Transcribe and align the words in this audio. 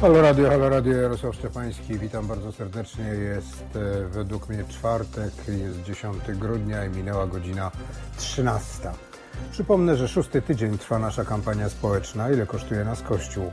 Halo 0.00 0.22
Radio, 0.22 0.48
Halo 0.48 0.68
Radio, 0.68 0.92
Jarosław 0.92 1.34
Szczepański, 1.34 1.98
witam 1.98 2.26
bardzo 2.26 2.52
serdecznie. 2.52 3.04
Jest 3.04 3.64
e, 3.76 4.08
według 4.08 4.48
mnie 4.48 4.64
czwartek, 4.68 5.32
jest 5.48 5.82
10 5.82 6.16
grudnia 6.38 6.84
i 6.84 6.88
minęła 6.88 7.26
godzina 7.26 7.70
13. 8.16 8.90
Przypomnę, 9.50 9.96
że 9.96 10.08
szósty 10.08 10.42
tydzień 10.42 10.78
trwa 10.78 10.98
nasza 10.98 11.24
kampania 11.24 11.68
społeczna. 11.68 12.30
Ile 12.30 12.46
kosztuje 12.46 12.84
nas 12.84 13.02
Kościół? 13.02 13.50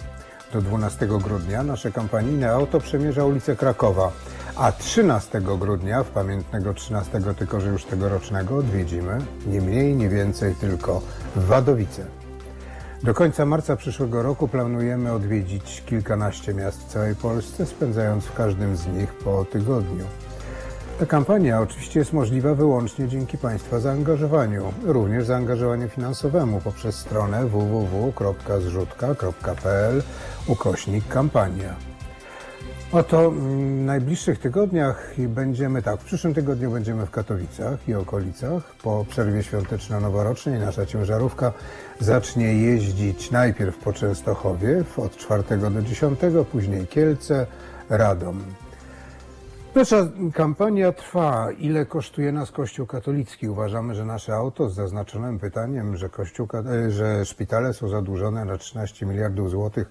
Do 0.53 0.61
12 0.61 1.07
grudnia 1.07 1.63
nasze 1.63 1.91
kampanijne 1.91 2.51
auto 2.51 2.79
przemierza 2.79 3.25
ulicę 3.25 3.55
Krakowa, 3.55 4.11
a 4.55 4.71
13 4.71 5.41
grudnia, 5.41 6.03
w 6.03 6.09
pamiętnego 6.09 6.73
13, 6.73 7.21
tylko 7.37 7.61
że 7.61 7.67
już 7.67 7.83
tegorocznego, 7.83 8.57
odwiedzimy 8.57 9.17
nie 9.47 9.61
mniej, 9.61 9.95
nie 9.95 10.09
więcej, 10.09 10.55
tylko 10.55 11.01
Wadowice. 11.35 12.16
Do 13.03 13.13
końca 13.13 13.45
marca 13.45 13.75
przyszłego 13.75 14.23
roku 14.23 14.47
planujemy 14.47 15.11
odwiedzić 15.11 15.83
kilkanaście 15.85 16.53
miast 16.53 16.83
w 16.83 16.87
całej 16.87 17.15
Polsce, 17.15 17.65
spędzając 17.65 18.25
w 18.25 18.33
każdym 18.33 18.77
z 18.77 18.87
nich 18.87 19.13
po 19.13 19.45
tygodniu. 19.45 20.05
Ta 20.99 21.05
kampania 21.05 21.61
oczywiście 21.61 21.99
jest 21.99 22.13
możliwa 22.13 22.55
wyłącznie 22.55 23.07
dzięki 23.07 23.37
Państwa 23.37 23.79
zaangażowaniu, 23.79 24.73
również 24.85 25.25
zaangażowaniu 25.25 25.89
finansowemu 25.89 26.61
poprzez 26.61 26.95
stronę 26.95 27.45
www.zrzutka.pl 27.45 30.03
ukośnik 30.47 31.07
kampania. 31.07 31.86
Oto 32.91 33.31
w 33.31 33.41
najbliższych 33.85 34.39
tygodniach 34.39 35.13
będziemy 35.27 35.81
tak, 35.81 35.99
w 35.99 36.03
przyszłym 36.03 36.33
tygodniu 36.33 36.71
będziemy 36.71 37.05
w 37.05 37.11
Katowicach 37.11 37.89
i 37.89 37.93
okolicach. 37.93 38.63
Po 38.83 39.05
przerwie 39.09 39.43
świąteczno-noworocznej 39.43 40.59
nasza 40.59 40.85
ciężarówka 40.85 41.53
zacznie 41.99 42.53
jeździć 42.53 43.31
najpierw 43.31 43.77
po 43.77 43.93
Częstochowie 43.93 44.83
od 44.97 45.17
4 45.17 45.43
do 45.57 45.81
10, 45.81 46.19
później 46.51 46.87
Kielce, 46.87 47.47
Radom. 47.89 48.43
Nasza 49.75 50.07
kampania 50.33 50.91
trwa. 50.91 51.51
Ile 51.51 51.85
kosztuje 51.85 52.31
nas 52.31 52.51
Kościół 52.51 52.85
katolicki? 52.85 53.49
Uważamy, 53.49 53.95
że 53.95 54.05
nasze 54.05 54.33
auto 54.35 54.69
z 54.69 54.75
zaznaczonym 54.75 55.39
pytaniem, 55.39 55.97
że, 55.97 56.09
kościół, 56.09 56.47
że 56.89 57.25
szpitale 57.25 57.73
są 57.73 57.87
zadłużone 57.87 58.45
na 58.45 58.57
13 58.57 59.05
miliardów 59.05 59.49
złotych, 59.49 59.89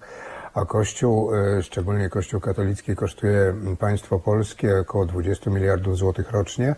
a 0.57 0.65
Kościół, 0.65 1.31
szczególnie 1.61 2.09
Kościół 2.09 2.39
katolicki, 2.39 2.95
kosztuje 2.95 3.53
państwo 3.79 4.19
polskie 4.19 4.79
około 4.79 5.05
20 5.05 5.49
miliardów 5.49 5.97
złotych 5.97 6.31
rocznie. 6.31 6.75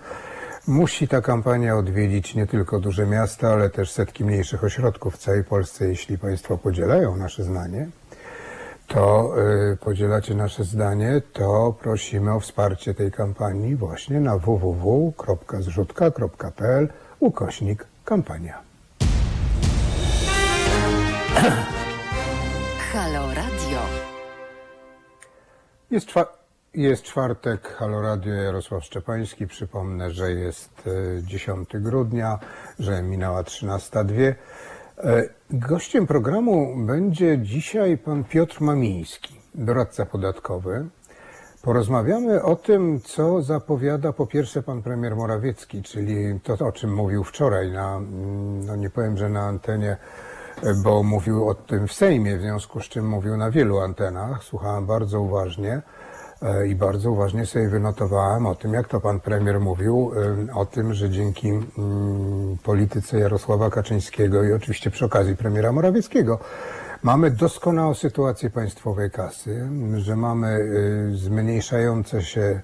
Musi 0.67 1.07
ta 1.07 1.21
kampania 1.21 1.77
odwiedzić 1.77 2.35
nie 2.35 2.47
tylko 2.47 2.79
duże 2.79 3.05
miasta, 3.05 3.47
ale 3.47 3.69
też 3.69 3.91
setki 3.91 4.25
mniejszych 4.25 4.63
ośrodków 4.63 5.15
w 5.15 5.17
całej 5.17 5.43
Polsce, 5.43 5.87
jeśli 5.87 6.17
Państwo 6.17 6.57
podzielają 6.57 7.15
nasze 7.15 7.43
zdanie 7.43 7.89
to 8.89 9.33
y, 9.73 9.77
podzielacie 9.77 10.35
nasze 10.35 10.63
zdanie, 10.63 11.21
to 11.33 11.75
prosimy 11.81 12.33
o 12.33 12.39
wsparcie 12.39 12.93
tej 12.93 13.11
kampanii 13.11 13.75
właśnie 13.75 14.19
na 14.19 14.37
www.zrzutka.pl 14.37 16.87
ukośnik 17.19 17.85
kampania. 18.05 18.61
Jest, 25.91 26.07
czwa- 26.07 26.37
jest 26.73 27.03
czwartek, 27.03 27.67
Halo 27.67 28.01
Radio, 28.01 28.33
Jarosław 28.33 28.83
Szczepański. 28.83 29.47
Przypomnę, 29.47 30.11
że 30.11 30.31
jest 30.31 30.87
y, 30.87 31.21
10 31.23 31.69
grudnia, 31.73 32.39
że 32.79 33.01
minęła 33.01 33.43
13.02. 33.43 34.35
E, 34.97 35.29
Gościem 35.49 36.07
programu 36.07 36.75
będzie 36.85 37.37
dzisiaj 37.37 37.97
pan 37.97 38.23
Piotr 38.23 38.61
Mamiński, 38.61 39.35
doradca 39.55 40.05
podatkowy. 40.05 40.85
Porozmawiamy 41.61 42.43
o 42.43 42.55
tym, 42.55 43.01
co 43.01 43.41
zapowiada 43.41 44.13
po 44.13 44.27
pierwsze 44.27 44.63
pan 44.63 44.81
premier 44.81 45.15
Morawiecki, 45.15 45.83
czyli 45.83 46.39
to, 46.43 46.65
o 46.67 46.71
czym 46.71 46.93
mówił 46.95 47.23
wczoraj 47.23 47.71
na, 47.71 47.95
mm, 47.97 48.65
no 48.65 48.75
nie 48.75 48.89
powiem, 48.89 49.17
że 49.17 49.29
na 49.29 49.41
antenie, 49.41 49.91
e, 49.91 50.28
bo 50.83 51.03
mówił 51.03 51.49
o 51.49 51.55
tym 51.55 51.87
w 51.87 51.93
Sejmie, 51.93 52.37
w 52.37 52.41
związku 52.41 52.81
z 52.81 52.83
czym 52.83 53.07
mówił 53.07 53.37
na 53.37 53.51
wielu 53.51 53.79
antenach. 53.79 54.43
Słuchałem 54.43 54.85
bardzo 54.85 55.21
uważnie 55.21 55.81
e, 56.41 56.67
i 56.67 56.75
bardzo 56.75 57.11
uważnie 57.11 57.45
sobie 57.45 57.69
wynotowałem 57.69 58.45
o 58.45 58.55
tym, 58.55 58.73
jak 58.73 58.87
to 58.87 59.01
pan 59.01 59.19
premier 59.19 59.59
mówił, 59.59 60.11
e, 60.49 60.53
o 60.53 60.65
tym, 60.65 60.93
że 60.93 61.09
dzięki 61.09 61.49
mm, 61.49 62.57
polityce 62.63 63.19
Jarosława 63.19 63.69
Kaczyńskiego 63.69 64.43
i 64.43 64.53
oczywiście 64.53 64.91
przy 64.91 65.05
okazji 65.05 65.35
premiera 65.35 65.71
Morawieckiego 65.71 66.39
mamy 67.03 67.31
doskonałą 67.31 67.93
sytuację 67.93 68.49
państwowej 68.49 69.11
kasy, 69.11 69.69
że 69.97 70.15
mamy 70.15 70.47
y, 70.47 71.17
zmniejszające 71.17 72.21
się, 72.21 72.61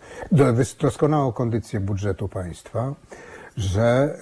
doskonałą 0.80 1.32
kondycję 1.32 1.80
budżetu 1.80 2.28
państwa, 2.28 2.94
że 3.58 4.18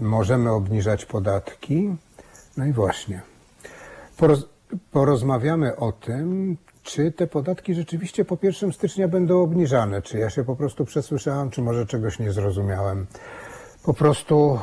możemy 0.00 0.50
obniżać 0.50 1.04
podatki. 1.04 1.96
No 2.56 2.66
i 2.66 2.72
właśnie. 2.72 3.22
Poroz, 4.16 4.48
porozmawiamy 4.90 5.76
o 5.76 5.92
tym, 5.92 6.56
czy 6.82 7.12
te 7.12 7.26
podatki 7.26 7.74
rzeczywiście 7.74 8.24
po 8.24 8.38
1 8.42 8.72
stycznia 8.72 9.08
będą 9.08 9.42
obniżane. 9.42 10.02
Czy 10.02 10.18
ja 10.18 10.30
się 10.30 10.44
po 10.44 10.56
prostu 10.56 10.84
przesłyszałem, 10.84 11.50
czy 11.50 11.62
może 11.62 11.86
czegoś 11.86 12.18
nie 12.18 12.32
zrozumiałem. 12.32 13.06
Po 13.84 13.94
prostu 13.94 14.58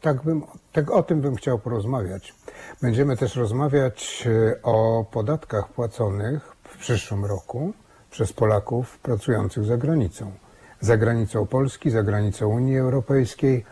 tak 0.00 0.22
bym, 0.22 0.42
tak 0.72 0.90
o 0.90 1.02
tym 1.02 1.20
bym 1.20 1.36
chciał 1.36 1.58
porozmawiać. 1.58 2.34
Będziemy 2.82 3.16
też 3.16 3.36
rozmawiać 3.36 4.26
e, 4.26 4.62
o 4.62 5.04
podatkach 5.10 5.68
płaconych 5.68 6.56
w 6.64 6.78
przyszłym 6.78 7.24
roku 7.24 7.72
przez 8.10 8.32
Polaków 8.32 8.98
pracujących 8.98 9.64
za 9.64 9.76
granicą. 9.76 10.32
Za 10.80 10.96
granicą 10.96 11.46
Polski, 11.46 11.90
za 11.90 12.02
granicą 12.02 12.48
Unii 12.48 12.78
Europejskiej. 12.78 13.64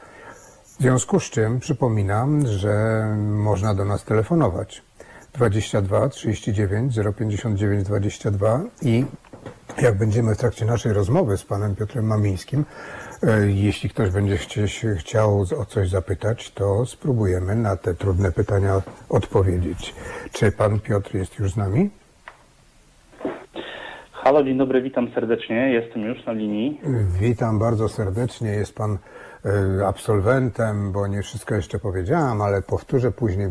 W 0.78 0.82
związku 0.82 1.20
z 1.20 1.30
czym 1.30 1.60
przypominam, 1.60 2.46
że 2.46 3.04
można 3.18 3.74
do 3.74 3.84
nas 3.84 4.04
telefonować 4.04 4.82
22 5.34 6.08
39 6.08 6.98
059 7.18 7.84
22 7.84 8.60
i 8.82 9.04
jak 9.82 9.98
będziemy 9.98 10.34
w 10.34 10.38
trakcie 10.38 10.64
naszej 10.64 10.92
rozmowy 10.92 11.36
z 11.36 11.44
panem 11.44 11.76
Piotrem 11.76 12.06
Mamińskim, 12.06 12.64
e, 13.22 13.50
jeśli 13.50 13.90
ktoś 13.90 14.10
będzie 14.10 14.38
chciał 14.98 15.44
o 15.58 15.64
coś 15.64 15.88
zapytać, 15.88 16.50
to 16.50 16.86
spróbujemy 16.86 17.56
na 17.56 17.76
te 17.76 17.94
trudne 17.94 18.32
pytania 18.32 18.82
odpowiedzieć. 19.08 19.94
Czy 20.32 20.52
pan 20.52 20.80
Piotr 20.80 21.14
jest 21.14 21.38
już 21.38 21.52
z 21.52 21.56
nami? 21.56 21.90
Halo, 24.12 24.44
dzień 24.44 24.58
dobry, 24.58 24.82
witam 24.82 25.10
serdecznie. 25.14 25.72
Jestem 25.72 26.02
już 26.02 26.26
na 26.26 26.32
linii. 26.32 26.80
Witam 27.20 27.58
bardzo 27.58 27.88
serdecznie. 27.88 28.50
Jest 28.50 28.74
pan 28.74 28.98
absolwentem, 29.86 30.92
bo 30.92 31.06
nie 31.06 31.22
wszystko 31.22 31.54
jeszcze 31.54 31.78
powiedziałam, 31.78 32.42
ale 32.42 32.62
powtórzę 32.62 33.12
później, 33.12 33.46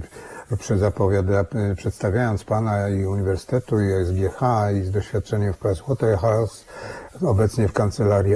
e, 0.51 1.75
przedstawiając 1.75 2.43
pana 2.43 2.89
i 2.89 3.05
Uniwersytetu, 3.05 3.79
i 3.79 4.05
SGH, 4.05 4.41
i 4.79 4.83
z 4.83 4.91
doświadczeniem 4.91 5.53
w 5.53 5.57
Pricewaterhouse, 5.57 6.65
obecnie 7.21 7.67
w 7.67 7.73
kancelarii 7.73 8.35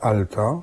Alto. 0.00 0.62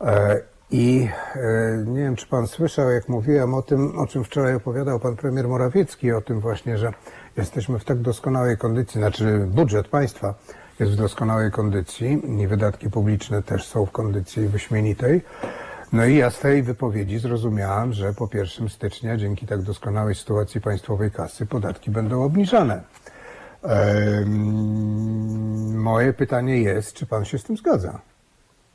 E, 0.00 0.40
I 0.70 1.08
e, 1.34 1.84
nie 1.86 2.00
wiem, 2.00 2.16
czy 2.16 2.26
pan 2.26 2.46
słyszał, 2.46 2.90
jak 2.90 3.08
mówiłem 3.08 3.54
o 3.54 3.62
tym, 3.62 3.98
o 3.98 4.06
czym 4.06 4.24
wczoraj 4.24 4.54
opowiadał 4.54 5.00
pan 5.00 5.16
premier 5.16 5.48
Morawiecki, 5.48 6.12
o 6.12 6.20
tym 6.20 6.40
właśnie, 6.40 6.78
że 6.78 6.92
jesteśmy 7.36 7.78
w 7.78 7.84
tak 7.84 7.98
doskonałej 7.98 8.58
kondycji, 8.58 9.00
znaczy 9.00 9.46
budżet 9.50 9.88
państwa 9.88 10.34
jest 10.80 10.92
w 10.92 10.96
doskonałej 10.96 11.50
kondycji 11.50 12.40
i 12.42 12.46
wydatki 12.46 12.90
publiczne 12.90 13.42
też 13.42 13.66
są 13.66 13.86
w 13.86 13.90
kondycji 13.90 14.48
wyśmienitej. 14.48 15.22
No 15.92 16.04
i 16.04 16.16
ja 16.16 16.30
z 16.30 16.38
tej 16.38 16.62
wypowiedzi 16.62 17.18
zrozumiałem, 17.18 17.92
że 17.92 18.12
po 18.12 18.28
1 18.34 18.68
stycznia 18.68 19.16
dzięki 19.16 19.46
tak 19.46 19.62
doskonałej 19.62 20.14
sytuacji 20.14 20.60
państwowej 20.60 21.10
kasy 21.10 21.46
podatki 21.46 21.90
będą 21.90 22.24
obniżane. 22.24 22.82
Em, 23.62 24.26
moje 25.78 26.12
pytanie 26.12 26.58
jest, 26.58 26.92
czy 26.92 27.06
pan 27.06 27.24
się 27.24 27.38
z 27.38 27.44
tym 27.44 27.56
zgadza? 27.56 28.00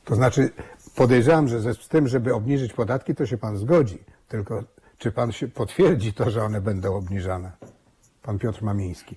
To 0.06 0.16
znaczy, 0.16 0.50
podejrzewam, 0.96 1.48
że 1.48 1.74
z 1.74 1.88
tym, 1.88 2.08
żeby 2.08 2.34
obniżyć 2.34 2.74
podatki, 2.74 3.16
to 3.16 3.26
się 3.26 3.38
pan 3.38 3.58
zgodzi. 3.58 4.04
Tylko 4.28 4.64
czy 4.98 5.12
pan 5.12 5.32
się 5.32 5.48
potwierdzi 5.48 6.14
to, 6.14 6.30
że 6.30 6.44
one 6.44 6.62
będą 6.62 6.96
obniżane? 6.96 7.52
Pan 8.24 8.40
Piotr 8.40 8.64
Mamiński. 8.64 9.16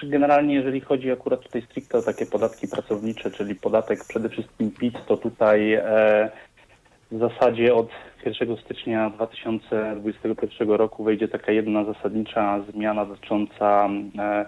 Czy 0.00 0.06
generalnie, 0.06 0.54
jeżeli 0.54 0.80
chodzi 0.80 1.10
akurat 1.10 1.40
tutaj 1.40 1.62
stricte 1.62 1.98
o 1.98 2.02
takie 2.02 2.26
podatki 2.26 2.68
pracownicze, 2.68 3.30
czyli 3.30 3.54
podatek 3.54 4.04
przede 4.08 4.28
wszystkim 4.28 4.70
PIT, 4.70 4.94
to 5.06 5.16
tutaj 5.16 5.72
e, 5.72 6.30
w 7.10 7.18
zasadzie 7.18 7.74
od 7.74 7.88
1 8.26 8.56
stycznia 8.56 9.10
2021 9.10 10.70
roku 10.70 11.04
wejdzie 11.04 11.28
taka 11.28 11.52
jedna 11.52 11.84
zasadnicza 11.84 12.60
zmiana 12.72 13.06
dotycząca 13.06 13.88
e, 14.18 14.44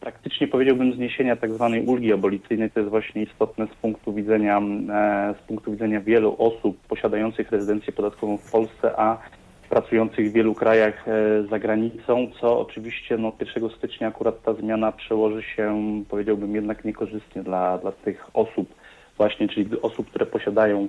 praktycznie 0.00 0.48
powiedziałbym 0.48 0.92
zniesienia 0.92 1.36
tak 1.36 1.52
zwanej 1.52 1.86
ulgi 1.86 2.12
abolicyjnej. 2.12 2.70
To 2.70 2.80
jest 2.80 2.90
właśnie 2.90 3.22
istotne 3.22 3.66
z 3.66 3.74
punktu 3.74 4.12
widzenia, 4.12 4.58
e, 4.58 5.34
z 5.42 5.46
punktu 5.46 5.72
widzenia 5.72 6.00
wielu 6.00 6.36
osób 6.38 6.78
posiadających 6.88 7.50
rezydencję 7.50 7.92
podatkową 7.92 8.36
w 8.36 8.50
Polsce, 8.50 9.00
a 9.00 9.18
pracujących 9.68 10.30
w 10.30 10.32
wielu 10.32 10.54
krajach 10.54 11.08
e, 11.08 11.12
za 11.50 11.58
granicą, 11.58 12.30
co 12.40 12.60
oczywiście 12.60 13.18
no, 13.18 13.32
1 13.56 13.70
stycznia 13.70 14.08
akurat 14.08 14.42
ta 14.42 14.54
zmiana 14.54 14.92
przełoży 14.92 15.42
się, 15.42 15.82
powiedziałbym, 16.08 16.54
jednak 16.54 16.84
niekorzystnie 16.84 17.42
dla, 17.42 17.78
dla 17.78 17.92
tych 17.92 18.26
osób, 18.34 18.74
właśnie, 19.16 19.48
czyli 19.48 19.80
osób, 19.82 20.10
które 20.10 20.26
posiadają 20.26 20.88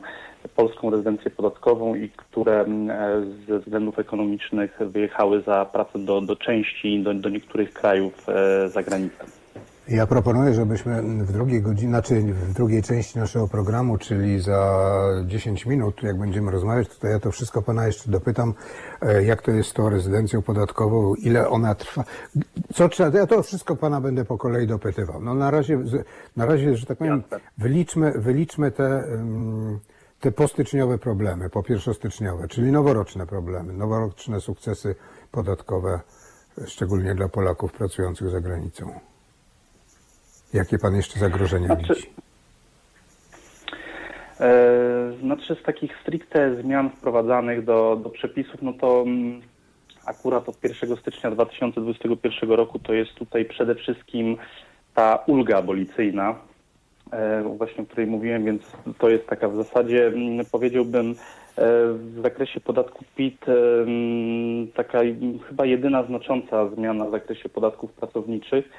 polską 0.55 0.89
rezydencję 0.89 1.31
podatkową 1.31 1.95
i 1.95 2.09
które 2.09 2.61
e, 2.61 2.65
ze 3.47 3.59
względów 3.59 3.99
ekonomicznych 3.99 4.79
wyjechały 4.79 5.41
za 5.41 5.65
pracę 5.65 5.99
do, 5.99 6.21
do 6.21 6.35
części, 6.35 6.99
do, 7.03 7.13
do 7.13 7.29
niektórych 7.29 7.73
krajów 7.73 8.29
e, 8.29 8.69
za 8.69 8.83
granicą. 8.83 9.25
Ja 9.89 10.07
proponuję, 10.07 10.53
żebyśmy 10.53 11.01
w 11.25 11.31
drugiej 11.31 11.61
godzinie, 11.61 11.89
znaczy 11.89 12.21
w 12.21 12.53
drugiej 12.53 12.83
części 12.83 13.19
naszego 13.19 13.47
programu, 13.47 13.97
czyli 13.97 14.39
za 14.39 14.89
10 15.25 15.65
minut, 15.65 16.03
jak 16.03 16.17
będziemy 16.17 16.51
rozmawiać, 16.51 16.87
to 16.97 17.07
ja 17.07 17.19
to 17.19 17.31
wszystko 17.31 17.61
pana 17.61 17.87
jeszcze 17.87 18.11
dopytam, 18.11 18.53
e, 19.01 19.23
jak 19.23 19.41
to 19.41 19.51
jest 19.51 19.69
z 19.69 19.73
tą 19.73 19.89
rezydencją 19.89 20.41
podatkową, 20.41 21.15
ile 21.15 21.49
ona 21.49 21.75
trwa. 21.75 22.03
Co 22.73 22.89
trzeba, 22.89 23.19
ja 23.19 23.27
to 23.27 23.43
wszystko 23.43 23.75
pana 23.75 24.01
będę 24.01 24.25
po 24.25 24.37
kolei 24.37 24.67
dopytywał. 24.67 25.21
No 25.21 25.33
na 25.33 25.51
razie, 25.51 25.79
na 26.35 26.45
razie, 26.45 26.75
że 26.75 26.85
tak 26.85 26.97
powiem, 26.97 27.23
wyliczmy, 27.57 28.11
wyliczmy 28.11 28.71
te, 28.71 29.03
te 30.19 30.31
postyczniowe 30.31 30.97
problemy, 30.97 31.49
po 31.49 31.63
pierwszostyczniowe, 31.63 32.47
czyli 32.47 32.71
noworoczne 32.71 33.27
problemy, 33.27 33.73
noworoczne 33.73 34.41
sukcesy 34.41 34.95
podatkowe, 35.31 35.99
szczególnie 36.65 37.15
dla 37.15 37.29
Polaków 37.29 37.71
pracujących 37.71 38.29
za 38.29 38.41
granicą. 38.41 38.99
Jakie 40.53 40.77
pan 40.77 40.95
jeszcze 40.95 41.19
zagrożenia 41.19 41.65
Znaczy- 41.67 41.93
widzi? 41.93 42.07
E, 44.39 45.13
Znaczy 45.21 45.55
z 45.55 45.63
takich 45.63 45.91
stricte 46.01 46.55
zmian 46.55 46.89
wprowadzanych 46.89 47.65
do, 47.65 47.99
do 48.03 48.09
przepisów, 48.09 48.61
no 48.61 48.73
to 48.73 49.01
mm, 49.01 49.41
akurat 50.05 50.49
od 50.49 50.63
1 50.63 50.97
stycznia 50.97 51.31
2021 51.31 52.51
roku 52.51 52.79
to 52.79 52.93
jest 52.93 53.13
tutaj 53.15 53.45
przede 53.45 53.75
wszystkim 53.75 54.37
ta 54.93 55.23
ulga 55.27 55.57
abolicyjna, 55.57 56.35
e, 57.11 57.43
właśnie 57.57 57.83
o 57.83 57.87
której 57.87 58.07
mówiłem, 58.07 58.45
więc 58.45 58.61
to 58.97 59.09
jest 59.09 59.27
taka 59.27 59.49
w 59.49 59.55
zasadzie, 59.55 60.07
mm, 60.07 60.45
powiedziałbym, 60.51 61.09
e, 61.11 61.13
w 61.93 62.19
zakresie 62.23 62.59
podatku 62.59 63.05
PIT 63.15 63.45
mm, 63.49 64.67
taka 64.67 64.99
chyba 65.49 65.65
jedyna 65.65 66.03
znacząca 66.03 66.69
zmiana 66.69 67.05
w 67.05 67.11
zakresie 67.11 67.49
podatków 67.49 67.93
pracowniczych, 67.93 68.69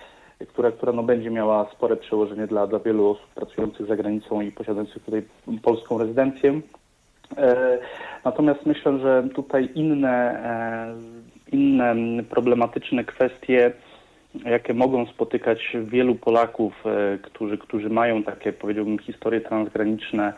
która, 0.46 0.72
która 0.72 0.92
no 0.92 1.02
będzie 1.02 1.30
miała 1.30 1.70
spore 1.72 1.96
przełożenie 1.96 2.46
dla, 2.46 2.66
dla 2.66 2.78
wielu 2.78 3.10
osób 3.10 3.26
pracujących 3.34 3.86
za 3.86 3.96
granicą 3.96 4.40
i 4.40 4.52
posiadających 4.52 5.04
tutaj 5.04 5.22
polską 5.62 5.98
rezydencję. 5.98 6.60
E, 7.36 7.78
Natomiast 8.24 8.66
myślę, 8.66 8.98
że 8.98 9.28
tutaj 9.34 9.68
inne, 9.74 10.44
e, 10.44 11.56
inne 11.56 11.94
problematyczne 12.30 13.04
kwestie, 13.04 13.72
jakie 14.44 14.74
mogą 14.74 15.06
spotykać 15.06 15.76
wielu 15.84 16.14
Polaków, 16.14 16.74
e, 16.86 17.18
którzy, 17.18 17.58
którzy 17.58 17.90
mają 17.90 18.22
takie, 18.22 18.52
powiedziałbym, 18.52 18.98
historie 18.98 19.40
transgraniczne, 19.40 20.32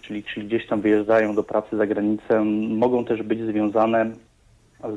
czyli, 0.00 0.24
czyli 0.24 0.46
gdzieś 0.46 0.66
tam 0.66 0.80
wyjeżdżają 0.80 1.34
do 1.34 1.42
pracy 1.42 1.76
za 1.76 1.86
granicę, 1.86 2.44
mogą 2.68 3.04
też 3.04 3.22
być 3.22 3.40
związane 3.40 4.10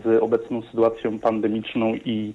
z 0.03 0.23
obecną 0.23 0.61
sytuacją 0.61 1.19
pandemiczną 1.19 1.93
i, 1.93 2.33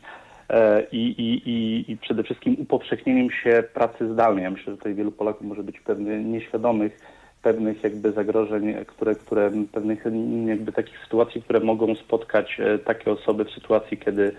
i, 0.93 0.99
i, 0.99 1.51
i, 1.51 1.93
i 1.93 1.97
przede 1.97 2.23
wszystkim 2.23 2.57
upowszechnieniem 2.59 3.31
się 3.31 3.65
pracy 3.75 4.13
zdalnej. 4.13 4.45
Ja 4.45 4.51
myślę, 4.51 4.73
że 4.73 4.77
tutaj 4.77 4.95
wielu 4.95 5.13
Polaków 5.13 5.47
może 5.47 5.63
być 5.63 5.81
pewnie 5.81 6.19
nieświadomych 6.25 6.99
pewnych 7.45 7.85
jakby 7.85 8.13
zagrożeń, 8.13 8.75
które, 8.87 9.15
które 9.15 9.51
pewnych 9.73 10.07
mm, 10.07 10.49
jakby 10.49 10.73
takich 10.73 10.99
sytuacji, 11.05 11.43
które 11.43 11.61
mogą 11.61 11.95
spotkać 11.95 12.61
e, 12.61 12.79
takie 12.79 13.11
osoby 13.11 13.45
w 13.45 13.51
sytuacji, 13.51 13.99
kiedy, 13.99 14.33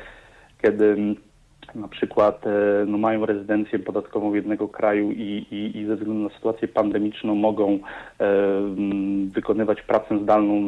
kiedy 0.61 0.85
mm, 0.85 1.15
na 1.75 1.87
przykład 1.87 2.47
e, 2.47 2.85
no, 2.87 2.97
mają 2.97 3.25
rezydencję 3.25 3.79
podatkową 3.79 4.33
jednego 4.33 4.67
kraju 4.67 5.11
i, 5.11 5.45
i, 5.51 5.77
i 5.77 5.85
ze 5.85 5.95
względu 5.95 6.23
na 6.23 6.35
sytuację 6.35 6.67
pandemiczną 6.67 7.35
mogą 7.35 7.79
e, 8.19 8.25
mm, 8.57 9.29
wykonywać 9.29 9.81
pracę 9.81 10.19
zdalną 10.23 10.61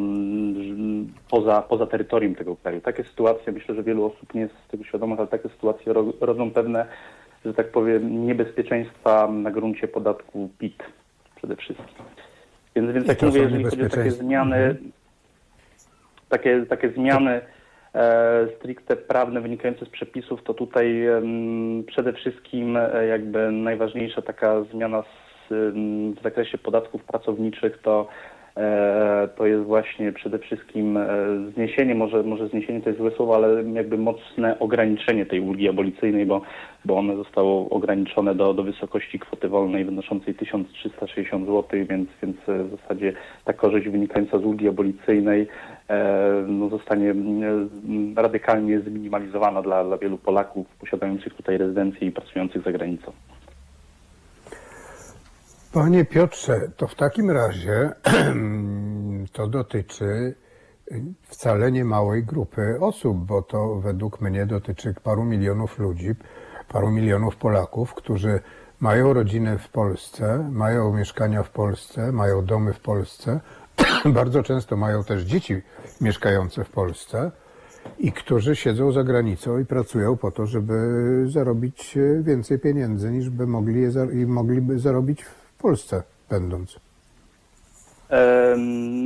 poza, 1.30 1.62
poza 1.62 1.88
terytorium 1.88 2.36
tego 2.36 2.56
kraju. 2.56 2.82
Takie 2.82 3.04
sytuacje, 3.04 3.54
myślę, 3.54 3.76
że 3.76 3.84
wielu 3.84 4.06
osób 4.06 4.34
nie 4.34 4.42
jest 4.42 4.54
z 4.68 4.72
tego 4.72 4.84
świadomych, 4.84 5.20
ale 5.20 5.28
takie 5.28 5.50
sytuacje 5.50 5.94
ro, 5.94 6.14
rodzą 6.22 6.52
pewne, 6.52 6.86
że 7.46 7.54
tak 7.54 7.72
powiem, 7.72 8.28
niebezpieczeństwa 8.28 9.28
na 9.28 9.52
gruncie 9.52 9.88
podatku 9.88 10.50
PIT 10.60 10.84
przede 11.36 11.56
wszystkim. 11.56 12.06
Więc, 12.76 12.92
więc 12.92 13.08
jak 13.08 13.22
mówię, 13.22 13.42
jeżeli 13.42 13.64
chodzi 13.64 13.84
o 13.84 13.90
takie 13.90 14.12
zmiany, 14.12 14.56
Mhm. 14.56 14.92
takie, 16.30 16.66
takie 16.66 16.90
zmiany 16.90 17.42
stricte 18.58 18.96
prawne 18.96 19.42
wynikające 19.42 19.86
z 19.86 19.90
przepisów, 19.90 20.44
to 20.44 20.54
tutaj 20.54 21.08
przede 21.88 22.14
wszystkim 22.14 22.78
e, 22.78 23.08
jakby 23.08 23.52
najważniejsza 23.52 24.22
taka 24.22 24.64
zmiana 24.64 25.04
w 25.50 26.24
zakresie 26.24 26.58
podatków 26.58 27.04
pracowniczych 27.04 27.82
to 27.82 28.08
e, 28.12 28.37
to 29.38 29.46
jest 29.46 29.64
właśnie 29.64 30.12
przede 30.12 30.40
wszystkim 30.40 30.98
e, 30.98 31.08
zniesienie, 31.54 31.96
może, 31.96 32.24
może 32.24 32.48
zniesienie 32.48 32.82
to 32.82 32.90
jest 32.90 33.02
złe 33.02 33.12
słowo, 33.12 33.36
ale 33.36 33.64
jakby 33.64 33.98
mocne 33.98 34.60
ograniczenie 34.60 35.26
tej 35.26 35.40
ulgi 35.40 35.70
abolicyjnej, 35.70 36.26
bo, 36.26 36.42
bo 36.86 36.98
one 36.98 37.16
zostało 37.16 37.70
ograniczone 37.70 38.36
do, 38.36 38.54
do 38.54 38.64
wysokości 38.64 39.20
kwoty 39.20 39.50
wolnej 39.50 39.86
wynoszącej 39.86 40.36
1360 40.36 41.46
zł, 41.46 41.64
więc, 41.90 42.10
więc 42.24 42.38
e, 42.50 42.64
w 42.64 42.70
zasadzie 42.82 43.14
ta 43.46 43.54
korzyść 43.54 43.90
wynikająca 43.90 44.40
z 44.40 44.44
ulgi 44.44 44.68
abolicyjnej 44.68 45.48
e, 45.90 46.44
no, 46.48 46.70
zostanie 46.70 47.16
radykalnie 48.16 48.80
zminimalizowana 48.80 49.62
dla, 49.62 49.84
dla 49.84 49.98
wielu 49.98 50.18
Polaków 50.18 50.68
posiadających 50.80 51.34
tutaj 51.34 51.58
rezydencję 51.58 52.08
i 52.08 52.12
pracujących 52.12 52.64
za 52.64 52.72
granicą. 52.72 53.12
Panie 55.78 56.06
Piotrze, 56.06 56.72
to 56.78 56.88
w 56.88 56.96
takim 56.96 57.32
razie 57.32 57.92
to 59.34 59.48
dotyczy 59.48 60.36
wcale 61.24 61.72
nie 61.72 61.86
małej 61.86 62.24
grupy 62.24 62.78
osób, 62.80 63.18
bo 63.18 63.42
to 63.42 63.76
według 63.76 64.22
mnie 64.22 64.46
dotyczy 64.46 64.94
paru 65.04 65.24
milionów 65.24 65.80
ludzi, 65.80 66.16
paru 66.68 66.92
milionów 66.92 67.36
Polaków, 67.36 67.94
którzy 67.94 68.40
mają 68.80 69.14
rodziny 69.14 69.58
w 69.58 69.70
Polsce, 69.70 70.50
mają 70.52 70.94
mieszkania 70.94 71.44
w 71.44 71.50
Polsce, 71.50 72.12
mają 72.12 72.46
domy 72.46 72.74
w 72.74 72.80
Polsce, 72.80 73.40
bardzo 74.20 74.44
często 74.44 74.78
mają 74.78 75.04
też 75.04 75.24
dzieci 75.24 75.62
mieszkające 76.02 76.64
w 76.64 76.70
Polsce 76.70 77.32
i 78.00 78.12
którzy 78.12 78.56
siedzą 78.56 78.92
za 78.92 79.04
granicą 79.04 79.60
i 79.60 79.66
pracują 79.66 80.18
po 80.18 80.32
to, 80.32 80.46
żeby 80.46 80.74
zarobić 81.30 81.98
e, 81.98 82.24
więcej 82.24 82.60
pieniędzy 82.60 83.12
niż 83.12 83.30
by 83.30 83.48
mogli 83.48 83.82
je 83.82 83.92
i 84.14 84.26
mogliby 84.26 84.80
zarobić 84.80 85.24
w 85.24 85.47
Polsce 85.58 86.04
będąc. 86.30 86.80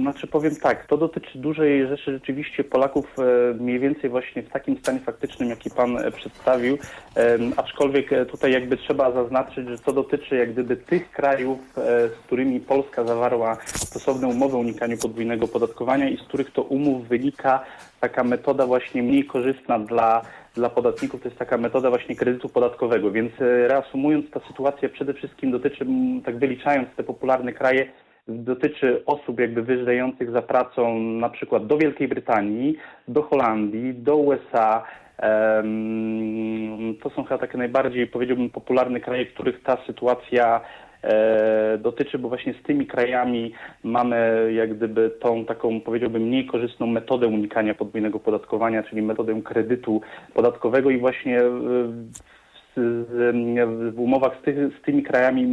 Znaczy 0.01 0.27
powiem 0.27 0.55
tak, 0.55 0.86
to 0.86 0.98
dotyczy 0.98 1.38
dużej 1.38 1.88
rzeczy 1.88 2.12
rzeczywiście 2.13 2.63
Polaków 2.63 3.15
e, 3.20 3.53
mniej 3.53 3.79
więcej 3.79 4.10
właśnie 4.10 4.43
w 4.43 4.50
takim 4.50 4.77
stanie 4.77 5.00
faktycznym, 5.00 5.50
jaki 5.50 5.70
Pan 5.70 5.98
e, 5.98 6.12
przedstawił, 6.12 6.77
aczkolwiek 7.58 8.13
e, 8.13 8.25
tutaj 8.25 8.51
jakby 8.51 8.77
trzeba 8.77 9.12
zaznaczyć, 9.12 9.70
że 9.70 9.77
to 9.77 9.93
dotyczy 9.93 10.36
jak 10.36 10.51
gdyby 10.51 10.77
tych 10.77 11.12
krajów, 11.12 11.60
z 11.75 12.25
którymi 12.25 12.60
Polska 12.60 13.03
zawarła 13.03 13.58
stosowne 13.65 14.27
umowy 14.27 14.55
o 14.58 14.60
unikaniu 14.60 14.98
podwójnego 14.98 15.46
opodatkowania 15.46 16.10
i 16.10 16.17
z 16.17 16.24
których 16.24 16.51
to 16.51 16.63
umów 16.63 17.08
wynika 17.08 17.63
taka 18.01 18.24
metoda 18.24 18.65
właśnie 18.65 19.03
mniej 19.03 19.25
korzystna 19.25 19.79
dla, 19.79 20.22
dla 20.55 20.70
podatników, 20.70 21.22
to 21.22 21.27
jest 21.27 21.39
taka 21.39 21.58
metoda 21.58 21.89
właśnie 21.89 22.15
kredytu 22.15 22.50
podatkowego, 22.50 23.12
więc 23.12 23.31
e, 23.41 23.67
reasumując, 23.67 24.31
ta 24.31 24.39
sytuacja 24.48 24.89
przede 24.89 25.13
wszystkim 25.13 25.51
dotyczy, 25.51 25.86
tak 26.25 26.38
wyliczając 26.38 26.89
te 26.96 27.03
popularne 27.03 27.53
kraje, 27.53 27.88
dotyczy 28.27 29.03
osób 29.05 29.39
jakby 29.39 29.62
wyjeżdżających 29.62 30.31
za 30.31 30.41
pracą 30.41 31.00
na 31.00 31.29
przykład 31.29 31.67
do 31.67 31.77
Wielkiej 31.77 32.08
Brytanii, 32.08 32.77
do 33.08 33.22
Holandii, 33.22 33.93
do 33.93 34.15
USA. 34.15 34.84
To 37.01 37.10
są 37.10 37.24
chyba 37.24 37.38
takie 37.38 37.58
najbardziej, 37.58 38.08
powiedziałbym, 38.08 38.50
popularne 38.50 39.00
kraje, 39.00 39.25
których 39.25 39.63
ta 39.63 39.77
sytuacja 39.88 40.62
dotyczy, 41.79 42.20
bo 42.20 42.29
właśnie 42.29 42.53
z 42.53 42.63
tymi 42.63 42.88
krajami 42.88 43.53
mamy 43.84 44.50
jak 44.53 44.75
gdyby 44.75 45.12
tą 45.20 45.46
taką, 45.46 45.81
powiedziałbym, 45.81 46.24
mniej 46.24 46.46
korzystną 46.46 46.88
metodę 46.88 47.27
unikania 47.27 47.75
podwójnego 47.75 48.20
podatkowania, 48.20 48.84
czyli 48.84 49.01
metodę 49.01 49.41
kredytu 49.41 50.01
podatkowego 50.34 50.89
i 50.89 50.98
właśnie 50.98 51.39
e, 51.39 51.51
w 52.78 53.94
umowach 53.98 54.40
z, 54.42 54.44
tych, 54.44 54.58
z 54.80 54.82
tymi 54.86 55.04
krajami 55.04 55.44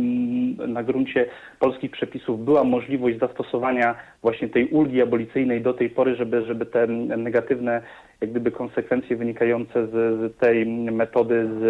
na 0.68 0.82
gruncie 0.82 1.26
polskich 1.58 1.90
przepisów 1.90 2.44
była 2.44 2.64
możliwość 2.64 3.18
zastosowania 3.18 3.94
właśnie 4.22 4.48
tej 4.48 4.68
ulgi 4.68 5.02
abolicyjnej 5.02 5.62
do 5.62 5.74
tej 5.74 5.90
pory, 5.90 6.16
żeby, 6.16 6.46
żeby 6.46 6.66
te 6.66 6.86
negatywne 6.86 7.82
jak 8.20 8.30
gdyby 8.30 8.50
konsekwencje 8.50 9.16
wynikające 9.16 9.86
z, 9.86 9.90
z 9.90 10.38
tej 10.38 10.66
metody 10.66 11.46
z, 11.46 11.60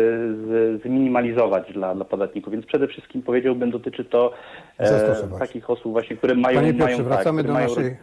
z, 0.48 0.82
zminimalizować 0.82 1.72
dla, 1.72 1.94
dla 1.94 2.04
podatników. 2.04 2.52
Więc 2.52 2.66
przede 2.66 2.88
wszystkim 2.88 3.22
powiedziałbym, 3.22 3.70
dotyczy 3.70 4.04
to 4.04 4.32
e, 4.78 5.38
takich 5.38 5.70
osób 5.70 5.92
właśnie, 5.92 6.16
które 6.16 6.34
mają, 6.34 6.60
Panie 6.60 6.74
Piotrze, 6.74 6.96
mają, 6.96 7.08
wracamy 7.08 7.42
tak, 7.42 7.46
do 7.46 7.52
mają 7.52 7.68
naszej... 7.68 7.96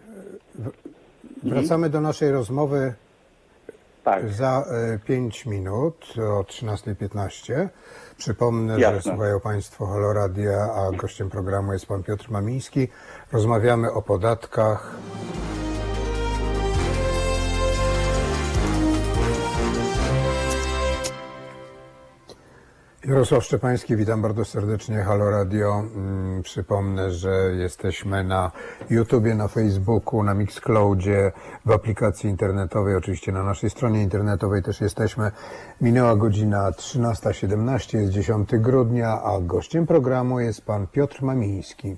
Wracamy 1.43 1.89
do 1.89 2.01
naszej 2.01 2.31
rozmowy 2.31 2.93
Tak. 4.05 4.29
za 4.29 4.65
5 5.05 5.45
minut 5.45 6.13
o 6.17 6.43
13.15. 6.43 7.69
Przypomnę, 8.17 8.79
Jasne. 8.79 9.01
że 9.01 9.09
słuchają 9.09 9.39
Państwo 9.39 9.85
Halo 9.85 10.13
Radia, 10.13 10.73
a 10.73 10.91
gościem 10.91 11.29
programu 11.29 11.73
jest 11.73 11.85
Pan 11.85 12.03
Piotr 12.03 12.31
Mamiński. 12.31 12.87
Rozmawiamy 13.31 13.91
o 13.91 14.01
podatkach. 14.01 14.95
Jarosław 23.07 23.43
Szczepański, 23.43 23.95
witam 23.95 24.21
bardzo 24.21 24.45
serdecznie. 24.45 24.97
Halo 24.97 25.31
Radio. 25.31 25.83
Mm, 25.95 26.43
Przypomnę, 26.43 27.11
że 27.11 27.51
jesteśmy 27.55 28.23
na 28.23 28.51
YouTubie, 28.89 29.35
na 29.35 29.47
Facebooku, 29.47 30.23
na 30.23 30.33
Mixcloudzie, 30.33 31.31
w 31.65 31.71
aplikacji 31.71 32.29
internetowej, 32.29 32.95
oczywiście 32.95 33.31
na 33.31 33.43
naszej 33.43 33.69
stronie 33.69 34.03
internetowej 34.03 34.63
też 34.63 34.81
jesteśmy. 34.81 35.31
Minęła 35.81 36.15
godzina 36.15 36.71
13.17, 36.71 37.97
jest 37.97 38.11
10 38.11 38.49
grudnia, 38.57 39.21
a 39.23 39.39
gościem 39.41 39.87
programu 39.87 40.39
jest 40.39 40.65
pan 40.65 40.87
Piotr 40.87 41.23
Mamiński. 41.23 41.97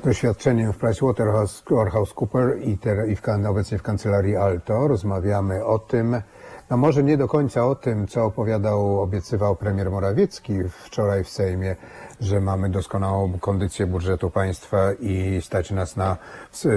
Z 0.00 0.04
doświadczeniem 0.04 0.72
w 0.72 0.78
PricewaterhouseCoopers 0.78 2.62
i, 2.62 2.78
ter- 2.78 3.08
i 3.08 3.16
w, 3.16 3.22
obecnie 3.48 3.78
w 3.78 3.82
kancelarii 3.82 4.36
Alto 4.36 4.88
rozmawiamy 4.88 5.64
o 5.64 5.78
tym, 5.78 6.22
no 6.70 6.76
może 6.76 7.02
nie 7.02 7.16
do 7.16 7.28
końca 7.28 7.66
o 7.66 7.74
tym, 7.74 8.06
co 8.06 8.24
opowiadał, 8.24 9.00
obiecywał 9.00 9.56
premier 9.56 9.90
Morawiecki 9.90 10.52
wczoraj 10.68 11.24
w 11.24 11.28
Sejmie, 11.28 11.76
że 12.20 12.40
mamy 12.40 12.68
doskonałą 12.70 13.38
kondycję 13.38 13.86
budżetu 13.86 14.30
państwa 14.30 14.92
i 15.00 15.40
stać 15.42 15.70
nas 15.70 15.96
na 15.96 16.16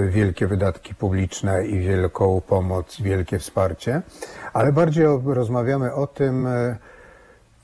wielkie 0.08 0.46
wydatki 0.46 0.94
publiczne 0.94 1.66
i 1.66 1.80
wielką 1.80 2.40
pomoc, 2.48 3.00
wielkie 3.00 3.38
wsparcie, 3.38 4.02
ale 4.52 4.72
bardziej 4.72 5.06
rozmawiamy 5.24 5.94
o 5.94 6.06
tym, 6.06 6.46
e, 6.46 6.76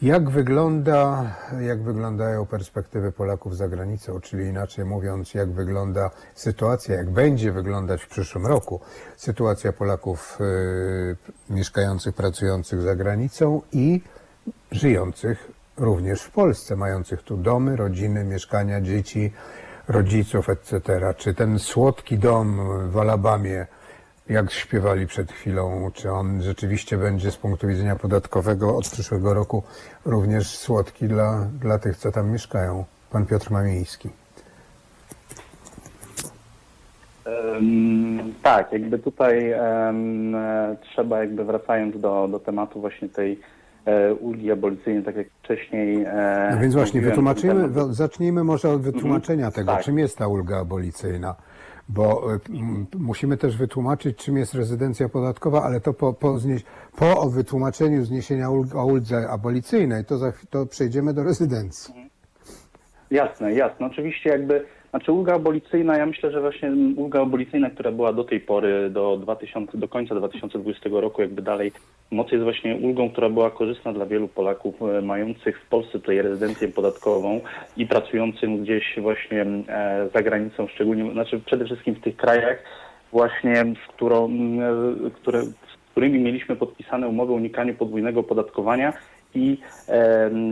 jak 0.02 0.30
wygląda, 0.30 1.30
jak 1.60 1.82
wyglądają 1.82 2.46
perspektywy 2.46 3.12
Polaków 3.12 3.56
za 3.56 3.68
granicą, 3.68 4.20
czyli 4.20 4.44
inaczej 4.44 4.84
mówiąc, 4.84 5.34
jak 5.34 5.52
wygląda 5.52 6.10
sytuacja, 6.34 6.94
jak 6.94 7.10
będzie 7.10 7.52
wyglądać 7.52 8.02
w 8.02 8.08
przyszłym 8.08 8.46
roku 8.46 8.80
sytuacja 9.16 9.72
Polaków 9.72 10.38
y, 10.40 11.54
mieszkających, 11.54 12.14
pracujących 12.14 12.82
za 12.82 12.96
granicą 12.96 13.62
i 13.72 14.00
żyjących 14.72 15.50
również 15.76 16.22
w 16.22 16.30
Polsce, 16.30 16.76
mających 16.76 17.22
tu 17.22 17.36
domy, 17.36 17.76
rodziny, 17.76 18.24
mieszkania, 18.24 18.80
dzieci, 18.80 19.32
rodziców, 19.88 20.48
etc. 20.48 20.80
Czy 21.16 21.34
ten 21.34 21.58
słodki 21.58 22.18
dom 22.18 22.60
w 22.90 22.98
Alabamie, 22.98 23.66
jak 24.28 24.50
śpiewali 24.50 25.06
przed 25.06 25.32
chwilą, 25.32 25.90
czy 25.94 26.10
on 26.10 26.42
rzeczywiście 26.42 26.98
będzie 26.98 27.30
z 27.30 27.36
punktu 27.36 27.66
widzenia 27.66 27.96
podatkowego 27.96 28.76
od 28.76 28.88
przyszłego 28.88 29.34
roku 29.34 29.62
również 30.04 30.56
słodki 30.56 31.08
dla, 31.08 31.46
dla 31.60 31.78
tych, 31.78 31.96
co 31.96 32.12
tam 32.12 32.30
mieszkają? 32.30 32.84
Pan 33.10 33.26
Piotr 33.26 33.50
Mamiński. 33.50 34.08
Em, 37.26 38.34
tak, 38.42 38.72
jakby 38.72 38.98
tutaj 38.98 39.50
e, 39.50 39.56
trzeba 40.82 41.18
jakby 41.18 41.44
wracając 41.44 42.00
do, 42.00 42.28
do 42.30 42.38
tematu 42.38 42.80
właśnie 42.80 43.08
tej 43.08 43.40
e, 43.84 44.14
ulgi 44.14 44.52
abolicyjnej, 44.52 45.04
tak 45.04 45.16
jak 45.16 45.26
wcześniej. 45.42 46.04
e, 46.04 46.50
No 46.54 46.60
więc 46.60 46.74
właśnie 46.74 47.00
wytłumaczymy, 47.00 47.68
zacznijmy 47.90 48.44
może 48.44 48.70
od 48.70 48.82
wytłumaczenia 48.82 49.50
tego, 49.50 49.72
tak. 49.72 49.84
czym 49.84 49.98
jest 49.98 50.18
ta 50.18 50.28
ulga 50.28 50.60
abolicyjna. 50.60 51.34
Bo 51.88 52.34
m, 52.34 52.86
musimy 52.98 53.36
też 53.36 53.56
wytłumaczyć, 53.56 54.18
czym 54.18 54.36
jest 54.36 54.54
rezydencja 54.54 55.08
podatkowa, 55.08 55.62
ale 55.62 55.80
to 55.80 55.94
po, 55.94 56.12
po, 56.12 56.38
znieś, 56.38 56.62
po 56.96 57.30
wytłumaczeniu 57.30 58.04
zniesienia 58.04 58.50
ulg, 58.50 58.74
o 58.74 58.86
uldze 58.86 59.28
abolicyjnej, 59.30 60.04
to, 60.04 60.18
za, 60.18 60.32
to 60.50 60.66
przejdziemy 60.66 61.14
do 61.14 61.22
rezydencji. 61.22 62.10
Jasne, 63.10 63.54
jasne. 63.54 63.86
Oczywiście 63.86 64.30
jakby, 64.30 64.66
znaczy 64.90 65.12
ulga 65.12 65.34
abolicyjna, 65.34 65.96
ja 65.96 66.06
myślę, 66.06 66.30
że 66.30 66.40
właśnie 66.40 66.70
ulga 66.96 67.22
abolicyjna, 67.22 67.70
która 67.70 67.92
była 67.92 68.12
do 68.12 68.24
tej 68.24 68.40
pory, 68.40 68.90
do 68.90 69.16
2000, 69.16 69.78
do 69.78 69.88
końca 69.88 70.14
2020 70.14 70.90
roku, 70.92 71.22
jakby 71.22 71.42
dalej 71.42 71.72
moc 72.10 72.32
jest 72.32 72.44
właśnie 72.44 72.76
ulgą, 72.76 73.10
która 73.10 73.28
była 73.28 73.50
korzystna 73.50 73.92
dla 73.92 74.06
wielu 74.06 74.28
Polaków 74.28 74.74
e, 74.82 75.02
mających 75.02 75.60
w 75.60 75.68
Polsce 75.68 75.92
tutaj 75.92 76.22
rezydencję 76.22 76.68
podatkową 76.68 77.40
i 77.76 77.86
pracującym 77.86 78.62
gdzieś 78.62 78.98
właśnie 79.00 79.46
e, 79.68 80.08
za 80.14 80.22
granicą, 80.22 80.68
szczególnie, 80.68 81.12
znaczy 81.12 81.40
przede 81.40 81.64
wszystkim 81.64 81.94
w 81.94 82.00
tych 82.00 82.16
krajach 82.16 82.62
właśnie, 83.12 83.54
z 83.54 83.92
którą, 83.94 84.30
e, 84.30 85.10
które, 85.10 85.42
z 85.42 85.90
którymi 85.90 86.18
mieliśmy 86.18 86.56
podpisane 86.56 87.08
umowy 87.08 87.32
o 87.32 87.36
unikaniu 87.36 87.74
podwójnego 87.74 88.20
opodatkowania 88.20 88.92
i 89.34 89.58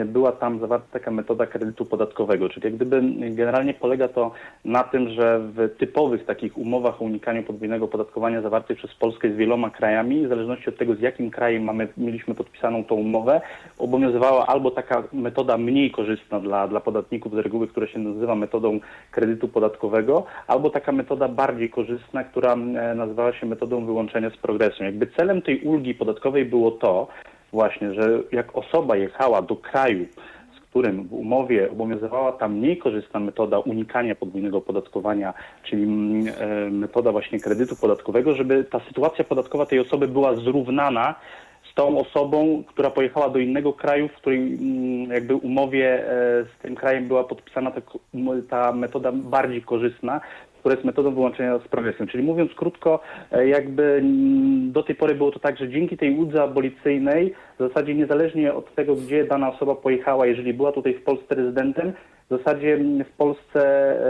była 0.06 0.32
tam 0.32 0.60
zawarta 0.60 0.86
taka 0.92 1.10
metoda 1.10 1.46
kredytu 1.46 1.84
podatkowego, 1.84 2.48
czyli 2.48 2.64
jak 2.64 2.74
gdyby 2.74 3.02
generalnie 3.30 3.74
polega 3.74 4.08
to 4.08 4.30
na 4.64 4.84
tym, 4.84 5.08
że 5.08 5.40
w 5.40 5.76
typowych 5.78 6.24
takich 6.24 6.58
umowach 6.58 7.02
o 7.02 7.04
unikaniu 7.04 7.42
podwójnego 7.42 7.84
opodatkowania 7.84 8.42
zawartych 8.42 8.78
przez 8.78 8.94
Polskę 8.94 9.30
z 9.32 9.36
wieloma 9.36 9.70
krajami, 9.70 10.26
w 10.26 10.28
zależności 10.28 10.68
od 10.68 10.76
tego 10.76 10.94
z 10.94 11.00
jakim 11.00 11.30
krajem 11.30 11.64
mamy, 11.64 11.88
mieliśmy 11.96 12.34
podpisaną 12.34 12.84
tą 12.84 12.94
umowę, 12.94 13.40
obowiązywała 13.78 14.46
albo 14.46 14.70
taka 14.70 15.02
metoda 15.12 15.58
mniej 15.58 15.90
korzystna 15.90 16.40
dla, 16.40 16.68
dla 16.68 16.80
podatników 16.80 17.34
z 17.34 17.38
reguły, 17.38 17.68
która 17.68 17.86
się 17.86 17.98
nazywa 17.98 18.34
metodą 18.34 18.80
kredytu 19.10 19.48
podatkowego, 19.48 20.24
albo 20.46 20.70
taka 20.70 20.92
metoda 20.92 21.28
bardziej 21.28 21.70
korzystna, 21.70 22.24
która 22.24 22.56
nazywała 22.94 23.32
się 23.32 23.46
metodą 23.46 23.86
wyłączenia 23.86 24.30
z 24.30 24.36
progresem. 24.36 24.86
Jakby 24.86 25.06
celem 25.06 25.42
tej 25.42 25.60
ulgi 25.60 25.94
podatkowej 25.94 26.44
było 26.44 26.70
to, 26.70 27.08
właśnie, 27.56 27.94
że 27.94 28.22
jak 28.32 28.56
osoba 28.56 28.96
jechała 28.96 29.42
do 29.42 29.56
kraju, 29.56 30.06
z 30.56 30.60
którym 30.70 31.04
w 31.08 31.12
umowie 31.12 31.70
obowiązywała 31.70 32.32
ta 32.32 32.48
mniej 32.48 32.76
korzystna 32.78 33.20
metoda 33.20 33.58
unikania 33.58 34.14
podwójnego 34.14 34.58
opodatkowania, 34.58 35.34
czyli 35.62 35.82
mm, 35.82 36.26
e, 36.38 36.70
metoda 36.70 37.12
właśnie 37.12 37.40
kredytu 37.40 37.76
podatkowego, 37.76 38.34
żeby 38.34 38.64
ta 38.64 38.80
sytuacja 38.88 39.24
podatkowa 39.24 39.66
tej 39.66 39.80
osoby 39.80 40.08
była 40.08 40.34
zrównana 40.34 41.14
z 41.70 41.74
tą 41.74 41.98
osobą, 41.98 42.62
która 42.66 42.90
pojechała 42.90 43.28
do 43.28 43.38
innego 43.38 43.72
kraju, 43.72 44.08
w 44.08 44.12
której 44.12 44.38
mm, 44.38 45.10
jakby 45.10 45.34
umowie 45.34 45.86
e, 46.00 46.44
z 46.44 46.62
tym 46.62 46.74
krajem 46.74 47.08
była 47.08 47.24
podpisana 47.24 47.70
ta, 47.70 47.80
ta 48.50 48.72
metoda 48.72 49.12
bardziej 49.12 49.62
korzystna, 49.62 50.20
która 50.66 50.74
jest 50.74 50.84
metodą 50.84 51.14
wyłączenia 51.14 51.58
z 51.58 51.68
progresem. 51.68 52.06
Czyli 52.06 52.24
mówiąc 52.24 52.54
krótko, 52.54 53.00
e, 53.32 53.48
jakby 53.48 53.82
mm, 53.82 54.72
do 54.72 54.82
tej 54.82 54.94
pory 54.94 55.14
było 55.14 55.30
to 55.30 55.38
tak, 55.38 55.58
że 55.58 55.68
dzięki 55.68 55.96
tej 55.96 56.18
uldze 56.18 56.42
abolicyjnej, 56.42 57.34
w 57.58 57.68
zasadzie 57.68 57.94
niezależnie 57.94 58.54
od 58.54 58.74
tego, 58.74 58.94
gdzie 58.94 59.24
dana 59.24 59.52
osoba 59.52 59.74
pojechała, 59.74 60.26
jeżeli 60.26 60.54
była 60.54 60.72
tutaj 60.72 60.94
w 60.94 61.02
Polsce 61.02 61.34
rezydentem, 61.34 61.92
w 62.30 62.38
zasadzie 62.38 62.74
mm, 62.74 63.04
w 63.04 63.10
Polsce, 63.10 63.60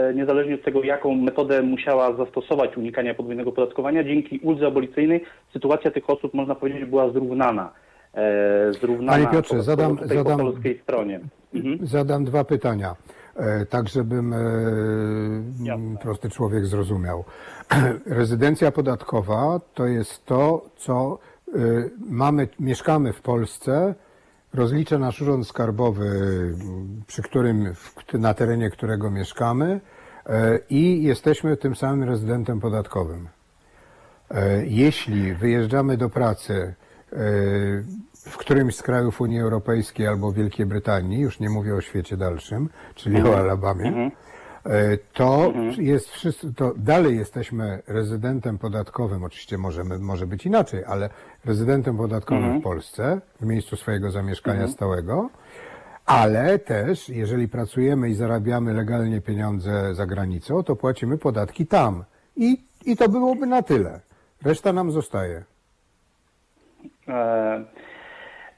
e, 0.09 0.13
niezależnie 0.13 0.55
od 0.55 0.63
tego, 0.63 0.83
jaką 0.83 1.15
metodę 1.15 1.61
musiała 1.61 2.15
zastosować 2.15 2.77
unikania 2.77 3.13
podwójnego 3.13 3.49
opodatkowania, 3.49 4.03
dzięki 4.03 4.39
uldze 4.43 4.67
abolicyjnej 4.67 5.23
sytuacja 5.53 5.91
tych 5.91 6.09
osób, 6.09 6.33
można 6.33 6.55
powiedzieć, 6.55 6.85
była 6.85 7.09
zrównana. 7.09 7.71
E, 8.13 8.73
zrównana 8.73 9.11
Panie 9.11 9.27
Piotrze, 9.27 9.55
po- 9.55 9.63
zadam- 9.63 9.97
zadam- 10.05 10.37
po 10.37 10.43
polskiej 10.43 10.79
stronie. 10.83 11.19
Mhm. 11.53 11.77
Zadam 11.81 12.25
dwa 12.25 12.43
pytania, 12.43 12.95
tak 13.69 13.89
żebym 13.89 14.33
e, 14.33 14.37
Jasne. 15.63 15.97
prosty 16.01 16.29
człowiek 16.29 16.65
zrozumiał. 16.65 17.23
Rezydencja 18.05 18.71
podatkowa 18.71 19.59
to 19.73 19.85
jest 19.85 20.25
to, 20.25 20.69
co 20.77 21.19
e, 21.47 21.59
mamy, 22.09 22.47
mieszkamy 22.59 23.13
w 23.13 23.21
Polsce, 23.21 23.95
rozlicza 24.53 24.99
nasz 24.99 25.21
urząd 25.21 25.47
skarbowy, 25.47 26.09
przy 27.07 27.21
którym, 27.21 27.73
na 28.13 28.33
terenie 28.33 28.69
którego 28.69 29.11
mieszkamy 29.11 29.81
e, 30.25 30.59
i 30.69 31.03
jesteśmy 31.03 31.57
tym 31.57 31.75
samym 31.75 32.09
rezydentem 32.09 32.59
podatkowym. 32.59 33.27
E, 34.31 34.65
Jeśli 34.65 35.33
wyjeżdżamy 35.33 35.97
do 35.97 36.09
pracy 36.09 36.73
e, 37.13 37.17
w 38.27 38.37
którymś 38.37 38.75
z 38.75 38.83
krajów 38.83 39.21
Unii 39.21 39.39
Europejskiej 39.39 40.07
albo 40.07 40.31
Wielkiej 40.31 40.65
Brytanii, 40.65 41.19
już 41.19 41.39
nie 41.39 41.49
mówię 41.49 41.75
o 41.75 41.81
świecie 41.81 42.17
dalszym, 42.17 42.69
czyli 42.95 43.21
o 43.21 43.37
Alabamie, 43.37 44.11
e, 44.65 44.97
to 45.13 45.53
jest 45.77 46.09
wszyscy, 46.09 46.53
to 46.53 46.73
dalej 46.77 47.17
jesteśmy 47.17 47.81
rezydentem 47.87 48.57
podatkowym, 48.57 49.23
oczywiście 49.23 49.57
możemy, 49.57 49.99
może 49.99 50.27
być 50.27 50.45
inaczej, 50.45 50.83
ale 50.87 51.09
rezydentem 51.45 51.97
podatkowym 51.97 52.59
w 52.59 52.63
Polsce, 52.63 53.21
w 53.41 53.45
miejscu 53.45 53.75
swojego 53.75 54.11
zamieszkania 54.11 54.67
stałego, 54.67 55.29
ale 56.05 56.59
też, 56.59 57.09
jeżeli 57.09 57.47
pracujemy 57.47 58.09
i 58.09 58.13
zarabiamy 58.13 58.73
legalnie 58.73 59.21
pieniądze 59.21 59.95
za 59.95 60.05
granicą, 60.05 60.63
to 60.63 60.75
płacimy 60.75 61.17
podatki 61.17 61.67
tam. 61.67 62.03
I, 62.35 62.63
i 62.85 62.97
to 62.97 63.09
byłoby 63.09 63.45
na 63.45 63.61
tyle. 63.63 63.99
Reszta 64.43 64.73
nam 64.73 64.91
zostaje. 64.91 65.43
E, 67.07 67.65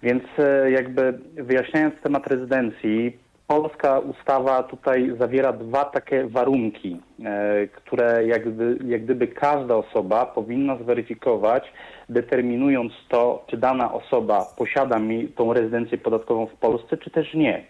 Więc 0.03 0.23
e, 0.37 0.71
jakby 0.71 1.19
wyjaśniając 1.35 1.95
temat 2.03 2.27
rezydencji, 2.27 3.17
polska 3.47 3.99
ustawa 3.99 4.63
tutaj 4.63 5.11
zawiera 5.19 5.53
dwa 5.53 5.85
takie 5.85 6.27
warunki, 6.27 6.99
e, 7.25 7.67
które 7.67 8.27
jak, 8.27 8.53
gdy, 8.53 8.77
jak 8.85 9.03
gdyby 9.03 9.27
każda 9.27 9.75
osoba 9.75 10.25
powinna 10.25 10.77
zweryfikować, 10.77 11.73
determinując 12.09 12.93
to, 13.09 13.45
czy 13.47 13.57
dana 13.57 13.93
osoba 13.93 14.45
posiada 14.57 14.99
mi 14.99 15.27
tą 15.27 15.53
rezydencję 15.53 15.97
podatkową 15.97 16.45
w 16.45 16.53
Polsce, 16.53 16.97
czy 16.97 17.09
też 17.09 17.33
nie. 17.33 17.63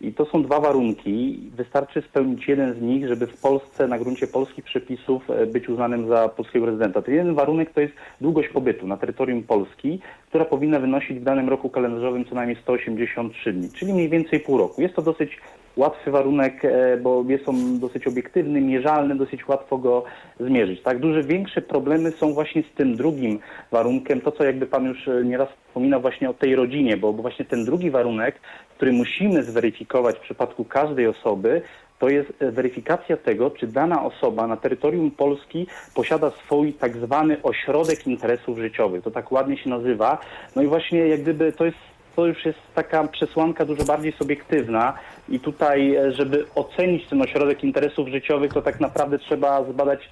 I 0.00 0.12
to 0.12 0.24
są 0.24 0.42
dwa 0.42 0.60
warunki. 0.60 1.40
Wystarczy 1.56 2.02
spełnić 2.02 2.48
jeden 2.48 2.74
z 2.74 2.80
nich, 2.80 3.08
żeby 3.08 3.26
w 3.26 3.40
Polsce 3.40 3.88
na 3.88 3.98
gruncie 3.98 4.26
polskich 4.26 4.64
przepisów 4.64 5.30
e, 5.30 5.46
być 5.46 5.68
uznanym 5.68 6.08
za 6.08 6.28
polskiego 6.28 6.66
rezydenta. 6.66 7.02
Ten 7.02 7.14
jeden 7.14 7.34
warunek 7.34 7.70
to 7.72 7.80
jest 7.80 7.94
długość 8.20 8.48
pobytu 8.48 8.86
na 8.86 8.96
terytorium 8.96 9.42
Polski, 9.42 10.00
która 10.28 10.44
powinna 10.44 10.80
wynosić 10.80 11.18
w 11.18 11.24
danym 11.24 11.48
roku 11.48 11.70
kalendarzowym 11.70 12.24
co 12.24 12.34
najmniej 12.34 12.58
183 12.62 13.52
dni, 13.52 13.68
czyli 13.70 13.92
mniej 13.92 14.08
więcej 14.08 14.40
pół 14.40 14.58
roku. 14.58 14.82
Jest 14.82 14.94
to 14.94 15.02
dosyć 15.02 15.38
łatwy 15.78 16.10
warunek, 16.10 16.64
e, 16.64 16.96
bo 16.96 17.24
jest 17.28 17.48
on 17.48 17.78
dosyć 17.78 18.06
obiektywny, 18.06 18.60
mierzalny, 18.60 19.14
dosyć 19.16 19.48
łatwo 19.48 19.78
go 19.78 20.04
zmierzyć. 20.40 20.82
Tak, 20.82 20.98
duże, 20.98 21.22
większe 21.22 21.62
problemy 21.62 22.10
są 22.10 22.32
właśnie 22.32 22.62
z 22.62 22.76
tym 22.76 22.96
drugim 22.96 23.38
warunkiem, 23.70 24.20
to 24.20 24.32
co 24.32 24.44
jakby 24.44 24.66
Pan 24.66 24.84
już 24.84 25.08
e, 25.08 25.24
nieraz 25.24 25.48
wspominał 25.66 26.00
właśnie 26.00 26.30
o 26.30 26.34
tej 26.34 26.56
rodzinie, 26.56 26.96
bo, 26.96 27.12
bo 27.12 27.22
właśnie 27.22 27.44
ten 27.44 27.64
drugi 27.64 27.90
warunek, 27.90 28.40
który 28.76 28.92
musimy 28.92 29.42
zweryfikować 29.42 30.16
w 30.16 30.20
przypadku 30.20 30.64
każdej 30.64 31.06
osoby, 31.06 31.62
to 31.98 32.08
jest 32.08 32.32
e, 32.38 32.50
weryfikacja 32.50 33.16
tego, 33.16 33.50
czy 33.50 33.66
dana 33.66 34.04
osoba 34.04 34.46
na 34.46 34.56
terytorium 34.56 35.10
Polski 35.10 35.66
posiada 35.94 36.30
swój 36.30 36.72
tak 36.72 36.96
zwany 36.96 37.42
ośrodek 37.42 38.06
interesów 38.06 38.58
życiowych. 38.58 39.02
To 39.02 39.10
tak 39.10 39.32
ładnie 39.32 39.56
się 39.56 39.70
nazywa. 39.70 40.18
No 40.56 40.62
i 40.62 40.66
właśnie 40.66 40.98
jak 40.98 41.20
gdyby 41.20 41.52
to 41.52 41.64
jest 41.64 41.78
to 42.18 42.26
już 42.26 42.44
jest 42.44 42.58
taka 42.74 43.08
przesłanka 43.08 43.64
dużo 43.64 43.84
bardziej 43.84 44.12
subiektywna 44.12 44.94
i 45.30 45.40
tutaj, 45.40 45.94
e, 45.96 46.12
żeby 46.12 46.44
ocenić 46.54 47.06
ten 47.06 47.22
ośrodek 47.22 47.64
interesów 47.64 48.08
życiowych, 48.08 48.52
to 48.52 48.62
tak 48.62 48.80
naprawdę 48.80 49.18
trzeba 49.18 49.64
zbadać 49.64 50.10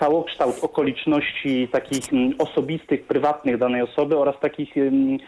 całokształt 0.00 0.54
okoliczności 0.62 1.68
takich 1.72 2.12
mm, 2.12 2.32
osobistych, 2.38 3.02
prywatnych 3.06 3.58
danej 3.58 3.82
osoby 3.82 4.18
oraz 4.18 4.34
takich 4.40 4.76
mm, 4.76 5.18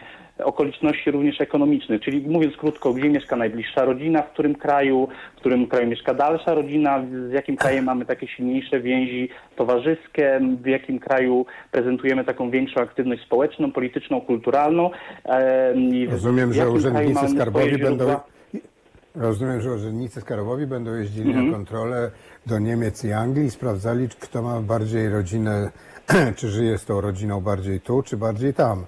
okoliczności 0.43 1.11
również 1.11 1.41
ekonomicznych, 1.41 2.01
czyli 2.01 2.21
mówiąc 2.29 2.57
krótko, 2.57 2.93
gdzie 2.93 3.09
mieszka 3.09 3.35
najbliższa 3.35 3.85
rodzina, 3.85 4.21
w 4.21 4.29
którym 4.33 4.55
kraju, 4.55 5.07
w 5.35 5.39
którym 5.39 5.67
kraju 5.67 5.87
mieszka 5.87 6.13
dalsza 6.13 6.53
rodzina, 6.53 7.03
z 7.29 7.31
jakim 7.31 7.55
krajem 7.57 7.85
mamy 7.85 8.05
takie 8.05 8.27
silniejsze 8.27 8.79
więzi 8.79 9.29
towarzyskie, 9.55 10.39
w 10.63 10.67
jakim 10.67 10.99
kraju 10.99 11.45
prezentujemy 11.71 12.23
taką 12.25 12.49
większą 12.49 12.81
aktywność 12.81 13.21
społeczną, 13.23 13.71
polityczną, 13.71 14.21
kulturalną. 14.21 14.89
w- 16.07 16.11
Rozumiem, 16.11 16.53
że 16.53 16.69
urzędnicy 16.69 17.27
skarbowi 17.29 17.71
będą. 17.71 17.87
źródła. 17.87 18.23
Rozumiem, 19.15 19.61
że 19.61 19.71
urzędnicy 19.71 20.21
skarbowi 20.21 20.67
będą 20.67 20.93
jeździli 20.95 21.29
Mhm. 21.29 21.47
na 21.47 21.53
kontrolę 21.53 22.11
do 22.45 22.59
Niemiec 22.59 23.03
i 23.03 23.11
Anglii 23.13 23.45
i 23.45 23.51
sprawdzali, 23.51 24.09
kto 24.09 24.41
ma 24.41 24.61
bardziej 24.61 25.09
rodzinę, 25.09 25.71
czy 26.37 26.49
żyje 26.49 26.77
z 26.77 26.85
tą 26.85 27.01
rodziną 27.01 27.41
bardziej 27.41 27.81
tu, 27.81 28.03
czy 28.03 28.17
bardziej 28.17 28.53
tam. 28.53 28.85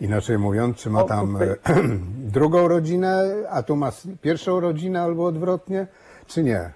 Inaczej 0.00 0.38
mówiąc, 0.38 0.76
czy 0.76 0.90
ma 0.90 1.04
tam 1.04 1.38
drugą 2.36 2.68
rodzinę, 2.68 3.24
a 3.50 3.62
tu 3.62 3.76
ma 3.76 3.92
pierwszą 4.22 4.60
rodzinę 4.60 5.02
albo 5.02 5.24
odwrotnie, 5.26 5.86
czy 6.26 6.42
nie? 6.42 6.70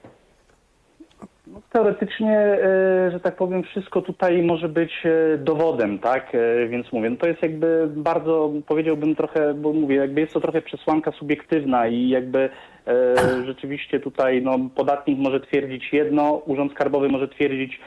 Teoretycznie, 1.73 2.39
e, 2.39 3.11
że 3.11 3.21
tak 3.21 3.37
powiem, 3.37 3.63
wszystko 3.63 4.03
tutaj 4.03 4.43
może 4.43 4.69
być 4.69 4.93
e, 5.05 5.39
dowodem, 5.39 5.99
tak? 5.99 6.35
E, 6.35 6.67
Więc 6.69 6.93
mówię, 6.93 7.11
no 7.11 7.17
to 7.17 7.27
jest 7.27 7.43
jakby 7.43 7.89
bardzo, 7.97 8.51
powiedziałbym 8.67 9.17
trochę, 9.17 9.55
bo 9.55 9.73
mówię, 9.73 9.97
jakby 9.97 10.21
jest 10.21 10.33
to 10.33 10.41
trochę 10.41 10.63
przesłanka 10.63 11.13
subiektywna 11.13 11.87
i 11.89 12.09
jakby 12.09 12.51
e, 12.87 13.15
rzeczywiście 13.47 14.01
tutaj 14.01 14.43
no, 14.43 14.59
podatnik 14.75 15.19
może 15.19 15.41
twierdzić 15.41 15.93
jedno, 15.93 16.43
urząd 16.47 16.73
skarbowy 16.73 17.09
może 17.09 17.29
twierdzić 17.29 17.81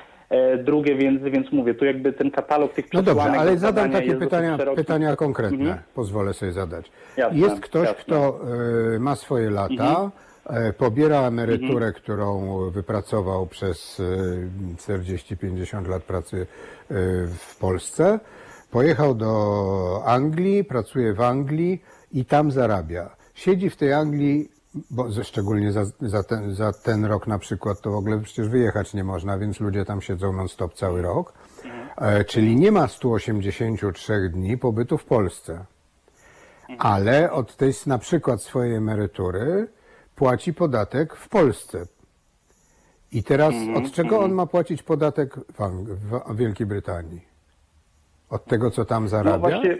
drugie, 0.63 0.95
więc, 0.95 1.21
więc 1.23 1.51
mówię, 1.51 1.73
tu 1.73 1.85
jakby 1.85 2.13
ten 2.13 2.31
katalog 2.31 2.73
tych 2.73 2.93
No 2.93 3.01
przesłanek 3.03 3.25
dobrze, 3.33 3.39
ale 3.41 3.57
zadam 3.57 3.91
takie 3.91 4.15
pytania, 4.15 4.57
pytania 4.75 5.15
konkretne. 5.15 5.57
Mhm. 5.57 5.77
Pozwolę 5.95 6.33
sobie 6.33 6.51
zadać. 6.51 6.91
Jasne, 7.17 7.39
Jest 7.39 7.59
ktoś, 7.61 7.87
jasne. 7.87 8.03
kto 8.03 8.39
e, 8.95 8.99
ma 8.99 9.15
swoje 9.15 9.49
lata, 9.49 9.73
Mhm. 9.73 10.11
E, 10.45 10.73
pobiera 10.73 11.21
emeryturę, 11.21 11.93
którą 11.93 12.57
wypracował 12.69 13.47
przez 13.47 14.01
e, 14.79 14.95
40-50 14.95 15.87
lat 15.87 16.03
pracy 16.03 16.37
e, 16.41 16.95
w 17.27 17.57
Polsce, 17.59 18.19
pojechał 18.71 19.15
do 19.15 20.01
Anglii, 20.05 20.63
pracuje 20.63 21.13
w 21.13 21.21
Anglii 21.21 21.83
i 22.11 22.25
tam 22.25 22.51
zarabia. 22.51 23.15
Siedzi 23.33 23.69
w 23.69 23.75
tej 23.75 23.93
Anglii, 23.93 24.51
bo 24.91 25.11
ze- 25.11 25.23
szczególnie 25.23 25.71
za, 25.71 25.85
za, 26.01 26.23
ten, 26.23 26.55
za 26.55 26.73
ten 26.73 27.05
rok 27.05 27.27
na 27.27 27.39
przykład, 27.39 27.81
to 27.81 27.91
w 27.91 27.95
ogóle 27.95 28.19
przecież 28.19 28.49
wyjechać 28.49 28.93
nie 28.93 29.03
można, 29.03 29.37
więc 29.37 29.59
ludzie 29.59 29.85
tam 29.85 30.01
siedzą 30.01 30.33
non-stop 30.33 30.73
cały 30.73 31.01
rok. 31.01 31.33
E, 31.97 32.23
czyli 32.25 32.55
nie 32.55 32.71
ma 32.71 32.87
183 32.87 34.29
dni 34.29 34.57
pobytu 34.57 34.97
w 34.97 35.05
Polsce. 35.05 35.65
Ale 36.79 37.31
od 37.31 37.55
tej 37.55 37.73
na 37.87 37.97
przykład 37.97 38.41
swojej 38.41 38.75
emerytury 38.75 39.67
płaci 40.15 40.53
podatek 40.53 41.15
w 41.15 41.29
Polsce. 41.29 41.85
I 43.11 43.23
teraz 43.23 43.53
od 43.75 43.91
czego 43.91 44.19
on 44.19 44.31
ma 44.31 44.45
płacić 44.45 44.83
podatek 44.83 45.35
w, 45.35 45.59
Ang- 45.59 45.95
w 46.33 46.35
Wielkiej 46.37 46.67
Brytanii? 46.67 47.21
Od 48.29 48.45
tego, 48.45 48.71
co 48.71 48.85
tam 48.85 49.03
No 49.03 49.09
zarabia? 49.09 49.37
właśnie, 49.37 49.77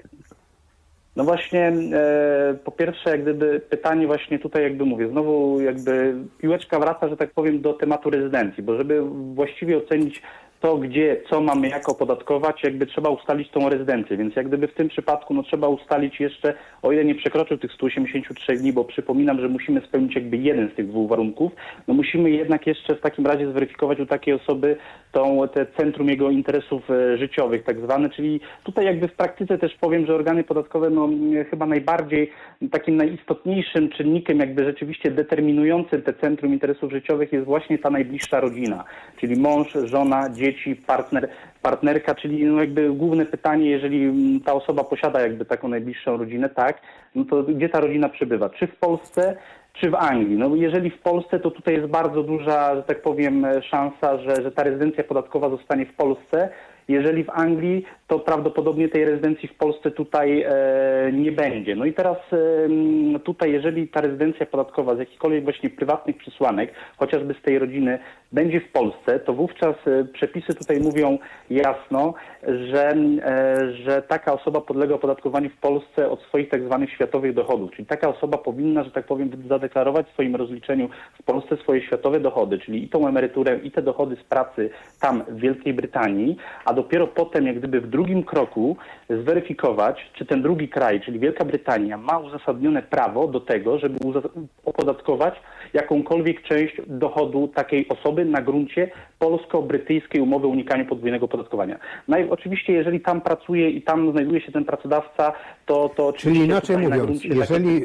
no 1.15 1.23
właśnie 1.23 1.73
e, 1.93 2.53
po 2.63 2.71
pierwsze, 2.71 3.09
jak 3.09 3.21
gdyby 3.21 3.59
pytanie 3.59 4.07
właśnie 4.07 4.39
tutaj 4.39 4.63
jakby 4.63 4.85
mówię, 4.85 5.09
znowu 5.09 5.61
jakby 5.61 6.15
piłeczka 6.37 6.79
wraca, 6.79 7.07
że 7.09 7.17
tak 7.17 7.31
powiem, 7.31 7.61
do 7.61 7.73
tematu 7.73 8.09
rezydencji, 8.09 8.63
bo 8.63 8.77
żeby 8.77 9.01
właściwie 9.33 9.77
ocenić 9.77 10.21
to, 10.65 10.77
gdzie, 10.77 11.21
co 11.29 11.41
mamy 11.41 11.69
jak 11.69 11.89
opodatkować, 11.89 12.63
jakby 12.63 12.85
trzeba 12.85 13.09
ustalić 13.09 13.49
tą 13.49 13.69
rezydencję, 13.69 14.17
więc 14.17 14.35
jak 14.35 14.47
gdyby 14.47 14.67
w 14.67 14.73
tym 14.73 14.87
przypadku 14.87 15.33
no 15.33 15.43
trzeba 15.43 15.67
ustalić 15.67 16.19
jeszcze, 16.19 16.53
o 16.81 16.91
ile 16.91 17.05
nie 17.05 17.15
przekroczył 17.15 17.57
tych 17.57 17.73
183 17.73 18.55
dni, 18.55 18.73
bo 18.73 18.83
przypominam, 18.83 19.39
że 19.39 19.49
musimy 19.49 19.81
spełnić 19.81 20.15
jakby 20.15 20.37
jeden 20.37 20.69
z 20.69 20.75
tych 20.75 20.87
dwóch 20.87 21.09
warunków, 21.09 21.51
no 21.87 21.93
musimy 21.93 22.29
jednak 22.29 22.67
jeszcze 22.67 22.95
w 22.95 23.01
takim 23.01 23.25
razie 23.25 23.51
zweryfikować 23.51 23.99
u 23.99 24.05
takiej 24.05 24.33
osoby 24.33 24.77
tą, 25.11 25.47
te 25.53 25.65
centrum 25.65 26.09
jego 26.09 26.29
interesów 26.29 26.91
e, 26.91 27.17
życiowych 27.17 27.63
tak 27.63 27.79
zwane, 27.79 28.09
czyli 28.09 28.39
tutaj 28.63 28.85
jakby 28.85 29.07
w 29.07 29.13
praktyce 29.13 29.57
też 29.57 29.75
powiem, 29.75 30.05
że 30.05 30.15
organy 30.15 30.43
podatkowe 30.43 30.89
no 30.89 31.09
chyba 31.49 31.65
najbardziej 31.65 32.31
takim 32.71 32.97
najistotniejszym 32.97 33.89
czynnikiem 33.89 34.39
jakby 34.39 34.65
rzeczywiście 34.65 35.11
determinującym 35.11 36.01
te 36.01 36.13
centrum 36.13 36.53
interesów 36.53 36.91
życiowych 36.91 37.33
jest 37.33 37.45
właśnie 37.45 37.77
ta 37.77 37.89
najbliższa 37.89 38.39
rodzina, 38.39 38.83
czyli 39.19 39.41
mąż, 39.41 39.73
żona, 39.83 40.29
dzieci, 40.29 40.54
partner, 40.87 41.29
partnerka, 41.61 42.15
czyli 42.15 42.45
no 42.45 42.59
jakby 42.59 42.89
główne 42.89 43.25
pytanie, 43.25 43.69
jeżeli 43.69 44.11
ta 44.45 44.53
osoba 44.53 44.83
posiada 44.83 45.21
jakby 45.21 45.45
taką 45.45 45.67
najbliższą 45.67 46.17
rodzinę, 46.17 46.49
tak, 46.49 46.81
no 47.15 47.25
to 47.25 47.43
gdzie 47.43 47.69
ta 47.69 47.79
rodzina 47.79 48.09
przebywa? 48.09 48.49
Czy 48.49 48.67
w 48.67 48.75
Polsce, 48.75 49.37
czy 49.73 49.89
w 49.89 49.95
Anglii? 49.95 50.37
No 50.37 50.55
jeżeli 50.55 50.89
w 50.89 50.99
Polsce, 50.99 51.39
to 51.39 51.51
tutaj 51.51 51.73
jest 51.73 51.87
bardzo 51.87 52.23
duża, 52.23 52.75
że 52.75 52.83
tak 52.83 53.01
powiem, 53.01 53.45
szansa, 53.61 54.17
że, 54.17 54.43
że 54.43 54.51
ta 54.51 54.63
rezydencja 54.63 55.03
podatkowa 55.03 55.49
zostanie 55.49 55.85
w 55.85 55.93
Polsce. 55.93 56.49
Jeżeli 56.87 57.23
w 57.23 57.29
Anglii, 57.29 57.85
to 58.07 58.19
prawdopodobnie 58.19 58.89
tej 58.89 59.05
rezydencji 59.05 59.49
w 59.49 59.55
Polsce 59.55 59.91
tutaj 59.91 60.41
e, 60.41 61.11
nie 61.13 61.31
będzie. 61.31 61.75
No 61.75 61.85
i 61.85 61.93
teraz 61.93 62.17
e, 62.33 63.19
tutaj, 63.19 63.51
jeżeli 63.51 63.87
ta 63.87 64.01
rezydencja 64.01 64.45
podatkowa 64.45 64.95
z 64.95 64.99
jakichkolwiek 64.99 65.43
właśnie 65.43 65.69
prywatnych 65.69 66.17
przesłanek, 66.17 66.73
chociażby 66.97 67.33
z 67.33 67.41
tej 67.41 67.59
rodziny, 67.59 67.99
będzie 68.31 68.61
w 68.61 68.71
Polsce, 68.71 69.19
to 69.19 69.33
wówczas 69.33 69.75
e, 69.87 70.05
przepisy 70.13 70.55
tutaj 70.55 70.79
mówią 70.79 71.17
jasno, 71.49 72.13
że, 72.43 72.95
że 73.83 74.01
taka 74.01 74.33
osoba 74.33 74.61
podlega 74.61 74.95
opodatkowaniu 74.95 75.49
w 75.49 75.57
Polsce 75.57 76.09
od 76.09 76.21
swoich 76.21 76.49
tak 76.49 76.63
zwanych 76.63 76.91
światowych 76.91 77.33
dochodów. 77.33 77.71
Czyli 77.71 77.85
taka 77.85 78.09
osoba 78.09 78.37
powinna, 78.37 78.83
że 78.83 78.91
tak 78.91 79.05
powiem, 79.05 79.29
zadeklarować 79.49 80.07
w 80.07 80.13
swoim 80.13 80.35
rozliczeniu 80.35 80.89
w 81.19 81.23
Polsce 81.23 81.57
swoje 81.57 81.81
światowe 81.81 82.19
dochody, 82.19 82.59
czyli 82.59 82.83
i 82.83 82.89
tą 82.89 83.07
emeryturę, 83.07 83.59
i 83.63 83.71
te 83.71 83.81
dochody 83.81 84.15
z 84.15 84.23
pracy 84.23 84.69
tam 85.01 85.23
w 85.27 85.39
Wielkiej 85.39 85.73
Brytanii, 85.73 86.37
a 86.65 86.73
dopiero 86.73 87.07
potem, 87.07 87.47
jak 87.47 87.57
gdyby 87.57 87.81
w 87.81 87.94
drugim 87.95 88.23
kroku 88.23 88.77
zweryfikować, 89.09 90.11
czy 90.13 90.25
ten 90.25 90.41
drugi 90.41 90.69
kraj, 90.69 91.01
czyli 91.01 91.19
Wielka 91.19 91.45
Brytania, 91.45 91.97
ma 91.97 92.17
uzasadnione 92.19 92.81
prawo 92.83 93.27
do 93.27 93.39
tego, 93.39 93.79
żeby 93.79 93.97
opodatkować 94.65 95.33
jakąkolwiek 95.73 96.41
część 96.41 96.75
dochodu 96.87 97.47
takiej 97.47 97.87
osoby 97.87 98.25
na 98.25 98.41
gruncie 98.41 98.91
polsko-brytyjskiej 99.19 100.21
umowy 100.21 100.47
o 100.47 100.49
unikaniu 100.49 100.85
podwójnego 100.85 101.25
opodatkowania. 101.25 101.79
No 102.07 102.17
i 102.17 102.29
oczywiście, 102.29 102.73
jeżeli 102.73 102.99
tam 102.99 103.21
pracuje 103.21 103.69
i 103.69 103.81
tam 103.81 104.11
znajduje 104.11 104.41
się 104.41 104.51
ten 104.51 104.65
pracodawca, 104.65 105.33
to, 105.65 105.89
to 105.95 106.13
Czyli 106.13 106.31
oczywiście 106.31 106.45
inaczej 106.45 106.75
tutaj 106.75 106.89
na 106.89 106.95
mówiąc, 106.95 107.21
gruncie 107.21 107.39
jeżeli 107.39 107.81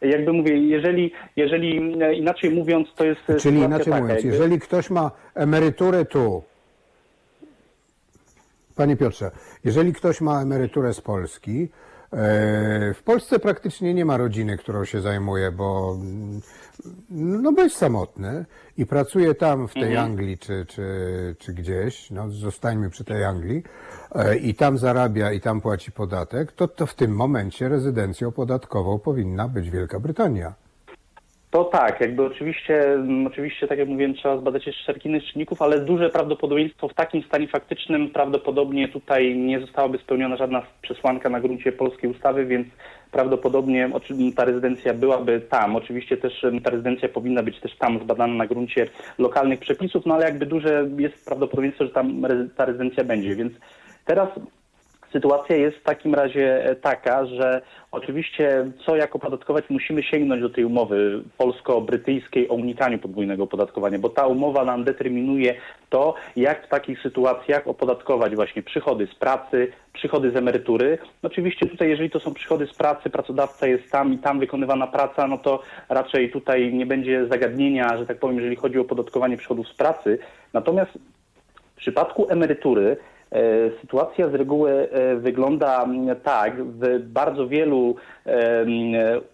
jakby 0.00 0.32
mówię, 0.32 0.58
jeżeli, 0.58 1.12
jeżeli 1.36 2.02
e, 2.02 2.14
inaczej 2.14 2.50
mówiąc, 2.50 2.88
to 2.96 3.04
jest 3.04 3.20
Czyli 3.40 3.58
inaczej 3.58 3.92
taka, 3.92 4.00
mówiąc, 4.00 4.24
jakby- 4.24 4.38
jeżeli 4.38 4.60
ktoś 4.60 4.90
ma 4.90 5.10
emeryturę 5.34 6.04
tu, 6.04 6.42
Panie 8.78 8.96
Piotrze, 8.96 9.30
jeżeli 9.64 9.92
ktoś 9.92 10.20
ma 10.20 10.42
emeryturę 10.42 10.94
z 10.94 11.00
Polski, 11.00 11.68
W 12.94 13.00
Polsce 13.04 13.38
praktycznie 13.38 13.94
nie 13.94 14.04
ma 14.04 14.16
rodziny, 14.16 14.56
którą 14.56 14.84
się 14.84 15.00
zajmuje, 15.00 15.52
bo 15.52 15.96
mm, 16.00 16.40
no 17.10 17.52
bo 17.52 17.62
jest 17.62 17.76
samotny 17.76 18.44
i 18.76 18.86
pracuje 18.86 19.34
tam 19.34 19.68
w 19.68 19.74
tej 19.74 19.96
Anglii 19.96 20.38
czy, 20.38 20.66
czy, 20.66 20.86
czy 21.38 21.54
gdzieś, 21.54 22.10
no 22.10 22.30
zostańmy 22.30 22.90
przy 22.90 23.04
tej 23.04 23.24
Anglii, 23.24 23.62
e, 24.14 24.36
i 24.36 24.54
tam 24.54 24.78
zarabia 24.78 25.32
i 25.32 25.40
tam 25.40 25.60
płaci 25.60 25.92
podatek, 25.92 26.52
to, 26.52 26.68
to 26.68 26.86
w 26.86 26.94
tym 26.94 27.10
momencie 27.10 27.68
rezydencją 27.68 28.32
podatkową 28.32 28.98
powinna 28.98 29.48
być 29.48 29.70
Wielka 29.70 30.00
Brytania. 30.00 30.67
To 31.50 31.64
tak, 31.64 32.00
jakby 32.00 32.24
oczywiście, 32.24 32.92
mm, 32.92 33.26
oczywiście, 33.26 33.68
tak 33.68 33.78
jak 33.78 33.88
mówiłem, 33.88 34.14
trzeba 34.14 34.38
zbadać 34.38 34.66
jeszcze 34.66 34.84
szereg 34.84 35.04
innych 35.04 35.24
czynników, 35.24 35.62
ale 35.62 35.80
duże 35.80 36.10
prawdopodobieństwo 36.10 36.88
w 36.88 36.94
takim 36.94 37.22
stanie 37.22 37.48
faktycznym 37.48 38.10
prawdopodobnie 38.10 38.88
tutaj 38.88 39.36
nie 39.36 39.60
zostałaby 39.60 39.98
spełniona 39.98 40.36
żadna 40.36 40.62
przesłanka 40.82 41.28
na 41.28 41.40
gruncie 41.40 41.72
polskiej 41.72 42.10
ustawy, 42.10 42.46
więc 42.46 42.68
prawdopodobnie 43.10 43.90
ta 44.36 44.44
rezydencja 44.44 44.94
byłaby 44.94 45.40
tam. 45.40 45.76
Oczywiście 45.76 46.16
też 46.16 46.46
ta 46.64 46.70
rezydencja 46.70 47.08
powinna 47.08 47.42
być 47.42 47.60
też 47.60 47.76
tam 47.76 47.98
zbadana 48.04 48.34
na 48.34 48.46
gruncie 48.46 48.86
lokalnych 49.18 49.60
przepisów, 49.60 50.06
no 50.06 50.14
ale 50.14 50.24
jakby 50.24 50.46
duże 50.46 50.88
jest 50.98 51.24
prawdopodobieństwo, 51.24 51.84
że 51.84 51.90
tam 51.90 52.22
ta 52.56 52.64
rezydencja 52.64 53.04
będzie, 53.04 53.36
więc 53.36 53.52
teraz 54.04 54.28
Sytuacja 55.12 55.56
jest 55.56 55.76
w 55.76 55.82
takim 55.82 56.14
razie 56.14 56.64
e, 56.64 56.76
taka, 56.76 57.26
że 57.26 57.62
oczywiście 57.92 58.70
co 58.86 58.96
jak 58.96 59.16
opodatkować, 59.16 59.64
musimy 59.70 60.02
sięgnąć 60.02 60.42
do 60.42 60.50
tej 60.50 60.64
umowy 60.64 61.22
polsko-brytyjskiej 61.38 62.48
o 62.48 62.54
unikaniu 62.54 62.98
podwójnego 62.98 63.44
opodatkowania, 63.44 63.98
bo 63.98 64.08
ta 64.08 64.26
umowa 64.26 64.64
nam 64.64 64.84
determinuje 64.84 65.54
to, 65.90 66.14
jak 66.36 66.66
w 66.66 66.68
takich 66.68 67.02
sytuacjach 67.02 67.68
opodatkować 67.68 68.34
właśnie 68.34 68.62
przychody 68.62 69.06
z 69.06 69.14
pracy, 69.14 69.72
przychody 69.92 70.30
z 70.30 70.36
emerytury. 70.36 70.98
Oczywiście 71.22 71.66
tutaj, 71.66 71.88
jeżeli 71.88 72.10
to 72.10 72.20
są 72.20 72.34
przychody 72.34 72.66
z 72.66 72.74
pracy, 72.74 73.10
pracodawca 73.10 73.66
jest 73.66 73.90
tam 73.90 74.12
i 74.12 74.18
tam 74.18 74.38
wykonywana 74.38 74.86
praca, 74.86 75.26
no 75.26 75.38
to 75.38 75.62
raczej 75.88 76.30
tutaj 76.30 76.74
nie 76.74 76.86
będzie 76.86 77.26
zagadnienia, 77.26 77.98
że 77.98 78.06
tak 78.06 78.18
powiem, 78.18 78.36
jeżeli 78.36 78.56
chodzi 78.56 78.78
o 78.78 78.82
opodatkowanie 78.82 79.36
przychodów 79.36 79.68
z 79.68 79.74
pracy. 79.74 80.18
Natomiast 80.52 80.90
w 81.76 81.80
przypadku 81.80 82.26
emerytury 82.30 82.96
sytuacja 83.80 84.28
z 84.28 84.34
reguły 84.34 84.88
e, 84.90 85.16
wygląda 85.16 85.82
mm, 85.82 86.16
tak, 86.20 86.64
w 86.64 86.98
bardzo 87.02 87.48
wielu 87.48 87.96
e, 88.26 88.64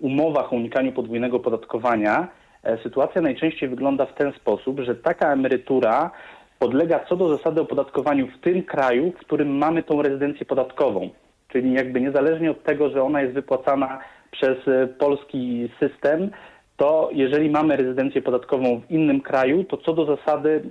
umowach 0.00 0.52
o 0.52 0.57
unikaniu 0.57 0.92
podwójnego 0.92 1.37
opodatkowania 1.37 2.28
e, 2.62 2.78
sytuacja 2.83 3.20
najczęściej 3.20 3.68
wygląda 3.68 4.07
w 4.07 4.14
ten 4.14 4.33
sposób, 4.33 4.80
że 4.80 4.94
taka 4.94 5.33
emerytura 5.33 6.11
podlega 6.59 7.04
co 7.09 7.16
do 7.16 7.37
zasady 7.37 7.61
opodatkowaniu 7.61 8.26
w 8.26 8.40
tym 8.40 8.62
kraju, 8.62 9.12
w 9.12 9.26
którym 9.26 9.59
mamy 9.59 9.83
tą 9.83 10.02
rezydencję 10.02 10.46
podatkową. 10.46 11.11
Czyli 11.48 11.72
jakby 11.72 12.00
niezależnie 12.00 12.50
od 12.50 12.62
tego, 12.62 12.90
że 12.90 13.02
ona 13.02 13.22
jest 13.22 13.35
wypłacana 13.35 13.98
przez 14.30 14.68
e, 14.68 14.87
polski 14.87 15.68
system, 15.80 16.30
to 16.76 17.11
jeżeli 17.12 17.50
mamy 17.50 17.76
rezydencję 17.76 18.22
podatkową 18.22 18.80
w 18.80 18.90
innym 18.90 19.20
kraju, 19.20 19.64
to 19.64 19.76
co 19.76 19.92
do 19.92 20.16
zasady, 20.16 20.70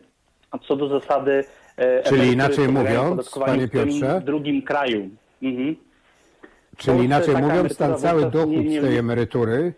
co 0.67 0.75
do 0.75 0.87
zasady 0.87 1.31
e, 1.31 1.62
Czyli 2.05 2.27
emerytury 2.27 2.33
inaczej 2.33 2.67
mówiąc, 2.67 3.29
panie 3.45 3.67
w 3.67 3.71
Piotrze? 3.71 4.21
drugim 4.25 4.61
kraju. 4.61 5.09
Mhm. 5.41 5.75
Czyli 6.77 7.03
inaczej 7.03 7.35
mówiąc, 7.35 7.77
emerytura 7.77 7.95
cały 7.95 8.31
dochód 8.31 8.65
z 8.69 8.81
tej 8.81 8.97
emerytury 8.97 9.73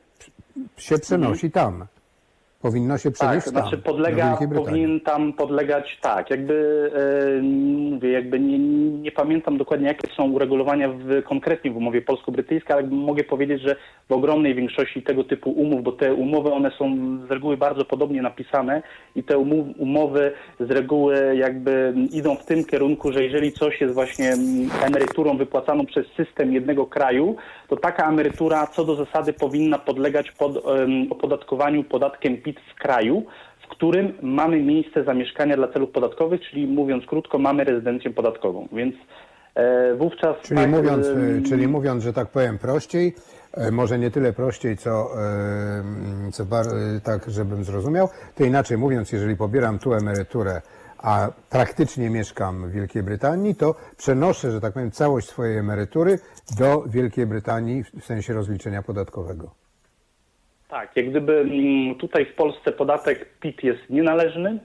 się 0.77 0.97
przenosi 0.97 1.51
tam. 1.51 1.85
Powinno 2.65 2.97
się 2.97 3.11
Tak, 3.11 3.13
przenieść 3.13 3.45
tam, 3.45 3.53
znaczy 3.53 3.77
podlega, 3.77 4.37
powinien 4.55 4.99
tam 4.99 5.33
podlegać, 5.33 5.97
tak, 6.01 6.29
jakby 6.29 6.89
e, 7.39 7.41
mówię, 7.91 8.11
jakby 8.11 8.39
nie, 8.39 8.59
nie 9.05 9.11
pamiętam 9.11 9.57
dokładnie 9.57 9.87
jakie 9.87 10.07
są 10.15 10.31
uregulowania 10.31 10.89
w, 10.89 11.23
konkretnie 11.23 11.71
w 11.71 11.77
umowie 11.77 12.01
polsko-brytyjskiej, 12.01 12.75
ale 12.75 12.87
mogę 12.87 13.23
powiedzieć, 13.23 13.61
że 13.61 13.75
w 14.09 14.11
ogromnej 14.11 14.55
większości 14.55 15.01
tego 15.01 15.23
typu 15.23 15.51
umów, 15.51 15.83
bo 15.83 15.91
te 15.91 16.13
umowy 16.13 16.53
one 16.53 16.71
są 16.71 16.95
z 17.27 17.31
reguły 17.31 17.57
bardzo 17.57 17.85
podobnie 17.85 18.21
napisane 18.21 18.83
i 19.15 19.23
te 19.23 19.37
umów, 19.37 19.67
umowy 19.77 20.31
z 20.59 20.71
reguły 20.71 21.35
jakby 21.35 21.93
idą 22.11 22.35
w 22.35 22.45
tym 22.45 22.65
kierunku, 22.65 23.11
że 23.11 23.23
jeżeli 23.23 23.51
coś 23.51 23.81
jest 23.81 23.93
właśnie 23.93 24.33
emeryturą 24.85 25.37
wypłacaną 25.37 25.85
przez 25.85 26.07
system 26.07 26.53
jednego 26.53 26.85
kraju, 26.85 27.35
to 27.67 27.77
taka 27.77 28.09
emerytura 28.09 28.67
co 28.67 28.85
do 28.85 28.95
zasady 28.95 29.33
powinna 29.33 29.79
podlegać 29.79 30.31
pod 30.31 30.63
opodatkowaniu 31.09 31.83
podatkiem 31.83 32.37
PIT 32.37 32.54
w 32.71 32.81
kraju, 32.81 33.25
w 33.65 33.67
którym 33.67 34.13
mamy 34.21 34.63
miejsce 34.63 35.03
zamieszkania 35.03 35.55
dla 35.55 35.67
celów 35.67 35.91
podatkowych, 35.91 36.41
czyli 36.49 36.67
mówiąc 36.67 37.05
krótko, 37.05 37.37
mamy 37.39 37.63
rezydencję 37.63 38.11
podatkową. 38.11 38.67
Więc 38.71 38.95
e, 39.55 39.95
wówczas. 39.95 40.35
Czyli, 40.43 40.61
tak, 40.61 40.69
mówiąc, 40.69 41.07
em, 41.07 41.39
e, 41.39 41.49
czyli 41.49 41.67
mówiąc, 41.67 42.03
że 42.03 42.13
tak 42.13 42.27
powiem 42.27 42.57
prościej, 42.57 43.15
e, 43.53 43.71
może 43.71 43.99
nie 43.99 44.11
tyle 44.11 44.33
prościej, 44.33 44.77
co, 44.77 44.89
e, 44.89 46.31
co 46.31 46.45
bar, 46.45 46.65
e, 46.67 47.01
tak, 47.01 47.29
żebym 47.29 47.63
zrozumiał, 47.63 48.09
to 48.35 48.43
inaczej 48.43 48.77
mówiąc, 48.77 49.11
jeżeli 49.11 49.35
pobieram 49.35 49.79
tu 49.79 49.93
emeryturę, 49.93 50.61
a 50.97 51.29
praktycznie 51.49 52.09
mieszkam 52.09 52.69
w 52.69 52.71
Wielkiej 52.71 53.03
Brytanii, 53.03 53.55
to 53.55 53.75
przenoszę, 53.97 54.51
że 54.51 54.61
tak 54.61 54.73
powiem, 54.73 54.91
całość 54.91 55.27
swojej 55.27 55.57
emerytury 55.57 56.19
do 56.59 56.83
Wielkiej 56.87 57.25
Brytanii 57.25 57.83
w 57.83 58.05
sensie 58.05 58.33
rozliczenia 58.33 58.81
podatkowego. 58.81 59.64
Tak, 60.69 60.95
jak 60.95 61.09
gdyby 61.09 61.39
mm, 61.39 61.95
tutaj 61.95 62.25
w 62.25 62.35
Polsce 62.35 62.71
podatek 62.71 63.39
PIT 63.39 63.63
jest 63.63 63.89
nienależny 63.89 64.59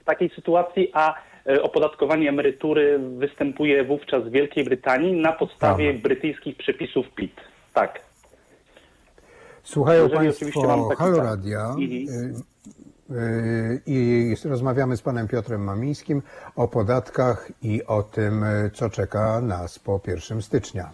w 0.00 0.04
takiej 0.04 0.30
sytuacji, 0.30 0.90
a 0.92 1.14
e, 1.46 1.62
opodatkowanie 1.62 2.28
emerytury 2.28 2.98
występuje 2.98 3.84
wówczas 3.84 4.24
w 4.24 4.30
Wielkiej 4.30 4.64
Brytanii 4.64 5.20
na 5.20 5.32
podstawie 5.32 5.94
brytyjskich 5.94 6.56
przepisów 6.56 7.06
PIT. 7.14 7.32
Tak. 7.74 8.00
Słuchają 9.62 10.02
Jeżeli 10.02 10.26
Państwo 10.26 10.60
Halo 10.96 11.16
tak. 11.16 11.24
Radia 11.24 11.66
Mhm. 11.68 12.42
y, 13.10 13.14
y, 13.14 13.82
i 13.86 14.34
rozmawiamy 14.44 14.96
z 14.96 15.02
Panem 15.02 15.28
Piotrem 15.28 15.64
Mamińskim 15.64 16.22
o 16.56 16.68
podatkach 16.68 17.52
i 17.62 17.84
o 17.86 18.02
tym, 18.02 18.44
y, 18.44 18.70
co 18.74 18.90
czeka 18.90 19.40
nas 19.40 19.78
po 19.78 20.00
1 20.06 20.42
stycznia. 20.42 20.90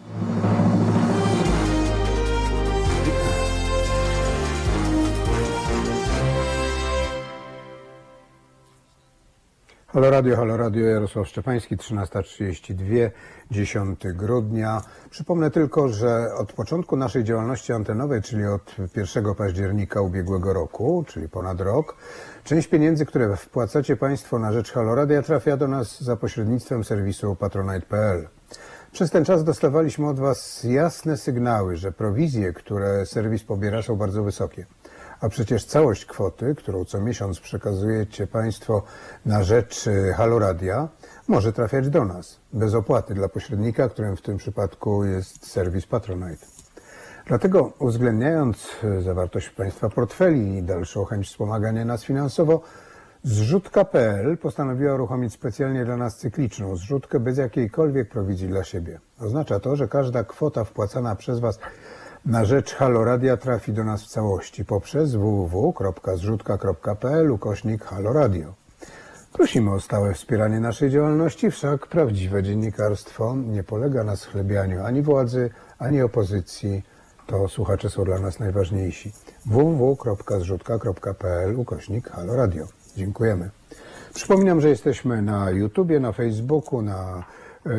Halo 9.93 10.11
Radio, 10.11 10.37
Halo 10.37 10.57
Radio, 10.57 10.87
Jarosław 10.87 11.29
Szczepański, 11.29 11.77
13.32, 11.77 13.11
10 13.51 14.01
grudnia. 14.15 14.83
Przypomnę 15.11 15.51
tylko, 15.51 15.89
że 15.89 16.35
od 16.39 16.53
początku 16.53 16.97
naszej 16.97 17.25
działalności 17.25 17.73
antenowej, 17.73 18.23
czyli 18.23 18.47
od 18.47 18.77
1 18.97 19.35
października 19.35 20.01
ubiegłego 20.01 20.53
roku, 20.53 21.05
czyli 21.07 21.29
ponad 21.29 21.61
rok, 21.61 21.97
część 22.45 22.69
pieniędzy, 22.69 23.07
które 23.07 23.37
wpłacacie 23.37 23.97
Państwo 23.97 24.39
na 24.39 24.53
rzecz 24.53 24.73
Halo 24.73 24.95
Radia 24.95 25.23
trafia 25.23 25.57
do 25.57 25.69
nas 25.69 26.01
za 26.01 26.17
pośrednictwem 26.17 26.85
serwisu 26.85 27.37
patronite.pl. 27.37 28.29
Przez 28.93 29.11
ten 29.11 29.25
czas 29.25 29.45
dostawaliśmy 29.45 30.09
od 30.09 30.19
Was 30.19 30.65
jasne 30.65 31.17
sygnały, 31.17 31.77
że 31.77 31.93
prowizje, 31.93 32.53
które 32.53 33.07
serwis 33.07 33.45
pobiera 33.45 33.83
są 33.83 33.97
bardzo 33.97 34.23
wysokie. 34.23 34.67
A 35.21 35.29
przecież 35.29 35.65
całość 35.65 36.05
kwoty, 36.05 36.55
którą 36.55 36.85
co 36.85 37.01
miesiąc 37.01 37.41
przekazujecie 37.41 38.27
Państwo 38.27 38.83
na 39.27 39.43
rzecz 39.43 39.87
y, 39.87 40.13
Halo 40.17 40.39
Radia, 40.39 40.89
może 41.29 41.53
trafiać 41.53 41.89
do 41.89 42.05
nas, 42.05 42.41
bez 42.53 42.75
opłaty 42.75 43.15
dla 43.15 43.29
pośrednika, 43.29 43.89
którym 43.89 44.17
w 44.17 44.23
tym 44.23 44.37
przypadku 44.37 45.05
jest 45.05 45.47
serwis 45.47 45.87
Patronite. 45.87 46.47
Dlatego 47.27 47.73
uwzględniając 47.79 48.69
y, 48.85 49.03
zawartość 49.03 49.51
Państwa 49.51 49.89
portfeli 49.89 50.59
i 50.59 50.63
dalszą 50.63 51.05
chęć 51.05 51.29
wspomagania 51.29 51.85
nas 51.85 52.05
finansowo, 52.05 52.63
Zrzutka.pl 53.23 54.39
postanowiła 54.39 54.95
uruchomić 54.95 55.33
specjalnie 55.33 55.85
dla 55.85 55.97
nas 55.97 56.17
cykliczną 56.17 56.77
zrzutkę 56.77 57.21
bez 57.21 57.39
jakiejkolwiek 57.39 58.09
prowizji 58.09 58.49
dla 58.49 58.65
siebie. 58.65 59.01
Oznacza 59.21 59.61
to, 59.61 59.77
że 59.77 59.89
każda 59.89 60.25
kwota 60.25 60.65
wpłacana 60.65 61.17
przez 61.17 61.41
Was 61.41 61.59
na 62.29 62.45
rzecz 62.45 62.75
Halo 62.75 63.05
Radia 63.05 63.37
trafi 63.37 63.73
do 63.73 63.85
nas 63.85 64.03
w 64.03 64.07
całości 64.07 64.65
poprzez 64.65 65.15
www.zrzutka.pl 65.15 67.31
ukośnik 67.31 67.85
Halo 67.85 68.13
Radio. 68.13 68.55
Prosimy 69.33 69.75
o 69.75 69.81
stałe 69.81 70.15
wspieranie 70.15 70.61
naszej 70.61 70.91
działalności, 70.91 71.51
wszak 71.51 71.87
prawdziwe 71.87 72.43
dziennikarstwo 72.43 73.37
nie 73.37 73.63
polega 73.63 74.05
na 74.05 74.17
schlebianiu 74.17 74.85
ani 74.85 75.03
władzy, 75.03 75.51
ani 75.79 76.03
opozycji. 76.03 76.83
To 77.27 77.49
słuchacze 77.49 77.91
są 77.91 78.05
dla 78.05 78.19
nas 78.19 78.39
najważniejsi. 78.39 79.13
www.zrzutka.pl 79.47 81.57
ukośnik 81.57 82.11
Halo 82.11 82.37
Radio. 82.37 82.67
Dziękujemy. 82.97 83.51
Przypominam, 84.15 84.61
że 84.61 84.69
jesteśmy 84.69 85.23
na 85.23 85.51
YouTubie, 85.51 86.01
na 86.01 86.13
Facebooku, 86.13 86.83
na 86.83 87.25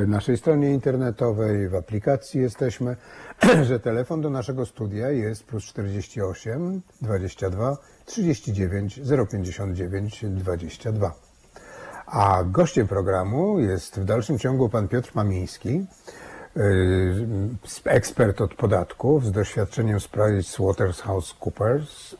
naszej 0.07 0.37
stronie 0.37 0.73
internetowej, 0.73 1.69
w 1.69 1.75
aplikacji 1.75 2.41
jesteśmy, 2.41 2.95
że 3.67 3.79
telefon 3.79 4.21
do 4.21 4.29
naszego 4.29 4.65
studia 4.65 5.09
jest 5.09 5.43
plus 5.43 5.63
48 5.63 6.81
22 7.01 7.77
39 8.05 9.01
059 9.31 10.25
22. 10.29 11.13
A 12.05 12.43
gościem 12.43 12.87
programu 12.87 13.59
jest 13.59 13.99
w 13.99 14.05
dalszym 14.05 14.39
ciągu 14.39 14.69
pan 14.69 14.87
Piotr 14.87 15.11
Mamiński, 15.15 15.85
y, 16.57 16.61
ekspert 17.85 18.41
od 18.41 18.53
podatków 18.53 19.25
z 19.25 19.31
doświadczeniem 19.31 19.99
z 19.99 20.07
PricewaterhouseCoopers, 20.07 22.15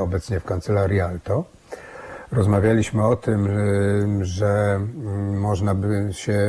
obecnie 0.00 0.40
w 0.40 0.44
kancelarii 0.44 1.00
Alto. 1.00 1.57
Rozmawialiśmy 2.32 3.06
o 3.06 3.16
tym, 3.16 3.46
y, 3.46 4.24
że 4.24 4.74
mm, 4.74 5.40
można 5.40 5.74
by 5.74 6.08
się 6.12 6.40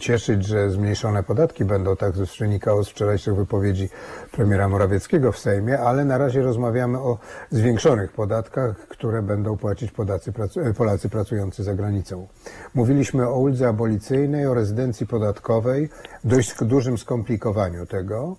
cieszyć, 0.00 0.44
że 0.44 0.70
zmniejszone 0.70 1.22
podatki 1.22 1.64
będą, 1.64 1.96
tak 1.96 2.12
wynikało 2.40 2.84
z 2.84 2.88
wczorajszych 2.88 3.36
wypowiedzi 3.36 3.88
premiera 4.32 4.68
Morawieckiego 4.68 5.32
w 5.32 5.38
Sejmie, 5.38 5.78
ale 5.78 6.04
na 6.04 6.18
razie 6.18 6.42
rozmawiamy 6.42 6.98
o 6.98 7.18
zwiększonych 7.50 8.12
podatkach, 8.12 8.76
które 8.88 9.22
będą 9.22 9.56
płacić 9.56 9.90
Polacy, 9.90 10.32
Polacy 10.76 11.08
pracujący 11.08 11.64
za 11.64 11.74
granicą. 11.74 12.26
Mówiliśmy 12.74 13.28
o 13.28 13.38
uldze 13.38 13.68
abolicyjnej, 13.68 14.46
o 14.46 14.54
rezydencji 14.54 15.06
podatkowej, 15.06 15.88
dość 16.24 16.54
dużym 16.64 16.98
skomplikowaniu 16.98 17.86
tego. 17.86 18.36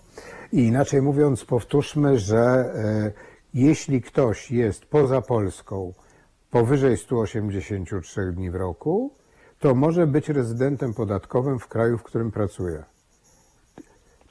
I 0.51 0.67
inaczej 0.67 1.01
mówiąc, 1.01 1.45
powtórzmy, 1.45 2.19
że 2.19 2.43
e, 2.75 3.11
jeśli 3.53 4.01
ktoś 4.01 4.51
jest 4.51 4.85
poza 4.85 5.21
Polską, 5.21 5.93
powyżej 6.55 6.97
183 6.97 8.31
dni 8.31 8.51
w 8.51 8.55
roku, 8.55 9.11
to 9.59 9.75
może 9.75 10.07
być 10.07 10.29
rezydentem 10.29 10.93
podatkowym 10.93 11.59
w 11.59 11.67
kraju, 11.67 11.97
w 11.97 12.03
którym 12.03 12.31
pracuje. 12.31 12.83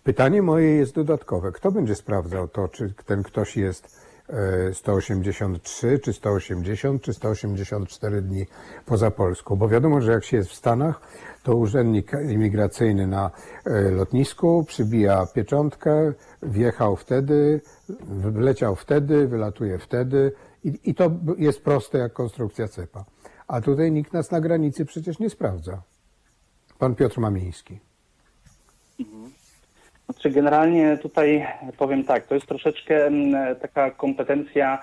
Pytanie 0.05 0.43
moje 0.43 0.71
jest 0.71 0.95
dodatkowe. 0.95 1.53
Kto 1.53 1.73
będzie 1.73 1.95
sprawdzał 1.95 2.49
to, 2.49 2.69
czy 2.69 2.95
ten 3.07 3.23
ktoś 3.23 3.57
jest 3.57 4.01
e, 4.29 4.75
183, 4.75 5.99
czy 5.99 6.13
180, 6.13 7.03
czy 7.03 7.13
184 7.15 8.23
dni 8.23 8.47
poza 8.87 9.11
Polską? 9.11 9.57
Bo 9.57 9.69
wiadomo, 9.69 10.01
że 10.01 10.13
jak 10.13 10.25
się 10.25 10.37
jest 10.37 10.51
w 10.51 10.55
Stanach, 10.55 11.01
to 11.43 11.57
urzędnik 11.57 12.13
imigracyjny 12.31 13.07
na 13.07 13.31
e, 13.65 13.91
lotnisku 13.91 14.65
przybija 14.69 15.27
pieczątkę, 15.35 16.13
wjechał 16.43 16.97
wtedy, 16.97 17.61
wleciał 18.11 18.77
wtedy, 18.77 19.29
wylatuje 19.29 19.79
wtedy 19.79 20.33
i, 20.65 20.79
i 20.85 20.95
to 20.95 21.11
jest 21.39 21.65
proste 21.65 21.99
jak 21.99 22.13
konstrukcja 22.13 22.69
cepa. 22.69 23.05
A 23.49 23.61
tutaj 23.61 23.93
nikt 23.93 24.13
nas 24.13 24.31
na 24.31 24.41
granicy 24.41 24.85
przecież 24.85 25.19
nie 25.19 25.31
sprawdza. 25.31 25.83
Pan 26.79 26.95
Piotr 26.95 27.21
Mamiński. 27.21 27.79
Znaczy 30.05 30.31
generalnie 30.31 30.99
tutaj 31.03 31.47
powiem 31.79 32.05
tak, 32.05 32.27
to 32.27 32.35
jest 32.35 32.47
troszeczkę 32.47 33.07
mm, 33.07 33.57
taka 33.57 33.91
kompetencja 33.91 34.79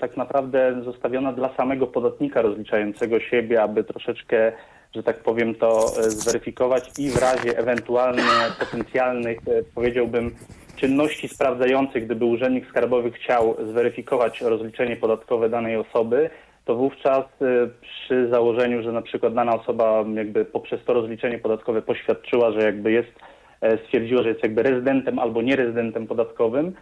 tak 0.00 0.16
naprawdę 0.16 0.82
zostawiona 0.84 1.32
dla 1.32 1.56
samego 1.56 1.86
podatnika 1.86 2.42
rozliczającego 2.42 3.20
siebie, 3.20 3.62
aby 3.62 3.84
troszeczkę, 3.84 4.52
że 4.94 5.02
tak 5.02 5.22
powiem, 5.22 5.54
to 5.54 5.86
e, 5.98 6.10
zweryfikować 6.10 6.98
i 6.98 7.10
w 7.10 7.16
razie 7.16 7.58
ewentualnie 7.58 8.22
potencjalnych, 8.58 9.38
e, 9.38 9.62
powiedziałbym, 9.74 10.34
czynności 10.76 11.28
sprawdzających, 11.28 12.04
gdyby 12.04 12.24
urzędnik 12.24 12.68
skarbowy 12.68 13.10
chciał 13.10 13.56
zweryfikować 13.64 14.40
rozliczenie 14.40 14.96
podatkowe 14.96 15.48
danej 15.48 15.76
osoby, 15.76 16.30
to 16.64 16.76
wówczas 16.76 17.24
e, 17.42 17.68
przy 17.80 18.28
założeniu, 18.28 18.82
że 18.82 18.92
na 18.92 19.02
przykład 19.02 19.34
dana 19.34 19.54
osoba 19.54 20.04
jakby 20.14 20.44
poprzez 20.44 20.84
to 20.84 20.92
rozliczenie 20.92 21.38
podatkowe 21.38 21.82
poświadczyła, 21.82 22.52
że 22.52 22.62
jakby 22.62 22.92
jest 22.92 23.12
e, 23.60 23.78
stwierdziła, 23.78 24.22
że 24.22 24.28
jest 24.28 24.42
jakby 24.42 24.62
rezydentem 24.62 25.18
albo 25.18 25.42
nierezydentem 25.42 26.06
podatkowym, 26.06 26.72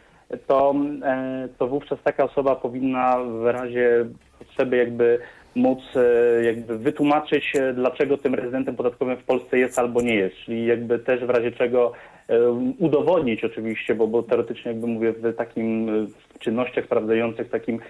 to, 0.46 0.74
e, 1.02 1.48
to 1.59 1.66
wówczas 1.66 1.98
taka 2.04 2.24
osoba 2.24 2.57
powinna 2.57 3.18
w 3.24 3.44
razie 3.46 4.07
potrzeby 4.38 4.76
jakby 4.76 5.18
móc 5.56 5.78
e, 5.96 6.44
jakby 6.44 6.78
wytłumaczyć, 6.78 7.56
e, 7.56 7.72
dlaczego 7.72 8.18
tym 8.18 8.34
rezydentem 8.34 8.76
podatkowym 8.76 9.16
w 9.16 9.24
Polsce 9.24 9.58
jest 9.58 9.78
albo 9.78 10.02
nie 10.02 10.14
jest, 10.14 10.36
czyli 10.36 10.66
jakby 10.66 10.98
też 10.98 11.24
w 11.24 11.30
razie 11.30 11.52
czego 11.52 11.92
e, 12.28 12.50
udowodnić 12.78 13.44
oczywiście, 13.44 13.94
bo, 13.94 14.06
bo 14.06 14.22
teoretycznie 14.22 14.70
jakby 14.70 14.86
mówię 14.86 15.12
w 15.12 15.34
takim 15.36 15.86
w 16.06 16.38
czynnościach 16.38 16.84
sprawdzających, 16.84 17.50
takim 17.50 17.80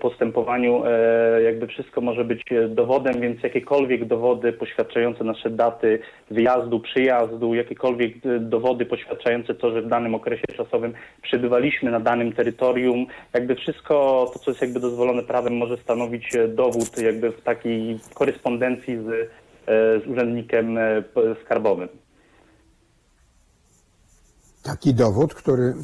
postępowaniu 0.00 0.82
e, 0.86 1.42
jakby 1.42 1.66
wszystko 1.66 2.00
może 2.00 2.24
być 2.24 2.42
e, 2.52 2.68
dowodem, 2.68 3.20
więc 3.20 3.42
jakiekolwiek 3.42 4.04
dowody 4.04 4.52
poświadczające 4.52 5.24
nasze 5.24 5.50
daty 5.50 5.98
wyjazdu, 6.30 6.80
przyjazdu, 6.80 7.54
jakiekolwiek 7.54 8.26
e, 8.26 8.38
dowody 8.40 8.86
poświadczające 8.86 9.54
to, 9.54 9.70
że 9.70 9.82
w 9.82 9.88
danym 9.88 10.14
okresie 10.14 10.44
czasowym 10.56 10.92
przebywaliśmy 11.22 11.90
na 11.90 12.00
danym 12.00 12.32
terytorium, 12.32 13.06
jakby 13.34 13.54
wszystko 13.54 14.26
to, 14.32 14.38
co 14.38 14.50
jest 14.50 14.62
jakby 14.62 14.80
dozwolone 14.80 15.22
prawem, 15.22 15.56
może 15.56 15.76
stanowić 15.76 16.36
e, 16.36 16.48
dowód 16.48 16.98
jakby 17.02 17.32
w 17.32 17.42
takiej 17.42 17.98
korespondencji 18.14 18.96
z, 18.96 19.08
e, 19.08 20.00
z 20.00 20.06
urzędnikiem 20.06 20.78
e, 20.78 21.02
skarbowym. 21.44 21.88
Taki 24.66 24.94
dowód, 24.94 25.34
który 25.34 25.74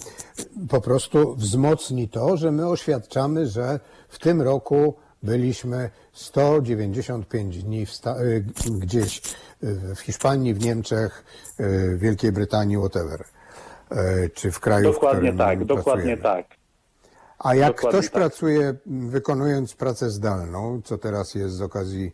po 0.68 0.80
prostu 0.80 1.34
wzmocni 1.34 2.08
to, 2.08 2.36
że 2.36 2.52
my 2.52 2.68
oświadczamy, 2.68 3.46
że 3.46 3.80
w 4.08 4.18
tym 4.18 4.42
roku 4.42 4.94
byliśmy 5.22 5.90
195 6.12 7.62
dni 7.62 7.86
w 7.86 7.90
y, 8.06 8.44
gdzieś 8.70 9.18
y, 9.18 9.94
w 9.94 10.00
Hiszpanii, 10.00 10.54
w 10.54 10.64
Niemczech, 10.64 11.24
y, 11.60 11.96
w 11.96 11.98
Wielkiej 11.98 12.32
Brytanii, 12.32 12.76
whatever. 12.76 13.24
Czy 14.34 14.50
w 14.50 14.60
kraju, 14.60 14.90
w 14.90 14.94
Dokładnie 14.94 15.20
którym 15.20 15.38
tak, 15.38 15.64
dokładnie 15.64 16.16
pracujemy. 16.16 16.22
tak. 16.22 16.46
A 17.38 17.54
jak 17.54 17.76
Dokładnie 17.76 17.98
ktoś 17.98 18.10
tak. 18.10 18.20
pracuje 18.20 18.74
wykonując 18.86 19.74
pracę 19.74 20.10
zdalną, 20.10 20.80
co 20.84 20.98
teraz 20.98 21.34
jest 21.34 21.54
z 21.54 21.62
okazji, 21.62 22.12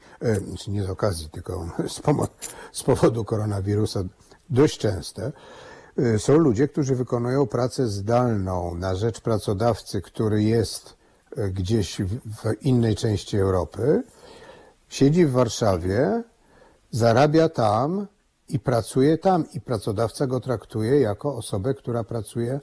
czy 0.59 0.71
nie 0.71 0.85
z 0.85 0.91
okazji, 0.91 1.29
tylko 1.31 1.69
z, 2.73 2.83
powodu 2.83 3.25
koronawirusa 3.25 4.01
dość 4.51 4.79
częste, 4.79 5.33
są 6.19 6.39
ludzie, 6.39 6.69
którzy 6.69 6.95
wykonują 6.95 7.47
pracę 7.47 7.89
zdalną 7.89 8.75
na 8.75 8.95
rzecz 8.95 9.21
pracodawcy, 9.21 10.01
który 10.03 10.43
jest 10.43 10.95
e, 11.37 11.49
gdzieś 11.49 12.01
w 12.03 12.63
innej 12.63 12.97
części 12.97 13.39
Europy, 13.39 14.03
siedzi 14.89 15.27
w 15.27 15.33
Warszawie, 15.33 16.23
zarabia 16.91 17.49
tam 17.49 18.07
i 18.49 18.59
pracuje 18.59 19.19
tam 19.19 19.45
i 19.55 19.61
pracodawca 19.61 20.27
go 20.27 20.41
traktuje 20.41 21.01
jako 21.01 21.37
osobę, 21.37 21.75
która 21.75 22.05
pracuje 22.05 22.61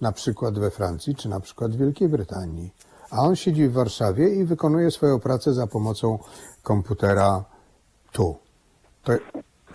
na 0.00 0.12
przykład 0.12 0.58
we 0.58 0.70
Francji 0.70 1.14
czy 1.14 1.28
na 1.28 1.40
przykład 1.40 1.72
w 1.72 1.76
Wielkiej 1.76 2.08
Brytanii. 2.08 2.70
A 3.10 3.20
on 3.22 3.36
siedzi 3.36 3.68
w 3.68 3.72
Warszawie 3.72 4.28
i 4.28 4.44
wykonuje 4.44 4.90
swoją 4.90 5.20
pracę 5.20 5.54
za 5.54 5.66
pomocą 5.66 6.18
komputera 6.62 7.44
tu. 8.12 8.36
To, 9.02 9.12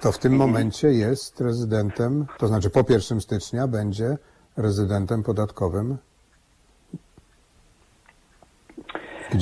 to 0.01 0.11
w 0.11 0.17
tym 0.17 0.35
momencie 0.35 0.87
jest 0.87 1.41
rezydentem, 1.41 2.25
to 2.39 2.47
znaczy 2.47 2.69
po 2.69 2.79
1 2.89 3.21
stycznia 3.21 3.67
będzie 3.67 4.17
rezydentem 4.57 5.23
podatkowym. 5.23 5.97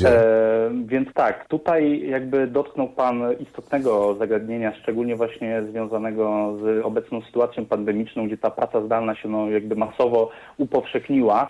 E, 0.05 0.71
więc 0.85 1.13
tak, 1.13 1.47
tutaj 1.47 2.09
jakby 2.09 2.47
dotknął 2.47 2.89
Pan 2.89 3.21
istotnego 3.39 4.15
zagadnienia, 4.15 4.73
szczególnie 4.75 5.15
właśnie 5.15 5.63
związanego 5.69 6.55
z 6.61 6.85
obecną 6.85 7.21
sytuacją 7.21 7.65
pandemiczną, 7.65 8.27
gdzie 8.27 8.37
ta 8.37 8.51
praca 8.51 8.85
zdalna 8.85 9.15
się 9.15 9.29
no, 9.29 9.49
jakby 9.49 9.75
masowo 9.75 10.29
upowszechniła. 10.57 11.49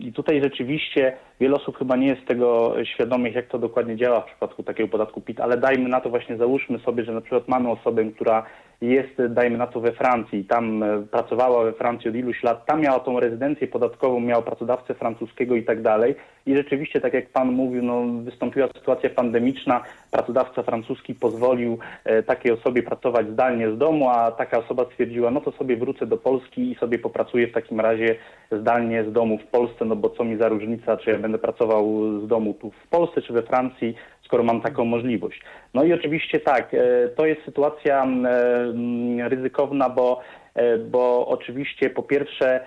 I 0.00 0.12
tutaj 0.12 0.42
rzeczywiście 0.42 1.16
wiele 1.40 1.56
osób 1.56 1.78
chyba 1.78 1.96
nie 1.96 2.06
jest 2.06 2.26
tego 2.26 2.74
świadomych, 2.84 3.34
jak 3.34 3.46
to 3.46 3.58
dokładnie 3.58 3.96
działa 3.96 4.20
w 4.20 4.26
przypadku 4.26 4.62
takiego 4.62 4.88
podatku 4.88 5.20
PIT, 5.20 5.40
ale 5.40 5.56
dajmy 5.56 5.88
na 5.88 6.00
to 6.00 6.10
właśnie, 6.10 6.36
załóżmy 6.36 6.78
sobie, 6.78 7.04
że 7.04 7.12
na 7.12 7.20
przykład 7.20 7.48
mamy 7.48 7.70
osobę, 7.70 8.04
która 8.04 8.46
jest, 8.80 9.22
dajmy 9.28 9.58
na 9.58 9.66
to, 9.66 9.80
we 9.80 9.92
Francji, 9.92 10.44
tam 10.44 10.82
e, 10.82 11.02
pracowała 11.10 11.64
we 11.64 11.72
Francji 11.72 12.10
od 12.10 12.16
iluś 12.16 12.42
lat, 12.42 12.66
tam 12.66 12.80
miała 12.80 13.00
tą 13.00 13.20
rezydencję 13.20 13.66
podatkową, 13.66 14.20
miała 14.20 14.42
pracodawcę 14.42 14.94
francuskiego 14.94 15.56
i 15.56 15.64
tak 15.64 15.82
dalej. 15.82 16.14
I 16.46 16.56
rzeczywiście, 16.56 17.00
tak 17.00 17.14
jak 17.14 17.30
Pan 17.30 17.52
mówił, 17.52 17.82
no, 17.82 18.02
wystąpiła 18.22 18.68
sytuacja 18.68 19.10
pandemiczna, 19.10 19.82
pracodawca 20.10 20.62
francuski 20.62 21.14
pozwolił 21.14 21.78
e, 22.04 22.22
takiej 22.22 22.52
osobie 22.52 22.82
pracować 22.82 23.28
zdalnie 23.28 23.70
z 23.70 23.78
domu, 23.78 24.10
a 24.10 24.32
taka 24.32 24.58
osoba 24.58 24.84
stwierdziła, 24.84 25.30
no 25.30 25.40
to 25.40 25.52
sobie 25.52 25.76
wrócę 25.76 26.06
do 26.06 26.16
Polski 26.16 26.72
i 26.72 26.74
sobie 26.74 26.98
popracuję 26.98 27.48
w 27.48 27.52
takim 27.52 27.80
razie 27.80 28.14
zdalnie 28.52 29.04
z 29.04 29.12
domu 29.12 29.38
w 29.38 29.46
Polsce, 29.46 29.84
no 29.84 29.96
bo 29.96 30.10
co 30.10 30.24
mi 30.24 30.36
za 30.36 30.48
różnica, 30.48 30.96
czy 30.96 31.10
ja 31.10 31.18
będę 31.18 31.38
pracował 31.38 31.86
z 32.20 32.26
domu 32.26 32.54
tu 32.54 32.70
w 32.70 32.88
Polsce, 32.88 33.22
czy 33.22 33.32
we 33.32 33.42
Francji, 33.42 33.94
skoro 34.26 34.42
mam 34.42 34.60
taką 34.60 34.84
możliwość. 34.84 35.40
No 35.74 35.84
i 35.84 35.92
oczywiście 35.92 36.40
tak, 36.40 36.74
e, 36.74 37.08
to 37.08 37.26
jest 37.26 37.44
sytuacja 37.44 38.02
m, 38.02 38.26
e, 38.26 39.28
ryzykowna, 39.28 39.90
bo, 39.90 40.20
e, 40.54 40.78
bo 40.78 41.28
oczywiście 41.28 41.90
po 41.90 42.02
pierwsze 42.02 42.60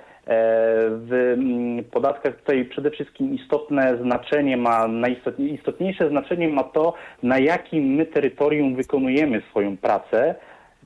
w 0.92 1.34
mm, 1.34 1.84
podatkach 1.84 2.36
tutaj 2.36 2.66
przede 2.66 2.92
wszystkim 2.92 3.34
istotne 3.36 3.98
znaczenie 4.02 4.58
ma, 4.58 4.88
najistotniejsze 4.88 6.10
znaczenie 6.10 6.50
ma 6.50 6.64
to, 6.64 6.94
na 7.24 7.40
jakim 7.40 7.84
my 7.84 8.06
terytorium 8.06 8.76
wykonujemy 8.76 9.42
swoją 9.50 9.78
pracę, 9.78 10.36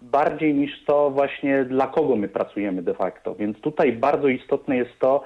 bardziej 0.01 0.53
niż 0.53 0.83
to 0.85 1.09
właśnie 1.09 1.65
dla 1.65 1.87
kogo 1.87 2.15
my 2.15 2.27
pracujemy 2.27 2.81
de 2.81 2.93
facto. 2.93 3.35
Więc 3.35 3.59
tutaj 3.61 3.93
bardzo 3.93 4.27
istotne 4.27 4.77
jest 4.77 4.99
to 4.99 5.23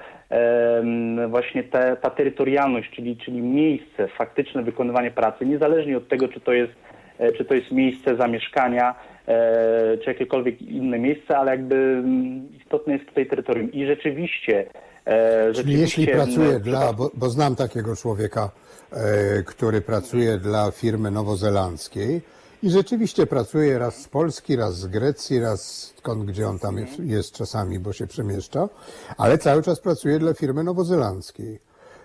właśnie 1.28 1.64
te, 1.64 1.96
ta 2.02 2.10
terytorialność, 2.10 2.90
czyli, 2.96 3.16
czyli 3.16 3.42
miejsce, 3.42 4.08
faktyczne 4.08 4.62
wykonywanie 4.62 5.10
pracy, 5.10 5.46
niezależnie 5.46 5.96
od 5.96 6.08
tego, 6.08 6.28
czy 6.28 6.40
to 6.40 6.52
jest, 6.52 6.72
e, 7.18 7.32
czy 7.32 7.44
to 7.44 7.54
jest 7.54 7.70
miejsce 7.72 8.16
zamieszkania, 8.16 8.94
e, 9.28 9.98
czy 9.98 10.10
jakiekolwiek 10.10 10.62
inne 10.62 10.98
miejsce, 10.98 11.38
ale 11.38 11.50
jakby 11.50 11.74
mm, 11.74 12.48
istotne 12.60 12.92
jest 12.92 13.06
tutaj 13.06 13.26
terytorium. 13.26 13.72
I 13.72 13.86
rzeczywiście, 13.86 14.66
e, 15.04 15.52
Czyli 15.52 15.72
jeśli 15.72 16.04
rzeczywiście, 16.04 16.14
pracuje 16.14 16.48
mm, 16.48 16.62
dla, 16.62 16.92
bo, 16.92 17.10
bo 17.14 17.28
znam 17.28 17.56
takiego 17.56 17.96
człowieka, 17.96 18.50
e, 18.92 19.42
który 19.42 19.80
pracuje 19.80 20.38
dla 20.38 20.70
firmy 20.70 21.10
nowozelandzkiej 21.10 22.20
i 22.62 22.70
rzeczywiście 22.70 23.26
pracuje 23.26 23.78
raz 23.78 24.02
z 24.02 24.08
Polski, 24.08 24.56
raz 24.56 24.78
z 24.78 24.86
Grecji, 24.86 25.40
raz 25.40 25.92
skąd, 25.98 26.24
gdzie 26.24 26.48
on 26.48 26.58
tam 26.58 26.78
jest, 26.78 26.98
jest 26.98 27.32
czasami, 27.32 27.78
bo 27.78 27.92
się 27.92 28.06
przemieszcza, 28.06 28.68
ale 29.16 29.38
cały 29.38 29.62
czas 29.62 29.80
pracuje 29.80 30.18
dla 30.18 30.34
firmy 30.34 30.64
nowozelandzkiej. 30.64 31.58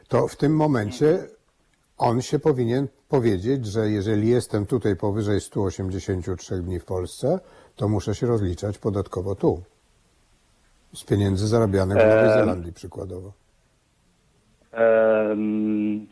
To 0.07 0.27
w 0.27 0.35
tym 0.35 0.55
momencie 0.55 1.27
on 1.97 2.21
się 2.21 2.39
powinien 2.39 2.87
powiedzieć, 3.09 3.65
że 3.65 3.89
jeżeli 3.89 4.29
jestem 4.29 4.65
tutaj 4.65 4.95
powyżej 4.95 5.41
183 5.41 6.61
dni 6.61 6.79
w 6.79 6.85
Polsce, 6.85 7.39
to 7.75 7.89
muszę 7.89 8.15
się 8.15 8.27
rozliczać 8.27 8.77
podatkowo 8.77 9.35
tu. 9.35 9.61
Z 10.95 11.03
pieniędzy 11.03 11.47
zarabianych 11.47 11.97
w 11.97 11.99
Nowej 11.99 12.29
Zelandii 12.29 12.73
przykładowo. 12.73 13.31
Em, 14.71 16.07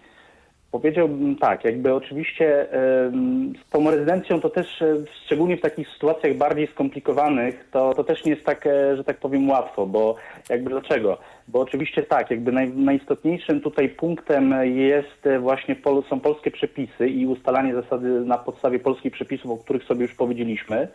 Powiedziałbym 0.71 1.36
tak, 1.36 1.65
jakby 1.65 1.93
oczywiście 1.93 2.67
z 3.67 3.69
tą 3.69 3.91
rezydencją 3.91 4.41
to 4.41 4.49
też, 4.49 4.81
e, 4.81 4.95
szczególnie 5.25 5.57
w 5.57 5.62
takich 5.62 5.88
sytuacjach 5.89 6.38
bardziej 6.38 6.67
skomplikowanych, 6.67 7.67
to, 7.71 7.93
to 7.93 8.03
też 8.03 8.25
nie 8.25 8.31
jest 8.31 8.45
tak, 8.45 8.67
e, 8.67 8.97
że 8.97 9.03
tak 9.03 9.17
powiem, 9.17 9.49
łatwo, 9.49 9.86
bo 9.86 10.15
jakby 10.49 10.69
dlaczego? 10.69 11.17
Bo 11.47 11.60
oczywiście 11.60 12.03
tak, 12.03 12.31
jakby 12.31 12.51
naj, 12.51 12.69
najistotniejszym 12.69 13.62
tutaj 13.62 13.89
punktem 13.89 14.53
jest 14.63 15.27
e, 15.27 15.39
właśnie, 15.39 15.75
pol, 15.75 16.03
są 16.10 16.19
polskie 16.19 16.51
przepisy 16.51 17.10
i 17.10 17.25
ustalanie 17.27 17.73
zasady 17.73 18.07
na 18.07 18.38
podstawie 18.38 18.79
polskich 18.79 19.13
przepisów, 19.13 19.51
o 19.51 19.57
których 19.57 19.84
sobie 19.84 20.01
już 20.01 20.15
powiedzieliśmy. 20.15 20.88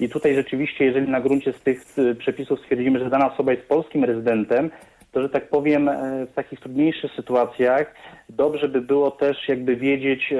I 0.00 0.08
tutaj 0.08 0.34
rzeczywiście, 0.34 0.84
jeżeli 0.84 1.08
na 1.08 1.20
gruncie 1.20 1.52
z 1.52 1.60
tych 1.60 1.84
przepisów 2.18 2.60
stwierdzimy, 2.60 2.98
że 2.98 3.10
dana 3.10 3.32
osoba 3.32 3.52
jest 3.52 3.68
polskim 3.68 4.04
rezydentem, 4.04 4.70
to, 5.14 5.22
że 5.22 5.28
tak 5.28 5.48
powiem, 5.48 5.88
e, 5.88 6.26
w 6.26 6.34
takich 6.34 6.60
trudniejszych 6.60 7.12
sytuacjach 7.12 7.94
dobrze 8.28 8.68
by 8.68 8.80
było 8.80 9.10
też 9.10 9.48
jakby 9.48 9.76
wiedzieć, 9.76 10.32
e, 10.32 10.38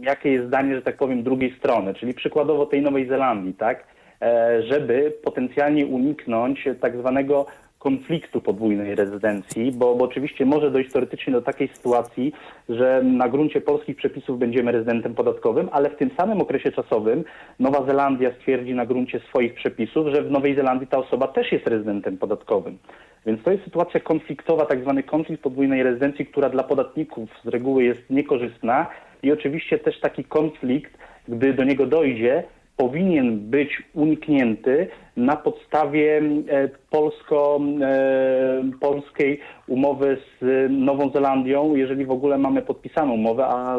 jakie 0.00 0.30
jest 0.30 0.46
zdanie, 0.46 0.74
że 0.74 0.82
tak 0.82 0.96
powiem, 0.96 1.22
drugiej 1.22 1.56
strony, 1.58 1.94
czyli 1.94 2.14
przykładowo 2.14 2.66
tej 2.66 2.82
Nowej 2.82 3.08
Zelandii, 3.08 3.54
tak, 3.54 3.84
E, 4.22 4.62
żeby 4.62 5.12
potencjalnie 5.24 5.86
uniknąć 5.86 6.68
tak 6.80 6.96
zwanego 6.96 7.46
konfliktu 7.82 8.40
podwójnej 8.40 8.94
rezydencji, 8.94 9.72
bo, 9.72 9.94
bo 9.94 10.04
oczywiście 10.04 10.46
może 10.46 10.70
dojść 10.70 10.92
teoretycznie 10.92 11.32
do 11.32 11.42
takiej 11.42 11.68
sytuacji, 11.68 12.32
że 12.68 13.02
na 13.04 13.28
gruncie 13.28 13.60
polskich 13.60 13.96
przepisów 13.96 14.38
będziemy 14.38 14.72
rezydentem 14.72 15.14
podatkowym, 15.14 15.68
ale 15.72 15.90
w 15.90 15.96
tym 15.96 16.10
samym 16.16 16.40
okresie 16.40 16.72
czasowym 16.72 17.24
Nowa 17.58 17.86
Zelandia 17.86 18.30
stwierdzi 18.34 18.74
na 18.74 18.86
gruncie 18.86 19.20
swoich 19.20 19.54
przepisów, 19.54 20.06
że 20.14 20.22
w 20.22 20.30
Nowej 20.30 20.54
Zelandii 20.54 20.86
ta 20.86 20.98
osoba 20.98 21.28
też 21.28 21.52
jest 21.52 21.66
rezydentem 21.66 22.18
podatkowym. 22.18 22.78
Więc 23.26 23.42
to 23.42 23.50
jest 23.50 23.64
sytuacja 23.64 24.00
konfliktowa, 24.00 24.66
tak 24.66 24.80
zwany 24.80 25.02
konflikt 25.02 25.42
podwójnej 25.42 25.82
rezydencji, 25.82 26.26
która 26.26 26.48
dla 26.50 26.62
podatników 26.62 27.30
z 27.44 27.48
reguły 27.48 27.84
jest 27.84 28.10
niekorzystna 28.10 28.86
i 29.22 29.32
oczywiście 29.32 29.78
też 29.78 30.00
taki 30.00 30.24
konflikt, 30.24 30.98
gdy 31.28 31.54
do 31.54 31.64
niego 31.64 31.86
dojdzie, 31.86 32.44
powinien 32.76 33.38
być 33.38 33.82
uniknięty 33.94 34.88
na 35.16 35.36
podstawie 35.36 36.22
e, 36.48 36.68
polsko, 36.90 37.60
e, 37.80 38.70
polskiej 38.80 39.40
umowy 39.66 40.16
z 40.40 40.70
Nową 40.70 41.10
Zelandią, 41.10 41.74
jeżeli 41.74 42.06
w 42.06 42.10
ogóle 42.10 42.38
mamy 42.38 42.62
podpisaną 42.62 43.12
umowę, 43.12 43.46
a, 43.46 43.76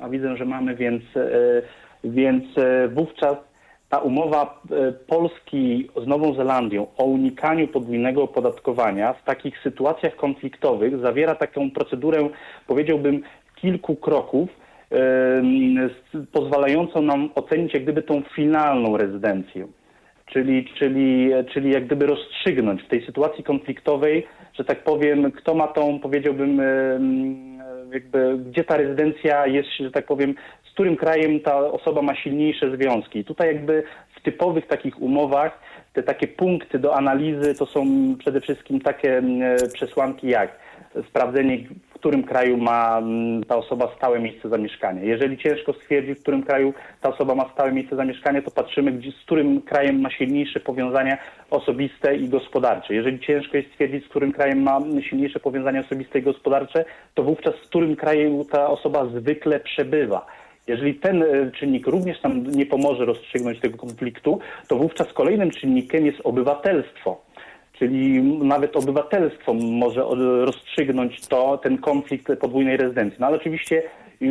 a 0.00 0.08
widzę, 0.08 0.36
że 0.36 0.44
mamy, 0.44 0.74
więc, 0.74 1.02
e, 1.16 1.62
więc 2.04 2.44
wówczas 2.94 3.36
ta 3.88 3.98
umowa 3.98 4.62
Polski 5.06 5.88
z 6.04 6.06
Nową 6.06 6.34
Zelandią 6.34 6.86
o 6.96 7.04
unikaniu 7.04 7.68
podwójnego 7.68 8.22
opodatkowania 8.22 9.12
w 9.12 9.24
takich 9.24 9.58
sytuacjach 9.58 10.16
konfliktowych 10.16 10.98
zawiera 10.98 11.34
taką 11.34 11.70
procedurę, 11.70 12.28
powiedziałbym, 12.66 13.22
kilku 13.56 13.96
kroków, 13.96 14.48
pozwalającą 16.32 17.02
nam 17.02 17.30
ocenić 17.34 17.74
jak 17.74 17.82
gdyby 17.82 18.02
tą 18.02 18.22
finalną 18.34 18.96
rezydencję. 18.96 19.66
Czyli, 20.26 20.68
czyli, 20.78 21.30
czyli 21.52 21.70
jak 21.70 21.86
gdyby 21.86 22.06
rozstrzygnąć 22.06 22.82
w 22.82 22.88
tej 22.88 23.06
sytuacji 23.06 23.44
konfliktowej, 23.44 24.26
że 24.54 24.64
tak 24.64 24.84
powiem, 24.84 25.32
kto 25.32 25.54
ma 25.54 25.66
tą, 25.66 25.98
powiedziałbym, 26.00 26.60
jakby, 27.92 28.38
gdzie 28.38 28.64
ta 28.64 28.76
rezydencja 28.76 29.46
jest, 29.46 29.68
że 29.80 29.90
tak 29.90 30.06
powiem, 30.06 30.34
z 30.70 30.72
którym 30.72 30.96
krajem 30.96 31.40
ta 31.40 31.58
osoba 31.58 32.02
ma 32.02 32.14
silniejsze 32.14 32.76
związki. 32.76 33.18
I 33.18 33.24
tutaj 33.24 33.48
jakby 33.48 33.82
w 34.16 34.22
typowych 34.22 34.66
takich 34.66 35.02
umowach 35.02 35.60
te 35.92 36.02
takie 36.02 36.28
punkty 36.28 36.78
do 36.78 36.96
analizy 36.96 37.54
to 37.54 37.66
są 37.66 37.84
przede 38.18 38.40
wszystkim 38.40 38.80
takie 38.80 39.22
przesłanki 39.74 40.28
jak 40.28 40.56
sprawdzenie, 41.08 41.58
którym 42.02 42.22
kraju 42.22 42.56
ma 42.56 42.98
mm, 42.98 43.44
ta 43.44 43.56
osoba 43.56 43.92
stałe 43.96 44.20
miejsce 44.20 44.48
zamieszkania. 44.48 45.02
Jeżeli 45.02 45.38
ciężko 45.38 45.72
stwierdzić, 45.72 46.18
w 46.18 46.22
którym 46.22 46.42
kraju 46.42 46.74
ta 47.00 47.08
osoba 47.08 47.34
ma 47.34 47.50
stałe 47.52 47.72
miejsce 47.72 47.96
zamieszkania, 47.96 48.42
to 48.42 48.50
patrzymy, 48.50 48.92
gdzie, 48.92 49.12
z 49.12 49.24
którym 49.24 49.60
krajem 49.60 50.00
ma 50.00 50.10
silniejsze 50.10 50.60
powiązania 50.60 51.18
osobiste 51.50 52.16
i 52.16 52.28
gospodarcze. 52.28 52.94
Jeżeli 52.94 53.20
ciężko 53.20 53.56
jest 53.56 53.68
stwierdzić, 53.68 54.04
z 54.04 54.08
którym 54.08 54.32
krajem 54.32 54.62
ma 54.62 54.80
silniejsze 55.10 55.40
powiązania 55.40 55.80
osobiste 55.80 56.18
i 56.18 56.22
gospodarcze, 56.22 56.84
to 57.14 57.22
wówczas 57.22 57.54
z 57.54 57.68
którym 57.68 57.96
krajem 57.96 58.44
ta 58.44 58.66
osoba 58.66 59.06
zwykle 59.06 59.60
przebywa. 59.60 60.26
Jeżeli 60.66 60.94
ten 60.94 61.22
e, 61.22 61.50
czynnik 61.50 61.86
również 61.86 62.22
nam 62.22 62.46
nie 62.46 62.66
pomoże 62.66 63.04
rozstrzygnąć 63.04 63.60
tego 63.60 63.78
konfliktu, 63.78 64.38
to 64.68 64.76
wówczas 64.76 65.12
kolejnym 65.12 65.50
czynnikiem 65.50 66.06
jest 66.06 66.18
obywatelstwo. 66.24 67.31
Czyli 67.72 68.22
nawet 68.22 68.76
obywatelstwo 68.76 69.54
może 69.54 70.04
rozstrzygnąć 70.44 71.26
to, 71.26 71.58
ten 71.58 71.78
konflikt 71.78 72.38
podwójnej 72.40 72.76
rezydencji. 72.76 73.16
No 73.20 73.26
ale 73.26 73.36
oczywiście 73.36 73.82
yy, 74.20 74.30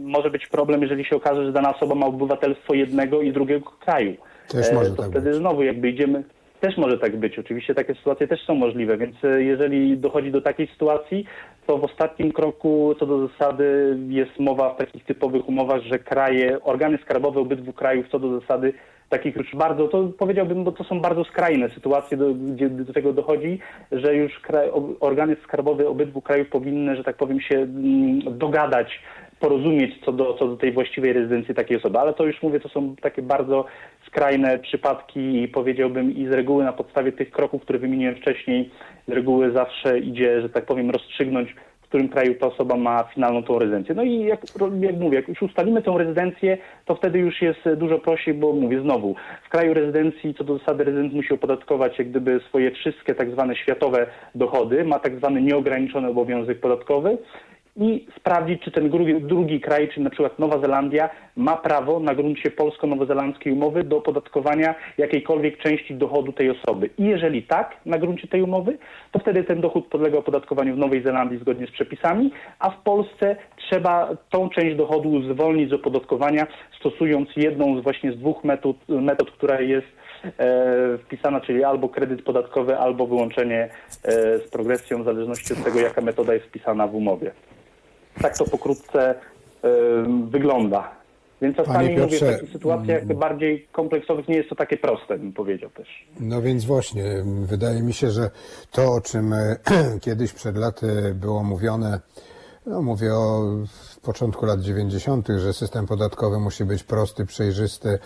może 0.00 0.30
być 0.30 0.46
problem, 0.46 0.82
jeżeli 0.82 1.04
się 1.04 1.16
okaże, 1.16 1.44
że 1.44 1.52
dana 1.52 1.76
osoba 1.76 1.94
ma 1.94 2.06
obywatelstwo 2.06 2.74
jednego 2.74 3.22
i 3.22 3.32
drugiego 3.32 3.70
kraju. 3.80 4.16
Też 4.48 4.72
może 4.72 4.90
to 4.90 5.02
tak 5.02 5.10
wtedy 5.10 5.30
być. 5.30 5.38
znowu 5.38 5.62
jakby 5.62 5.90
idziemy, 5.90 6.24
też 6.60 6.76
może 6.76 6.98
tak 6.98 7.16
być. 7.16 7.38
Oczywiście 7.38 7.74
takie 7.74 7.94
sytuacje 7.94 8.28
też 8.28 8.40
są 8.46 8.54
możliwe, 8.54 8.96
więc 8.96 9.24
e, 9.24 9.42
jeżeli 9.42 9.98
dochodzi 9.98 10.30
do 10.30 10.40
takiej 10.40 10.66
sytuacji, 10.66 11.24
to 11.66 11.78
w 11.78 11.84
ostatnim 11.84 12.32
kroku 12.32 12.94
co 12.98 13.06
do 13.06 13.28
zasady 13.28 13.96
jest 14.08 14.38
mowa 14.38 14.74
w 14.74 14.76
takich 14.76 15.04
typowych 15.04 15.48
umowach, 15.48 15.82
że 15.82 15.98
kraje, 15.98 16.62
organy 16.64 16.98
skarbowe 16.98 17.40
obydwu 17.40 17.72
krajów 17.72 18.06
co 18.08 18.18
do 18.18 18.40
zasady 18.40 18.72
takich 19.12 19.36
już 19.36 19.54
bardzo, 19.54 19.88
to 19.88 20.08
powiedziałbym, 20.18 20.64
bo 20.64 20.72
to 20.72 20.84
są 20.84 21.00
bardzo 21.00 21.24
skrajne 21.24 21.70
sytuacje, 21.70 22.16
do, 22.16 22.34
gdzie 22.34 22.70
do 22.70 22.92
tego 22.92 23.12
dochodzi, 23.12 23.58
że 23.92 24.14
już 24.16 24.38
kraj, 24.38 24.70
organy 25.00 25.36
skarbowe 25.44 25.88
obydwu 25.88 26.20
krajów 26.20 26.48
powinny, 26.48 26.96
że 26.96 27.04
tak 27.04 27.16
powiem, 27.16 27.40
się 27.40 27.56
mm, 27.56 28.38
dogadać, 28.38 29.00
porozumieć 29.40 30.04
co 30.04 30.12
do, 30.12 30.34
co 30.34 30.48
do 30.48 30.56
tej 30.56 30.72
właściwej 30.72 31.12
rezydencji 31.12 31.54
takiej 31.54 31.76
osoby. 31.76 31.98
Ale 31.98 32.14
to 32.14 32.26
już 32.26 32.42
mówię, 32.42 32.60
to 32.60 32.68
są 32.68 32.96
takie 32.96 33.22
bardzo 33.22 33.64
skrajne 34.06 34.58
przypadki 34.58 35.42
i 35.42 35.48
powiedziałbym 35.48 36.16
i 36.16 36.26
z 36.26 36.30
reguły 36.30 36.64
na 36.64 36.72
podstawie 36.72 37.12
tych 37.12 37.30
kroków, 37.30 37.62
które 37.62 37.78
wymieniłem 37.78 38.16
wcześniej, 38.16 38.70
z 39.08 39.12
reguły 39.12 39.52
zawsze 39.52 39.98
idzie, 39.98 40.42
że 40.42 40.48
tak 40.48 40.66
powiem, 40.66 40.90
rozstrzygnąć 40.90 41.54
którym 41.92 42.08
kraju 42.08 42.34
ta 42.34 42.46
osoba 42.46 42.76
ma 42.76 43.04
finalną 43.14 43.42
tą 43.42 43.58
rezydencję. 43.58 43.94
No 43.94 44.02
i 44.02 44.20
jak, 44.20 44.40
jak 44.80 44.96
mówię, 44.96 45.16
jak 45.16 45.28
już 45.28 45.42
ustalimy 45.42 45.82
tą 45.82 45.98
rezydencję, 45.98 46.58
to 46.84 46.94
wtedy 46.94 47.18
już 47.18 47.42
jest 47.42 47.60
dużo 47.76 47.98
prościej, 47.98 48.34
bo 48.34 48.52
mówię 48.52 48.80
znowu, 48.80 49.14
w 49.46 49.48
kraju 49.48 49.74
rezydencji 49.74 50.34
co 50.34 50.44
do 50.44 50.58
zasady 50.58 50.84
rezydent 50.84 51.12
musi 51.12 51.34
opodatkować 51.34 51.98
jak 51.98 52.10
gdyby 52.10 52.40
swoje 52.48 52.70
wszystkie 52.70 53.14
tak 53.14 53.30
zwane 53.30 53.56
światowe 53.56 54.06
dochody, 54.34 54.84
ma 54.84 54.98
tak 54.98 55.16
zwany 55.16 55.42
nieograniczony 55.42 56.08
obowiązek 56.08 56.60
podatkowy 56.60 57.18
i 57.76 58.06
sprawdzić, 58.16 58.62
czy 58.62 58.70
ten 58.70 58.90
drugi, 58.90 59.20
drugi 59.20 59.60
kraj, 59.60 59.88
czyli 59.88 60.04
na 60.04 60.10
przykład 60.10 60.38
Nowa 60.38 60.58
Zelandia, 60.58 61.10
ma 61.36 61.56
prawo 61.56 62.00
na 62.00 62.14
gruncie 62.14 62.50
polsko-nowozelandzkiej 62.50 63.52
umowy 63.52 63.84
do 63.84 63.96
opodatkowania 63.96 64.74
jakiejkolwiek 64.98 65.58
części 65.58 65.94
dochodu 65.94 66.32
tej 66.32 66.50
osoby. 66.50 66.90
I 66.98 67.04
jeżeli 67.04 67.42
tak, 67.42 67.76
na 67.86 67.98
gruncie 67.98 68.28
tej 68.28 68.42
umowy, 68.42 68.78
to 69.10 69.18
wtedy 69.18 69.44
ten 69.44 69.60
dochód 69.60 69.86
podlega 69.86 70.18
opodatkowaniu 70.18 70.74
w 70.74 70.78
Nowej 70.78 71.02
Zelandii 71.02 71.38
zgodnie 71.38 71.66
z 71.66 71.70
przepisami, 71.70 72.30
a 72.58 72.70
w 72.70 72.82
Polsce 72.82 73.36
trzeba 73.56 74.16
tą 74.30 74.48
część 74.48 74.76
dochodu 74.76 75.22
zwolnić 75.34 75.70
z 75.70 75.72
opodatkowania, 75.72 76.46
stosując 76.80 77.28
jedną 77.36 77.80
z 77.80 77.82
właśnie 77.82 78.12
z 78.12 78.18
dwóch 78.18 78.44
metod, 78.44 78.76
metod 78.88 79.30
która 79.30 79.60
jest 79.60 79.86
e, 80.38 80.98
wpisana, 80.98 81.40
czyli 81.40 81.64
albo 81.64 81.88
kredyt 81.88 82.22
podatkowy, 82.22 82.78
albo 82.78 83.06
wyłączenie 83.06 83.68
e, 84.04 84.10
z 84.38 84.50
progresją, 84.50 85.02
w 85.02 85.04
zależności 85.04 85.52
od 85.52 85.64
tego, 85.64 85.80
jaka 85.80 86.00
metoda 86.00 86.34
jest 86.34 86.46
wpisana 86.46 86.86
w 86.86 86.94
umowie. 86.94 87.32
Tak 88.22 88.38
to 88.38 88.44
pokrótce 88.44 89.10
e, 89.10 89.14
wygląda. 90.30 90.90
Więc 91.42 91.56
czasami 91.56 91.76
Panie 91.76 91.90
mówię, 91.90 92.06
w 92.06 92.10
Piotrze, 92.10 92.32
takich 92.32 92.52
sytuacjach 92.52 93.06
bardziej 93.06 93.68
kompleksowych 93.72 94.28
nie 94.28 94.36
jest 94.36 94.48
to 94.48 94.54
takie 94.54 94.76
proste, 94.76 95.18
bym 95.18 95.32
powiedział 95.32 95.70
też. 95.70 95.88
No 96.20 96.42
więc 96.42 96.64
właśnie, 96.64 97.04
wydaje 97.44 97.82
mi 97.82 97.92
się, 97.92 98.10
że 98.10 98.30
to, 98.70 98.92
o 98.92 99.00
czym 99.00 99.32
e, 99.32 99.56
kiedyś 100.00 100.32
przed 100.32 100.56
laty 100.56 101.14
było 101.14 101.42
mówione, 101.42 102.00
No, 102.66 102.82
mówię 102.82 103.14
o 103.14 103.42
początku 104.02 104.46
lat 104.46 104.60
90., 104.60 105.28
że 105.38 105.52
system 105.52 105.86
podatkowy 105.86 106.38
musi 106.38 106.64
być 106.64 106.84
prosty, 106.84 107.26
przejrzysty, 107.26 107.98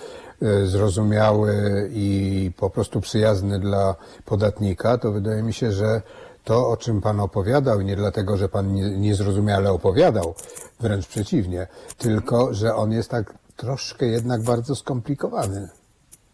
y, 0.43 0.67
zrozumiały 0.67 1.53
i 1.93 2.51
po 2.57 2.71
prostu 2.71 3.01
przyjazny 3.01 3.59
dla 3.59 3.95
podatnika, 4.25 4.99
to 4.99 5.12
wydaje 5.12 5.43
mi 5.43 5.53
się, 5.53 5.73
że 5.73 6.03
to, 6.47 6.68
o 6.68 6.76
czym 6.76 7.01
Pan 7.01 7.20
opowiadał, 7.20 7.80
nie 7.80 7.97
dlatego, 7.97 8.36
że 8.36 8.49
Pan 8.49 8.74
nie- 8.74 8.99
niezrozumiale 8.99 9.70
opowiadał, 9.72 10.34
wręcz 10.80 11.07
przeciwnie, 11.07 11.66
tylko, 11.99 12.55
że 12.55 12.74
on 12.74 12.92
jest 12.92 13.11
tak 13.11 13.34
troszkę 13.57 14.07
jednak 14.07 14.42
bardzo 14.42 14.74
skomplikowany. 14.74 15.68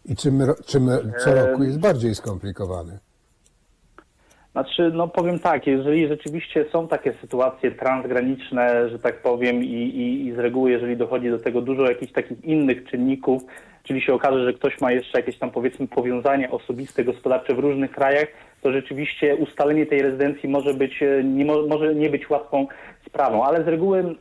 I 0.04 0.16
czym, 0.16 0.42
czym 0.66 0.90
co 1.24 1.34
roku 1.34 1.64
jest 1.64 1.80
bardziej 1.80 2.14
skomplikowany. 2.14 2.98
Znaczy, 4.52 4.90
no 4.94 5.08
powiem 5.08 5.38
tak, 5.38 5.66
jeżeli 5.66 6.08
rzeczywiście 6.08 6.64
są 6.72 6.88
takie 6.88 7.12
sytuacje 7.20 7.72
transgraniczne, 7.72 8.88
że 8.90 8.98
tak 8.98 9.22
powiem, 9.22 9.64
i, 9.64 9.66
i, 10.02 10.26
i 10.26 10.34
z 10.34 10.38
reguły, 10.38 10.70
jeżeli 10.70 10.96
dochodzi 10.96 11.30
do 11.30 11.38
tego 11.38 11.60
dużo 11.60 11.82
jakichś 11.82 12.12
takich 12.12 12.44
innych 12.44 12.84
czynników, 12.84 13.42
czyli 13.82 14.02
się 14.02 14.14
okaże, 14.14 14.44
że 14.44 14.52
ktoś 14.52 14.80
ma 14.80 14.92
jeszcze 14.92 15.18
jakieś 15.18 15.38
tam 15.38 15.50
powiedzmy 15.50 15.88
powiązania 15.88 16.50
osobiste, 16.50 17.04
gospodarcze 17.04 17.54
w 17.54 17.58
różnych 17.58 17.90
krajach, 17.90 18.28
to 18.62 18.72
rzeczywiście 18.72 19.36
ustalenie 19.36 19.86
tej 19.86 20.02
rezydencji 20.02 20.48
może 20.48 20.74
być, 20.74 21.02
e, 21.02 21.24
nie, 21.24 21.44
mo- 21.44 21.66
może 21.66 21.94
nie 21.94 22.10
być 22.10 22.30
łatwą 22.30 22.66
sprawą, 23.06 23.44
ale 23.44 23.64
z 23.64 23.68
reguły 23.68 24.14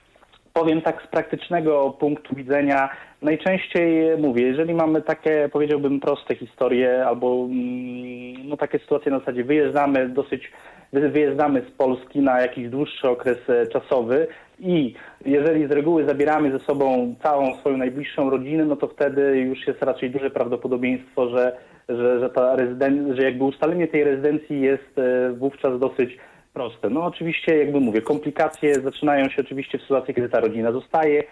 powiem 0.54 0.82
tak 0.82 1.04
z 1.04 1.08
praktycznego 1.08 1.90
punktu 2.00 2.36
widzenia, 2.36 2.90
najczęściej 3.22 4.18
mówię, 4.18 4.44
jeżeli 4.44 4.74
mamy 4.74 5.02
takie, 5.02 5.50
powiedziałbym, 5.52 6.00
proste 6.00 6.36
historie 6.36 7.06
albo 7.06 7.48
mm, 7.50 8.50
no, 8.50 8.58
takie 8.58 8.80
sytuacje 8.80 9.12
na 9.12 9.20
zasadzie 9.20 9.44
wyjeżdżamy 9.44 10.10
dosyć, 10.10 10.52
wy- 10.94 11.10
wyjeżdżamy 11.10 11.62
z 11.70 11.72
Polski 11.72 12.20
na 12.20 12.42
jakiś 12.42 12.70
dłuższy 12.70 13.10
okres 13.10 13.38
e, 13.50 13.68
czasowy 13.68 14.28
i 14.60 14.94
jeżeli 15.26 15.68
z 15.68 15.72
reguły 15.72 16.06
zabieramy 16.06 16.52
ze 16.52 16.60
sobą 16.60 17.16
całą 17.24 17.56
swoją 17.58 17.78
najbliższą 17.78 18.30
rodzinę, 18.30 18.66
no 18.66 18.76
to 18.76 18.88
wtedy 18.88 19.22
już 19.38 19.68
jest 19.68 19.82
raczej 19.84 20.10
duże 20.12 20.30
prawdopodobieństwo, 20.30 21.30
że, 21.30 21.58
że, 21.98 22.20
że 22.20 22.30
ta 22.30 22.56
rezyden- 22.56 23.16
że 23.16 23.24
jakby 23.24 23.44
ustalenie 23.44 23.88
tej 23.88 24.04
rezydencji 24.04 24.62
jest 24.62 24.98
e, 24.98 25.32
wówczas 25.34 25.80
dosyć 25.80 26.18
proste. 26.54 26.90
No 26.90 27.06
oczywiście, 27.06 27.58
jakby 27.58 27.80
mówię, 27.80 28.02
komplikacje 28.02 28.76
zaczynają 28.82 29.30
się 29.30 29.42
oczywiście 29.42 29.78
w 29.78 29.82
sytuacji, 29.82 30.14
kiedy 30.14 30.30
ta 30.30 30.40
rodzina 30.40 30.72
zostaje 30.72 31.20
e, 31.20 31.26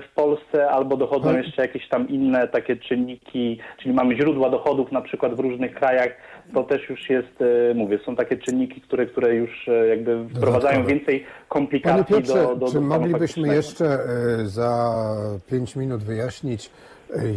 w 0.00 0.08
Polsce 0.14 0.70
albo 0.70 0.96
dochodzą 0.96 1.28
Ale- 1.28 1.38
jeszcze 1.42 1.62
jakieś 1.62 1.88
tam 1.88 2.08
inne 2.08 2.48
takie 2.48 2.76
czynniki, 2.76 3.58
czyli 3.78 3.94
mamy 3.94 4.16
źródła 4.16 4.50
dochodów 4.50 4.92
na 4.92 5.00
przykład 5.00 5.34
w 5.34 5.40
różnych 5.40 5.74
krajach, 5.74 6.08
to 6.54 6.62
też 6.64 6.88
już 6.90 7.10
jest, 7.10 7.42
e, 7.70 7.74
mówię, 7.74 7.98
są 8.06 8.16
takie 8.16 8.36
czynniki, 8.36 8.80
które, 8.80 9.06
które 9.06 9.34
już 9.34 9.66
jakby 9.88 10.24
wprowadzają 10.36 10.86
więcej 10.86 11.20
Panie 11.20 11.32
komplikacji 11.48 12.04
Piotrze, 12.14 12.34
do, 12.34 12.48
do, 12.48 12.54
do 12.56 12.72
czy 12.72 12.80
moglibyśmy 12.80 13.54
jeszcze 13.54 13.98
za 14.44 14.94
pięć 15.50 15.76
minut 15.76 16.02
wyjaśnić, 16.04 16.70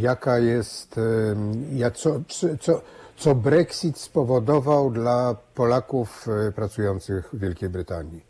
jaka 0.01 0.37
jest, 0.39 0.97
e, 0.97 1.01
ja, 1.73 1.91
co, 1.91 2.21
co, 2.59 2.81
co 3.17 3.35
Brexit 3.35 3.97
spowodował 3.97 4.91
dla 4.91 5.35
Polaków 5.55 6.27
e, 6.47 6.51
pracujących 6.51 7.29
w 7.33 7.39
Wielkiej 7.39 7.69
Brytanii? 7.69 8.21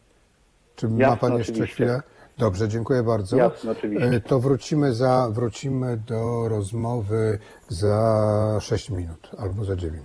Czy 0.75 0.87
ma 0.87 0.99
Jasne, 0.99 1.17
Pan 1.17 1.37
jeszcze 1.37 1.53
oczywiście. 1.53 1.75
chwilę? 1.75 2.01
Dobrze, 2.37 2.67
dziękuję 2.69 3.03
bardzo. 3.03 3.37
Jasne, 3.37 3.71
oczywiście. 3.71 4.07
E, 4.07 4.19
To 4.19 4.39
wrócimy, 4.39 4.93
za, 4.93 5.29
wrócimy 5.31 5.97
do 5.97 6.49
rozmowy 6.49 7.39
za 7.69 8.57
6 8.61 8.89
minut 8.89 9.29
albo 9.37 9.65
za 9.65 9.75
9. 9.75 10.03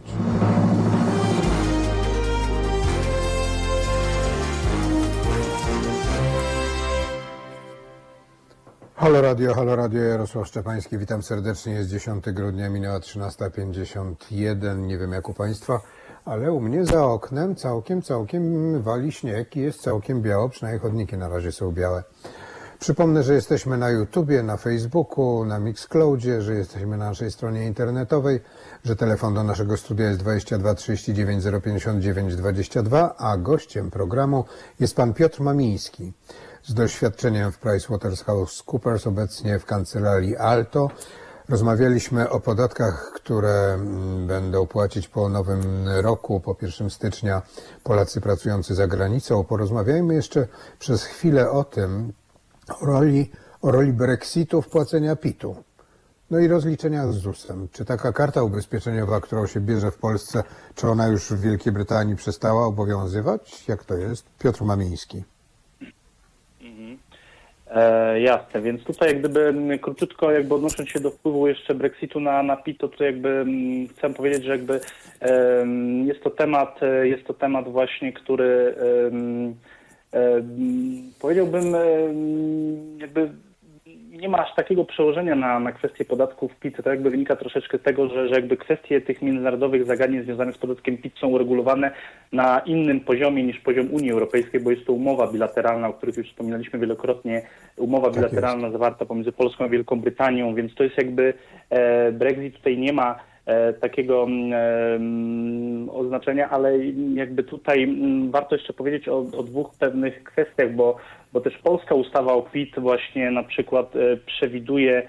Halo 9.00 9.22
Radio, 9.22 9.54
Halo 9.54 9.76
Radio, 9.76 10.02
Jarosław 10.02 10.48
Szczepański, 10.48 10.98
witam 10.98 11.22
serdecznie, 11.22 11.72
jest 11.72 11.90
10 11.90 12.24
grudnia, 12.32 12.70
minęła 12.70 12.98
13.51, 12.98 14.78
nie 14.78 14.98
wiem 14.98 15.12
jak 15.12 15.28
u 15.28 15.34
Państwa, 15.34 15.80
ale 16.24 16.52
u 16.52 16.60
mnie 16.60 16.84
za 16.84 17.04
oknem 17.04 17.56
całkiem, 17.56 18.02
całkiem 18.02 18.82
wali 18.82 19.12
śnieg 19.12 19.56
i 19.56 19.60
jest 19.60 19.82
całkiem 19.82 20.22
biało, 20.22 20.48
przynajmniej 20.48 20.80
chodniki 20.80 21.16
na 21.16 21.28
razie 21.28 21.52
są 21.52 21.72
białe. 21.72 22.02
Przypomnę, 22.78 23.22
że 23.22 23.34
jesteśmy 23.34 23.78
na 23.78 23.90
YouTubie, 23.90 24.42
na 24.42 24.56
Facebooku, 24.56 25.44
na 25.44 25.58
Mixcloudzie, 25.58 26.42
że 26.42 26.54
jesteśmy 26.54 26.96
na 26.96 27.04
naszej 27.04 27.30
stronie 27.30 27.66
internetowej, 27.66 28.40
że 28.84 28.96
telefon 28.96 29.34
do 29.34 29.44
naszego 29.44 29.76
studia 29.76 30.08
jest 30.08 30.20
22 30.20 30.74
39 30.74 31.44
059 31.64 32.36
22, 32.36 33.16
a 33.16 33.36
gościem 33.36 33.90
programu 33.90 34.44
jest 34.80 34.96
pan 34.96 35.14
Piotr 35.14 35.40
Mamiński 35.40 36.12
z 36.70 36.74
doświadczeniem 36.74 37.52
w 37.52 37.58
PricewaterhouseCoopers, 37.58 39.06
obecnie 39.06 39.58
w 39.58 39.64
kancelarii 39.64 40.36
Alto. 40.36 40.90
Rozmawialiśmy 41.48 42.30
o 42.30 42.40
podatkach, 42.40 43.12
które 43.14 43.74
mm, 43.74 44.26
będą 44.26 44.66
płacić 44.66 45.08
po 45.08 45.28
nowym 45.28 45.88
roku, 45.88 46.40
po 46.40 46.56
1 46.62 46.90
stycznia 46.90 47.42
Polacy 47.84 48.20
pracujący 48.20 48.74
za 48.74 48.86
granicą. 48.86 49.44
Porozmawiajmy 49.44 50.14
jeszcze 50.14 50.46
przez 50.78 51.04
chwilę 51.04 51.50
o 51.50 51.64
tym, 51.64 52.12
o 52.80 52.86
roli, 52.86 53.30
o 53.62 53.70
roli 53.70 53.92
Brexitu 53.92 54.62
w 54.62 54.68
płacenia 54.68 55.16
PIT-u. 55.16 55.56
No 56.30 56.38
i 56.38 56.48
rozliczenia 56.48 57.12
z 57.12 57.14
ZUS-em. 57.14 57.68
Czy 57.72 57.84
taka 57.84 58.12
karta 58.12 58.42
ubezpieczeniowa, 58.42 59.20
którą 59.20 59.46
się 59.46 59.60
bierze 59.60 59.90
w 59.90 59.98
Polsce, 59.98 60.42
czy 60.74 60.88
ona 60.88 61.08
już 61.08 61.32
w 61.32 61.40
Wielkiej 61.40 61.72
Brytanii 61.72 62.16
przestała 62.16 62.66
obowiązywać? 62.66 63.64
Jak 63.68 63.84
to 63.84 63.94
jest? 63.96 64.24
Piotr 64.38 64.64
Mamiński. 64.64 65.24
E, 67.70 68.20
jasne, 68.20 68.60
więc 68.60 68.84
tutaj 68.84 69.08
jak 69.08 69.18
gdyby 69.18 69.40
mm, 69.40 69.78
króciutko 69.78 70.30
jakby 70.30 70.54
odnosząc 70.54 70.88
się 70.88 71.00
do 71.00 71.10
wpływu 71.10 71.46
jeszcze 71.46 71.74
Brexitu 71.74 72.20
na, 72.20 72.42
na 72.42 72.56
PIT, 72.56 72.78
to 72.78 72.88
tutaj 72.88 73.06
jakby 73.06 73.28
mm, 73.28 73.88
chcę 73.88 74.14
powiedzieć, 74.14 74.44
że 74.44 74.50
jakby 74.50 74.80
em, 75.20 76.06
jest 76.06 76.22
to 76.22 76.30
temat, 76.30 76.82
e, 76.82 77.08
jest 77.08 77.26
to 77.26 77.34
temat 77.34 77.68
właśnie, 77.68 78.12
który 78.12 78.74
em, 79.12 79.54
powiedziałbym 81.20 81.64
jakby 82.98 83.30
nie 84.20 84.28
ma 84.28 84.38
aż 84.38 84.54
takiego 84.54 84.84
przełożenia 84.84 85.34
na, 85.34 85.60
na 85.60 85.72
kwestię 85.72 86.04
podatków 86.04 86.54
PIT. 86.54 86.76
To 86.84 86.90
jakby 86.90 87.10
wynika 87.10 87.36
troszeczkę 87.36 87.78
z 87.78 87.82
tego, 87.82 88.08
że, 88.08 88.28
że 88.28 88.34
jakby 88.34 88.56
kwestie 88.56 89.00
tych 89.00 89.22
międzynarodowych 89.22 89.86
zagadnień 89.86 90.22
związanych 90.22 90.54
z 90.54 90.58
podatkiem 90.58 90.98
PIT 90.98 91.18
są 91.18 91.28
uregulowane 91.28 91.90
na 92.32 92.58
innym 92.58 93.00
poziomie 93.00 93.42
niż 93.42 93.60
poziom 93.60 93.88
Unii 93.92 94.12
Europejskiej, 94.12 94.60
bo 94.60 94.70
jest 94.70 94.86
to 94.86 94.92
umowa 94.92 95.32
bilateralna, 95.32 95.88
o 95.88 95.92
których 95.92 96.16
już 96.16 96.28
wspominaliśmy 96.28 96.78
wielokrotnie, 96.78 97.42
umowa 97.76 98.06
Tak 98.06 98.16
bilateralna 98.16 98.70
zawarta 98.70 99.04
pomiędzy 99.04 99.32
Polską 99.32 99.64
a 99.64 99.68
Wielką 99.68 100.00
Brytanią, 100.00 100.54
więc 100.54 100.74
to 100.74 100.84
jest 100.84 100.96
jakby 100.96 101.34
e, 101.70 102.12
Brexit 102.12 102.56
tutaj 102.56 102.78
nie 102.78 102.92
ma 102.92 103.29
takiego 103.80 104.22
mm, 104.22 105.90
oznaczenia, 105.90 106.50
ale 106.50 106.78
jakby 107.14 107.44
tutaj 107.44 107.82
mm, 107.82 108.30
warto 108.30 108.54
jeszcze 108.54 108.72
powiedzieć 108.72 109.08
o, 109.08 109.18
o 109.18 109.42
dwóch 109.42 109.74
pewnych 109.78 110.24
kwestiach, 110.24 110.74
bo, 110.74 110.96
bo 111.32 111.40
też 111.40 111.58
polska 111.58 111.94
ustawa 111.94 112.32
o 112.32 112.42
PIT 112.42 112.78
właśnie 112.78 113.30
na 113.30 113.42
przykład 113.42 113.96
e, 113.96 114.16
przewiduje 114.16 115.02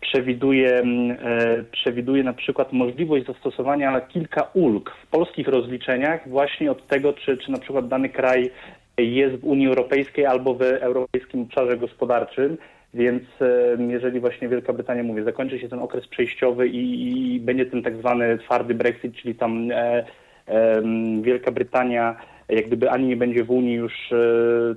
przewiduje, 0.00 0.78
mm, 0.78 1.16
e, 1.22 1.64
przewiduje 1.72 2.22
na 2.22 2.32
przykład 2.32 2.72
możliwość 2.72 3.26
zastosowania 3.26 4.00
kilka 4.00 4.50
ulg 4.54 4.90
w 4.90 5.06
polskich 5.06 5.48
rozliczeniach 5.48 6.28
właśnie 6.28 6.70
od 6.70 6.86
tego, 6.86 7.12
czy, 7.12 7.36
czy 7.36 7.50
na 7.50 7.58
przykład 7.58 7.88
dany 7.88 8.08
kraj 8.08 8.50
jest 8.98 9.36
w 9.36 9.44
Unii 9.44 9.66
Europejskiej 9.68 10.26
albo 10.26 10.54
w 10.54 10.62
Europejskim 10.62 11.42
Obszarze 11.42 11.76
Gospodarczym. 11.76 12.56
Więc 12.94 13.22
e, 13.40 13.76
jeżeli 13.88 14.20
właśnie 14.20 14.48
Wielka 14.48 14.72
Brytania, 14.72 15.02
mówię, 15.02 15.24
zakończy 15.24 15.58
się 15.58 15.68
ten 15.68 15.78
okres 15.78 16.06
przejściowy 16.06 16.68
i, 16.68 17.34
i 17.34 17.40
będzie 17.40 17.66
ten 17.66 17.82
tak 17.82 17.96
zwany 17.96 18.38
twardy 18.38 18.74
Brexit, 18.74 19.16
czyli 19.16 19.34
tam 19.34 19.70
e, 19.70 20.04
em, 20.46 21.22
Wielka 21.22 21.50
Brytania 21.50 22.16
jak 22.48 22.66
gdyby 22.66 22.90
ani 22.90 23.06
nie 23.06 23.16
będzie 23.16 23.44
w 23.44 23.50
Unii 23.50 23.74
już 23.74 24.12
e, 24.12 24.16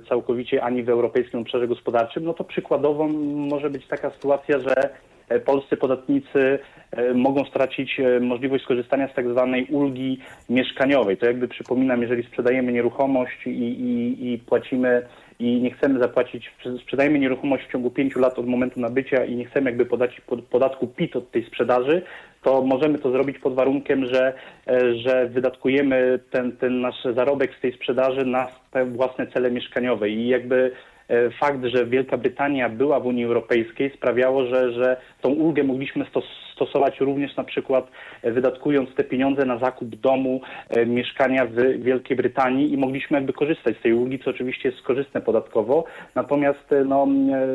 całkowicie, 0.08 0.62
ani 0.62 0.82
w 0.82 0.88
Europejskim 0.88 1.40
Obszarze 1.40 1.68
Gospodarczym, 1.68 2.24
no 2.24 2.34
to 2.34 2.44
przykładowo 2.44 3.08
może 3.34 3.70
być 3.70 3.86
taka 3.86 4.10
sytuacja, 4.10 4.58
że 4.58 4.90
e, 5.28 5.40
polscy 5.40 5.76
podatnicy 5.76 6.58
e, 6.90 7.14
mogą 7.14 7.44
stracić 7.44 8.00
e, 8.00 8.20
możliwość 8.20 8.64
skorzystania 8.64 9.08
z 9.08 9.14
tak 9.14 9.28
zwanej 9.28 9.66
ulgi 9.70 10.20
mieszkaniowej. 10.48 11.16
To 11.16 11.26
jakby 11.26 11.48
przypominam, 11.48 12.02
jeżeli 12.02 12.22
sprzedajemy 12.22 12.72
nieruchomość 12.72 13.46
i, 13.46 13.50
i, 13.50 14.32
i 14.32 14.38
płacimy 14.38 15.02
i 15.38 15.60
nie 15.60 15.70
chcemy 15.70 15.98
zapłacić, 15.98 16.52
sprzedajemy 16.82 17.18
nieruchomość 17.18 17.64
w 17.64 17.72
ciągu 17.72 17.90
pięciu 17.90 18.20
lat 18.20 18.38
od 18.38 18.46
momentu 18.46 18.80
nabycia 18.80 19.24
i 19.24 19.36
nie 19.36 19.44
chcemy 19.44 19.70
jakby 19.70 19.86
podać 19.86 20.20
pod, 20.20 20.42
podatku 20.42 20.86
PIT 20.86 21.16
od 21.16 21.30
tej 21.30 21.46
sprzedaży, 21.46 22.02
to 22.42 22.62
możemy 22.62 22.98
to 22.98 23.10
zrobić 23.10 23.38
pod 23.38 23.54
warunkiem, 23.54 24.06
że, 24.06 24.32
e, 24.68 24.94
że 24.94 25.28
wydatkujemy 25.28 26.18
ten, 26.30 26.56
ten 26.56 26.80
nasz 26.80 27.04
zarobek 27.14 27.50
z 27.58 27.60
tej 27.60 27.72
sprzedaży 27.72 28.26
na 28.26 28.48
własne 28.86 29.26
cele 29.26 29.50
mieszkaniowe. 29.50 30.10
I 30.10 30.28
jakby 30.28 30.72
e, 31.08 31.30
fakt, 31.30 31.64
że 31.64 31.86
Wielka 31.86 32.16
Brytania 32.16 32.68
była 32.68 33.00
w 33.00 33.06
Unii 33.06 33.24
Europejskiej 33.24 33.90
sprawiało, 33.96 34.46
że, 34.46 34.72
że 34.72 34.96
tą 35.20 35.28
ulgę 35.28 35.64
mogliśmy 35.64 36.04
stos- 36.04 36.47
stosować 36.58 37.00
również 37.00 37.36
na 37.36 37.44
przykład 37.44 37.90
e, 38.22 38.32
wydatkując 38.32 38.94
te 38.94 39.04
pieniądze 39.04 39.44
na 39.44 39.58
zakup 39.58 39.88
domu, 39.88 40.40
e, 40.70 40.86
mieszkania 40.86 41.46
w 41.46 41.82
Wielkiej 41.82 42.16
Brytanii 42.16 42.72
i 42.72 42.76
mogliśmy 42.76 43.16
jakby 43.16 43.32
korzystać 43.32 43.76
z 43.76 43.82
tej 43.82 43.94
ulgi, 43.94 44.18
co 44.18 44.30
oczywiście 44.30 44.68
jest 44.68 44.82
korzystne 44.82 45.20
podatkowo. 45.20 45.84
Natomiast 46.14 46.72
e, 46.72 46.84
no, 46.84 47.06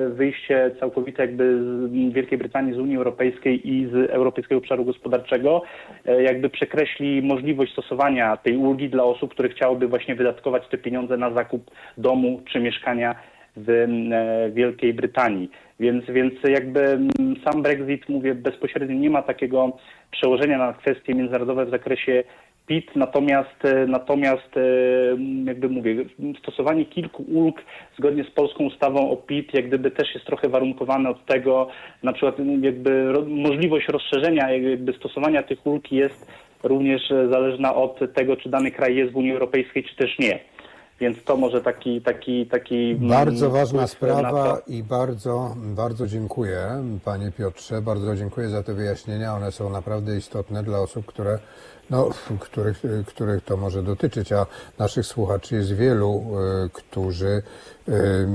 wyjście 0.10 0.72
całkowite 0.80 1.22
jakby 1.22 1.60
z 1.90 2.14
Wielkiej 2.14 2.38
Brytanii 2.38 2.74
z 2.74 2.78
Unii 2.78 2.98
Europejskiej 2.98 3.70
i 3.70 3.86
z 3.86 4.10
Europejskiego 4.10 4.60
Obszaru 4.60 4.86
Gospodarczego 4.86 5.62
jakby 6.06 6.50
przekreśli 6.50 7.22
możliwość 7.22 7.72
stosowania 7.72 8.38
tej 8.38 8.58
ulgi 8.58 8.90
dla 8.90 9.04
osób, 9.04 9.32
które 9.32 9.50
chciałyby 9.50 9.88
właśnie 9.88 10.16
wydatkować 10.16 10.68
te 10.68 10.78
pieniądze 10.78 11.18
na 11.18 11.34
zakup 11.34 11.72
domu 11.98 12.42
czy 12.52 12.60
mieszkania 12.60 13.16
w 13.58 13.88
Wielkiej 14.54 14.94
Brytanii. 14.94 15.50
Więc, 15.84 16.06
więc 16.06 16.34
jakby 16.44 16.80
mm, 16.80 17.10
sam 17.44 17.62
Brexit, 17.62 18.10
mówię, 18.10 18.36
bezpośrednio 18.36 18.96
nie 18.96 19.10
ma 19.10 19.22
takiego 19.22 19.78
przełożenia 20.12 20.58
na 20.58 20.74
kwestie 20.74 21.14
międzynarodowe 21.14 21.66
w 21.66 21.70
zakresie 21.70 22.24
PIT, 22.68 22.96
natomiast, 22.96 23.66
e, 23.66 23.88
natomiast 23.88 24.58
e, 24.58 24.62
jakby 25.46 25.70
mówię, 25.70 26.06
stosowanie 26.40 26.86
kilku 26.86 27.24
ulg 27.24 27.62
zgodnie 27.98 28.24
z 28.24 28.32
polską 28.32 28.64
ustawą 28.64 29.10
o 29.12 29.18
PIT 29.18 29.54
jak 29.54 29.68
gdyby 29.68 29.92
też 29.92 30.14
jest 30.14 30.26
trochę 30.26 30.50
warunkowane 30.50 31.10
od 31.10 31.26
tego, 31.26 31.68
na 32.04 32.14
przykład 32.14 32.36
jakby 32.62 33.12
ro, 33.12 33.22
możliwość 33.28 33.88
rozszerzenia 33.88 34.52
jakby 34.52 34.94
stosowania 34.94 35.44
tych 35.44 35.68
ulg 35.68 35.92
jest 35.92 36.32
również 36.64 37.12
e, 37.12 37.30
zależna 37.30 37.76
od 37.76 38.00
tego, 38.14 38.38
czy 38.38 38.50
dany 38.50 38.72
kraj 38.72 38.96
jest 38.96 39.14
w 39.14 39.18
Unii 39.18 39.32
Europejskiej, 39.32 39.84
czy 39.84 39.96
też 39.96 40.20
nie. 40.20 40.40
Więc 41.00 41.24
to 41.24 41.38
może 41.38 41.62
taki, 41.62 42.02
taki, 42.02 42.46
taki 42.46 42.96
Bardzo 42.96 43.46
mm, 43.46 43.58
ważna 43.58 43.88
wpływ 43.88 44.12
na 44.12 44.18
sprawa 44.18 44.62
i 44.68 44.84
bardzo, 44.84 45.56
bardzo 45.58 46.08
dziękuję 46.08 46.84
Panie 47.06 47.32
Piotrze, 47.32 47.82
bardzo 47.82 48.16
dziękuję 48.16 48.50
za 48.50 48.64
te 48.64 48.74
wyjaśnienia. 48.74 49.36
One 49.36 49.52
są 49.52 49.70
naprawdę 49.70 50.18
istotne 50.18 50.64
dla 50.64 50.80
osób, 50.80 51.06
które, 51.06 51.40
no, 51.90 52.10
których, 52.40 52.82
których 53.08 53.44
to 53.44 53.58
może 53.58 53.84
dotyczyć, 53.84 54.32
a 54.32 54.46
naszych 54.80 55.06
słuchaczy 55.06 55.56
jest 55.56 55.74
wielu, 55.74 56.24
y, 56.66 56.70
którzy 56.70 57.44
y, 57.90 58.28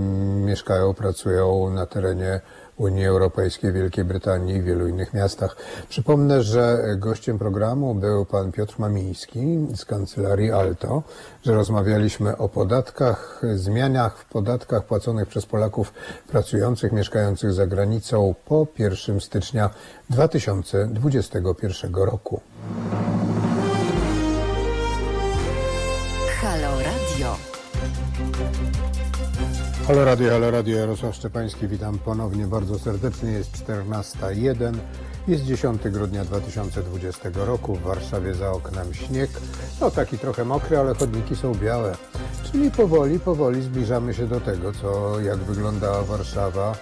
mieszkają, 0.44 0.94
pracują 0.94 1.70
na 1.70 1.86
terenie 1.86 2.40
Unii 2.78 3.06
Europejskiej, 3.06 3.72
Wielkiej 3.72 4.04
Brytanii 4.04 4.56
i 4.56 4.62
wielu 4.62 4.88
innych 4.88 5.14
miastach. 5.14 5.56
Przypomnę, 5.88 6.42
że 6.42 6.84
gościem 6.96 7.38
programu 7.38 7.94
był 7.94 8.24
pan 8.24 8.52
Piotr 8.52 8.74
Mamiński 8.78 9.66
z 9.76 9.84
kancelarii 9.84 10.52
Alto, 10.52 11.02
że 11.42 11.54
rozmawialiśmy 11.54 12.36
o 12.36 12.48
podatkach, 12.48 13.42
zmianach 13.54 14.18
w 14.18 14.24
podatkach 14.24 14.84
płaconych 14.84 15.28
przez 15.28 15.46
Polaków 15.46 15.92
pracujących, 16.28 16.92
mieszkających 16.92 17.52
za 17.52 17.66
granicą 17.66 18.34
po 18.44 18.66
1 18.78 19.20
stycznia 19.20 19.70
2021 20.10 21.94
roku. 21.94 22.40
Halo 29.88 30.04
Radio, 30.04 30.30
Halo 30.30 30.50
Radio, 30.50 30.78
Jarosław 30.78 31.14
Szczepański, 31.14 31.68
witam 31.68 31.98
ponownie 31.98 32.46
bardzo 32.46 32.78
serdecznie. 32.78 33.30
Jest 33.30 33.52
14.01, 33.52 34.74
jest 35.28 35.44
10 35.44 35.82
grudnia 35.82 36.24
2020 36.24 37.28
roku, 37.34 37.74
w 37.74 37.82
Warszawie 37.82 38.34
za 38.34 38.50
oknem 38.50 38.94
śnieg, 38.94 39.30
no 39.80 39.90
taki 39.90 40.18
trochę 40.18 40.44
mokry, 40.44 40.78
ale 40.78 40.94
chodniki 40.94 41.36
są 41.36 41.54
białe. 41.54 41.96
Czyli 42.52 42.70
powoli, 42.70 43.20
powoli 43.20 43.62
zbliżamy 43.62 44.14
się 44.14 44.26
do 44.26 44.40
tego, 44.40 44.72
co 44.72 45.20
jak 45.20 45.38
wyglądała 45.38 46.02
Warszawa 46.02 46.72
y, 46.72 46.74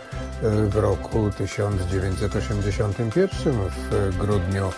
w 0.68 0.76
roku 0.76 1.30
1981. 1.38 3.54
W 3.90 4.16
grudniu, 4.16 4.70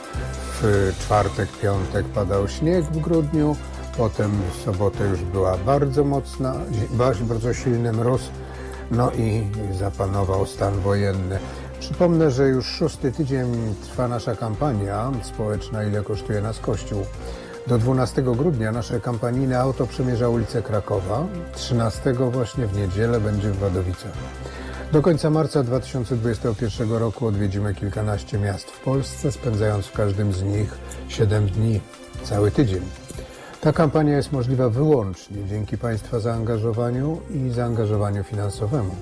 w 0.63 0.93
czwartek, 1.01 1.49
piątek 1.63 2.07
padał 2.07 2.49
śnieg 2.49 2.85
w 2.85 2.99
grudniu, 2.99 3.57
Potem 3.99 4.31
w 4.53 4.65
sobotę 4.65 5.09
już 5.09 5.21
była 5.21 5.57
bardzo 5.57 6.05
mocna, 6.05 6.55
bardzo 7.21 7.55
silny 7.55 7.93
mróz, 7.93 8.23
no 8.91 9.11
i 9.13 9.47
zapanował 9.79 10.47
stan 10.47 10.81
wojenny. 10.81 11.39
Przypomnę, 11.81 12.31
że 12.31 12.49
już 12.49 12.67
szósty 12.67 13.13
tydzień 13.13 13.75
trwa 13.83 14.09
nasza 14.09 14.37
kampania 14.37 15.11
społeczna 15.23 15.85
Ile 15.85 16.03
kosztuje 16.03 16.41
nas 16.41 16.59
Kościół. 16.59 17.05
Do 17.67 17.79
12 17.79 18.23
grudnia 18.23 18.73
nasze 18.73 19.01
kampanijne 19.01 19.59
auto 19.59 19.87
przemierza 19.87 20.29
ulicę 20.29 20.63
Krakowa. 20.63 21.27
13 21.55 22.13
właśnie 22.13 22.67
w 22.67 22.77
niedzielę 22.77 23.21
będzie 23.21 23.51
w 23.51 23.59
Wadowicach. 23.59 24.13
Do 24.93 25.03
końca 25.03 25.31
marca 25.31 25.63
2021 25.63 26.93
roku 26.93 27.27
odwiedzimy 27.27 27.75
kilkanaście 27.75 28.39
miast 28.39 28.71
w 28.71 28.81
Polsce, 28.81 29.33
spędzając 29.33 29.87
w 29.87 29.93
każdym 29.93 30.33
z 30.33 30.43
nich 30.43 30.79
7 31.09 31.47
dni, 31.47 31.81
cały 32.25 32.51
tydzień. 32.51 33.08
Ta 33.61 33.73
kampania 33.73 34.17
jest 34.17 34.33
możliwa 34.33 34.69
wyłącznie 34.69 35.47
dzięki 35.47 35.79
Państwa 35.79 36.21
zaangażowaniu 36.21 37.21
i 37.31 37.51
zaangażowaniu 37.51 38.25
finansowemu 38.25 38.95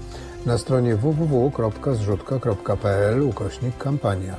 na 0.46 0.58
stronie 0.58 0.96
www.zrzutka.pl 0.96 3.22
ukośnik 3.22 3.78
kampania. 3.78 4.36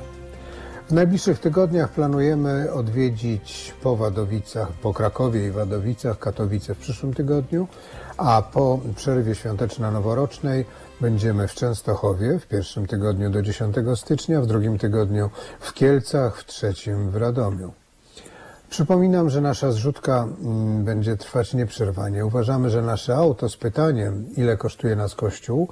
W 0.89 0.91
najbliższych 0.91 1.39
tygodniach 1.39 1.91
planujemy 1.91 2.73
odwiedzić 2.73 3.73
po 3.83 3.95
Wadowicach, 3.95 4.71
po 4.71 4.93
Krakowie 4.93 5.47
i 5.47 5.51
Wadowicach, 5.51 6.19
Katowice 6.19 6.75
w 6.75 6.77
przyszłym 6.77 7.13
tygodniu, 7.13 7.67
a 8.17 8.41
po 8.41 8.79
przerwie 8.95 9.35
świąteczno-noworocznej 9.35 10.65
będziemy 11.01 11.47
w 11.47 11.53
Częstochowie 11.53 12.39
w 12.39 12.47
pierwszym 12.47 12.87
tygodniu 12.87 13.29
do 13.29 13.41
10 13.41 13.75
stycznia, 13.95 14.41
w 14.41 14.47
drugim 14.47 14.77
tygodniu 14.77 15.29
w 15.59 15.73
Kielcach, 15.73 16.37
w 16.37 16.45
trzecim 16.45 17.11
w 17.11 17.15
Radomiu. 17.15 17.73
Przypominam, 18.69 19.29
że 19.29 19.41
nasza 19.41 19.71
zrzutka 19.71 20.27
mm, 20.43 20.83
będzie 20.83 21.17
trwać 21.17 21.53
nieprzerwanie. 21.53 22.25
Uważamy, 22.25 22.69
że 22.69 22.81
nasze 22.81 23.15
auto 23.15 23.49
z 23.49 23.57
pytaniem, 23.57 24.25
ile 24.37 24.57
kosztuje 24.57 24.95
nas 24.95 25.15
Kościół 25.15 25.69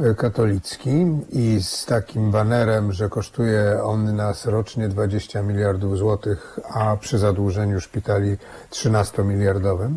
y, 0.00 0.14
katolicki 0.14 1.06
i 1.30 1.62
z 1.62 1.86
takim 1.86 2.30
banerem, 2.30 2.92
że 2.92 3.08
kosztuje 3.08 3.82
on 3.82 4.16
nas 4.16 4.46
rocznie 4.46 4.88
20 4.88 5.42
miliardów 5.42 5.98
złotych, 5.98 6.58
a 6.74 6.96
przy 6.96 7.18
zadłużeniu 7.18 7.80
szpitali 7.80 8.36
13-miliardowym, 8.70 9.94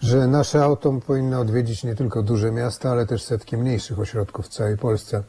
że 0.00 0.26
nasze 0.26 0.64
auto 0.64 0.92
powinno 1.06 1.40
odwiedzić 1.40 1.84
nie 1.84 1.94
tylko 1.94 2.22
duże 2.22 2.52
miasta, 2.52 2.90
ale 2.90 3.06
też 3.06 3.22
setki 3.22 3.56
mniejszych 3.56 3.98
ośrodków 3.98 4.46
w 4.46 4.48
całej 4.48 4.76
Polsce. 4.76 5.22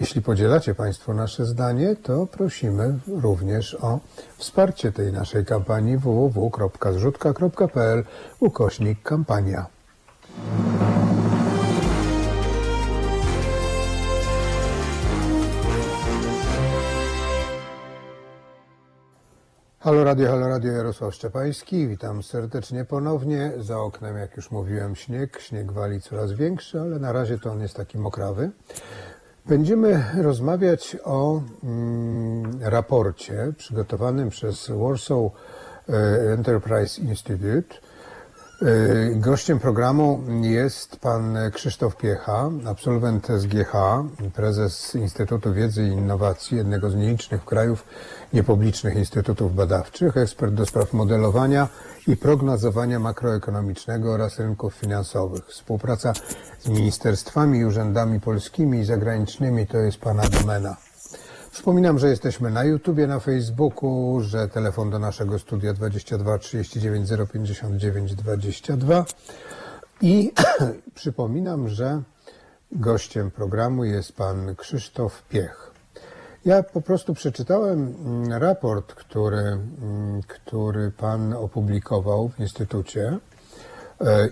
Jeśli 0.00 0.22
podzielacie 0.22 0.74
Państwo 0.74 1.14
nasze 1.14 1.46
zdanie, 1.46 1.96
to 2.02 2.26
prosimy 2.26 2.98
również 3.06 3.74
o 3.74 4.00
wsparcie 4.36 4.92
tej 4.92 5.12
naszej 5.12 5.44
kampanii 5.44 5.98
www.zrzutka.pl 5.98 8.04
ukośnik 8.40 9.02
kampania. 9.02 9.66
Halo 19.84 20.04
Radio, 20.04 20.28
Halo 20.30 20.48
Radio, 20.48 20.72
Jarosław 20.72 21.14
Szczepański. 21.14 21.88
Witam 21.88 22.22
serdecznie 22.22 22.84
ponownie. 22.84 23.52
Za 23.58 23.78
oknem, 23.78 24.16
jak 24.16 24.36
już 24.36 24.50
mówiłem, 24.50 24.96
śnieg. 24.96 25.40
Śnieg 25.40 25.72
wali 25.72 26.00
coraz 26.00 26.32
większy, 26.32 26.80
ale 26.80 26.98
na 26.98 27.12
razie 27.12 27.38
to 27.38 27.50
on 27.50 27.60
jest 27.60 27.76
taki 27.76 27.98
mokrawy. 27.98 28.50
Będziemy 29.46 30.04
rozmawiać 30.22 30.96
o 31.04 31.40
mm, 31.64 32.62
raporcie 32.62 33.52
przygotowanym 33.56 34.30
przez 34.30 34.70
Warsaw 34.70 35.18
e, 35.88 36.32
Enterprise 36.32 37.02
Institute. 37.02 37.76
E, 38.62 39.14
Gościem 39.14 39.58
programu 39.58 40.22
jest 40.42 40.96
pan 40.96 41.36
Krzysztof 41.52 41.96
Piecha, 41.96 42.50
absolwent 42.66 43.26
SGH, 43.26 43.72
prezes 44.34 44.94
Instytutu 44.94 45.52
Wiedzy 45.52 45.84
i 45.84 45.92
Innowacji, 45.92 46.56
jednego 46.56 46.90
z 46.90 46.94
nielicznych 46.94 47.44
krajów 47.44 47.84
niepublicznych 48.32 48.96
instytutów 48.96 49.54
badawczych, 49.54 50.16
ekspert 50.16 50.54
do 50.54 50.66
spraw 50.66 50.92
modelowania 50.92 51.68
i 52.06 52.16
prognozowania 52.16 52.98
makroekonomicznego 52.98 54.12
oraz 54.12 54.38
rynków 54.38 54.74
finansowych. 54.74 55.46
Współpraca 55.46 56.12
z 56.60 56.68
ministerstwami 56.68 57.58
i 57.58 57.64
urzędami 57.64 58.20
polskimi 58.20 58.78
i 58.78 58.84
zagranicznymi 58.84 59.66
to 59.66 59.78
jest 59.78 59.98
pana 59.98 60.22
domena. 60.22 60.76
Przypominam, 61.54 61.98
że 61.98 62.08
jesteśmy 62.08 62.50
na 62.50 62.64
YouTubie, 62.64 63.06
na 63.06 63.20
Facebooku, 63.20 64.20
że 64.20 64.48
telefon 64.48 64.90
do 64.90 64.98
naszego 64.98 65.38
studia 65.38 65.72
22 65.72 66.38
39 66.38 67.08
059 67.32 68.14
22 68.14 69.04
i 70.00 70.32
przypominam, 70.94 71.68
że 71.68 72.02
gościem 72.72 73.30
programu 73.30 73.84
jest 73.84 74.12
pan 74.12 74.56
Krzysztof 74.56 75.22
Piech. 75.28 75.70
Ja 76.44 76.62
po 76.62 76.80
prostu 76.80 77.14
przeczytałem 77.14 77.94
mm, 78.06 78.32
raport, 78.32 78.94
który, 78.94 79.38
mm, 79.38 80.22
który 80.26 80.90
pan 80.90 81.32
opublikował 81.32 82.28
w 82.28 82.40
Instytucie 82.40 83.18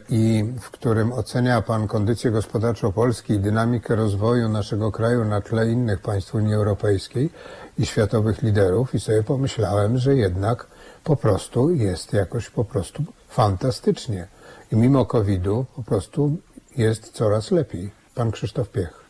i 0.08 0.44
w 0.60 0.70
którym 0.70 1.12
ocenia 1.12 1.62
Pan 1.62 1.88
kondycję 1.88 2.30
gospodarczą 2.30 2.92
Polski 2.92 3.32
i 3.32 3.38
dynamikę 3.38 3.96
rozwoju 3.96 4.48
naszego 4.48 4.92
kraju 4.92 5.24
na 5.24 5.40
tle 5.40 5.68
innych 5.68 6.00
państw 6.00 6.34
Unii 6.34 6.54
Europejskiej 6.54 7.30
i 7.78 7.86
światowych 7.86 8.42
liderów 8.42 8.94
i 8.94 9.00
sobie 9.00 9.22
pomyślałem, 9.22 9.98
że 9.98 10.14
jednak 10.14 10.66
po 11.04 11.16
prostu 11.16 11.70
jest 11.70 12.12
jakoś 12.12 12.50
po 12.50 12.64
prostu 12.64 13.04
fantastycznie. 13.28 14.26
I 14.72 14.76
mimo 14.76 15.04
COVID-u 15.06 15.66
po 15.76 15.82
prostu 15.82 16.36
jest 16.76 17.12
coraz 17.12 17.50
lepiej. 17.50 17.90
Pan 18.14 18.30
Krzysztof 18.30 18.68
Piech. 18.68 19.04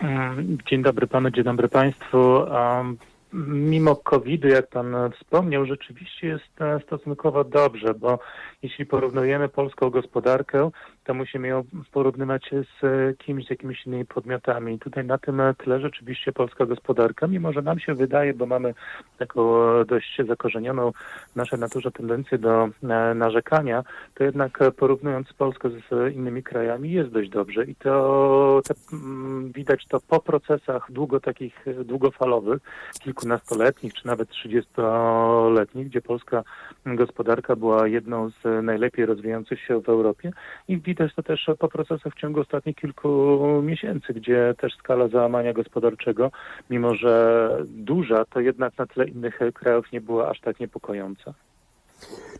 Mm, 0.00 0.58
Dzień 0.70 0.82
dobry 0.82 1.06
panu, 1.06 1.30
dzień 1.30 1.44
dobry 1.44 1.68
państwu. 1.68 2.18
Um, 2.18 2.98
Mimo 3.32 3.96
COVID-u, 3.96 4.48
jak 4.48 4.68
pan 4.68 4.96
wspomniał, 5.20 5.66
rzeczywiście 5.66 6.26
jest 6.26 6.60
e, 6.60 6.80
stosunkowo 6.86 7.44
dobrze, 7.44 7.94
bo 7.94 8.18
jeśli 8.62 8.86
porównujemy 8.86 9.48
polską 9.48 9.90
gospodarkę, 9.90 10.70
to 11.04 11.14
musimy 11.14 11.48
ją 11.48 11.64
porównywać 11.92 12.50
z 12.50 12.84
e, 12.84 13.14
kimś, 13.14 13.46
z 13.46 13.50
jakimiś 13.50 13.86
innymi 13.86 14.04
podmiotami. 14.04 14.78
Tutaj 14.78 15.04
na 15.04 15.18
tym 15.18 15.42
tle 15.58 15.80
rzeczywiście 15.80 16.32
polska 16.32 16.66
gospodarka, 16.66 17.26
mimo 17.26 17.52
że 17.52 17.62
nam 17.62 17.78
się 17.78 17.94
wydaje, 17.94 18.34
bo 18.34 18.46
mamy 18.46 18.74
taką 19.18 19.62
e, 19.80 19.84
dość 19.84 20.18
zakorzenioną 20.28 20.92
w 21.32 21.36
naszej 21.36 21.58
naturze 21.58 21.90
tendencję 21.90 22.38
do 22.38 22.68
e, 22.82 23.14
narzekania, 23.14 23.84
to 24.14 24.24
jednak 24.24 24.58
porównując 24.76 25.32
Polskę 25.32 25.68
z 25.70 26.14
innymi 26.14 26.42
krajami 26.42 26.92
jest 26.92 27.10
dość 27.10 27.30
dobrze. 27.30 27.64
I 27.64 27.74
to 27.74 28.62
mm, 28.92 29.52
widać 29.52 29.86
to 29.86 30.00
po 30.00 30.20
procesach 30.20 30.92
długo 30.92 31.20
takich 31.20 31.64
długofalowych, 31.84 32.62
kilkunastoletnich 33.00 33.94
czy 33.94 34.06
nawet 34.06 34.28
trzydziestoletnich, 34.28 35.86
gdzie 35.86 36.00
polska 36.00 36.42
gospodarka 36.86 37.56
była 37.56 37.88
jedną 37.88 38.30
z 38.30 38.64
najlepiej 38.64 39.06
rozwijających 39.06 39.60
się 39.60 39.80
w 39.80 39.88
Europie 39.88 40.32
i 40.68 40.76
widać 40.92 41.14
to 41.14 41.22
też 41.22 41.50
po 41.58 41.68
procesach 41.68 42.12
w 42.12 42.20
ciągu 42.20 42.40
ostatnich 42.40 42.76
kilku 42.76 43.38
miesięcy, 43.62 44.14
gdzie 44.14 44.54
też 44.58 44.74
skala 44.74 45.08
załamania 45.08 45.52
gospodarczego, 45.52 46.30
mimo 46.70 46.94
że 46.94 47.48
duża, 47.66 48.24
to 48.24 48.40
jednak 48.40 48.78
na 48.78 48.86
tle 48.86 49.08
innych 49.08 49.38
krajów 49.54 49.92
nie 49.92 50.00
była 50.00 50.30
aż 50.30 50.40
tak 50.40 50.60
niepokojąca. 50.60 51.34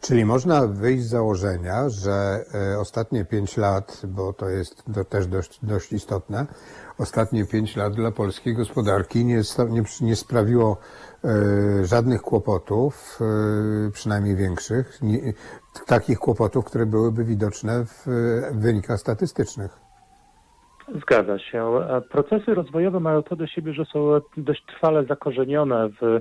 Czyli 0.01 0.25
można 0.25 0.67
wyjść 0.67 1.03
z 1.03 1.09
założenia, 1.09 1.89
że 1.89 2.45
e, 2.73 2.79
ostatnie 2.79 3.25
pięć 3.25 3.57
lat, 3.57 4.03
bo 4.09 4.33
to 4.33 4.49
jest 4.49 4.85
to 4.95 5.05
też 5.05 5.27
dość, 5.27 5.59
dość 5.63 5.93
istotne, 5.93 6.47
ostatnie 6.99 7.47
pięć 7.47 7.77
lat 7.77 7.93
dla 7.93 8.11
polskiej 8.11 8.55
gospodarki 8.55 9.25
nie, 9.25 9.41
nie, 9.71 9.83
nie 10.01 10.17
sprawiło 10.17 10.77
e, 11.25 11.85
żadnych 11.85 12.23
kłopotów, 12.23 13.19
e, 13.21 13.91
przynajmniej 13.91 14.37
większych, 14.37 15.03
nie, 15.03 15.19
takich 15.87 16.19
kłopotów, 16.19 16.65
które 16.65 16.87
byłyby 16.87 17.25
widoczne 17.25 17.85
w 17.85 18.09
e, 18.09 18.11
wynikach 18.55 18.99
statystycznych. 18.99 19.83
Zgadza 21.03 21.39
się. 21.39 21.71
Procesy 22.11 22.55
rozwojowe 22.55 23.01
mają 23.01 23.23
to 23.23 23.37
do 23.37 23.47
siebie, 23.47 23.73
że 23.73 23.85
są 23.85 24.21
dość 24.37 24.67
trwale 24.67 25.05
zakorzenione 25.05 25.89
w 25.89 26.21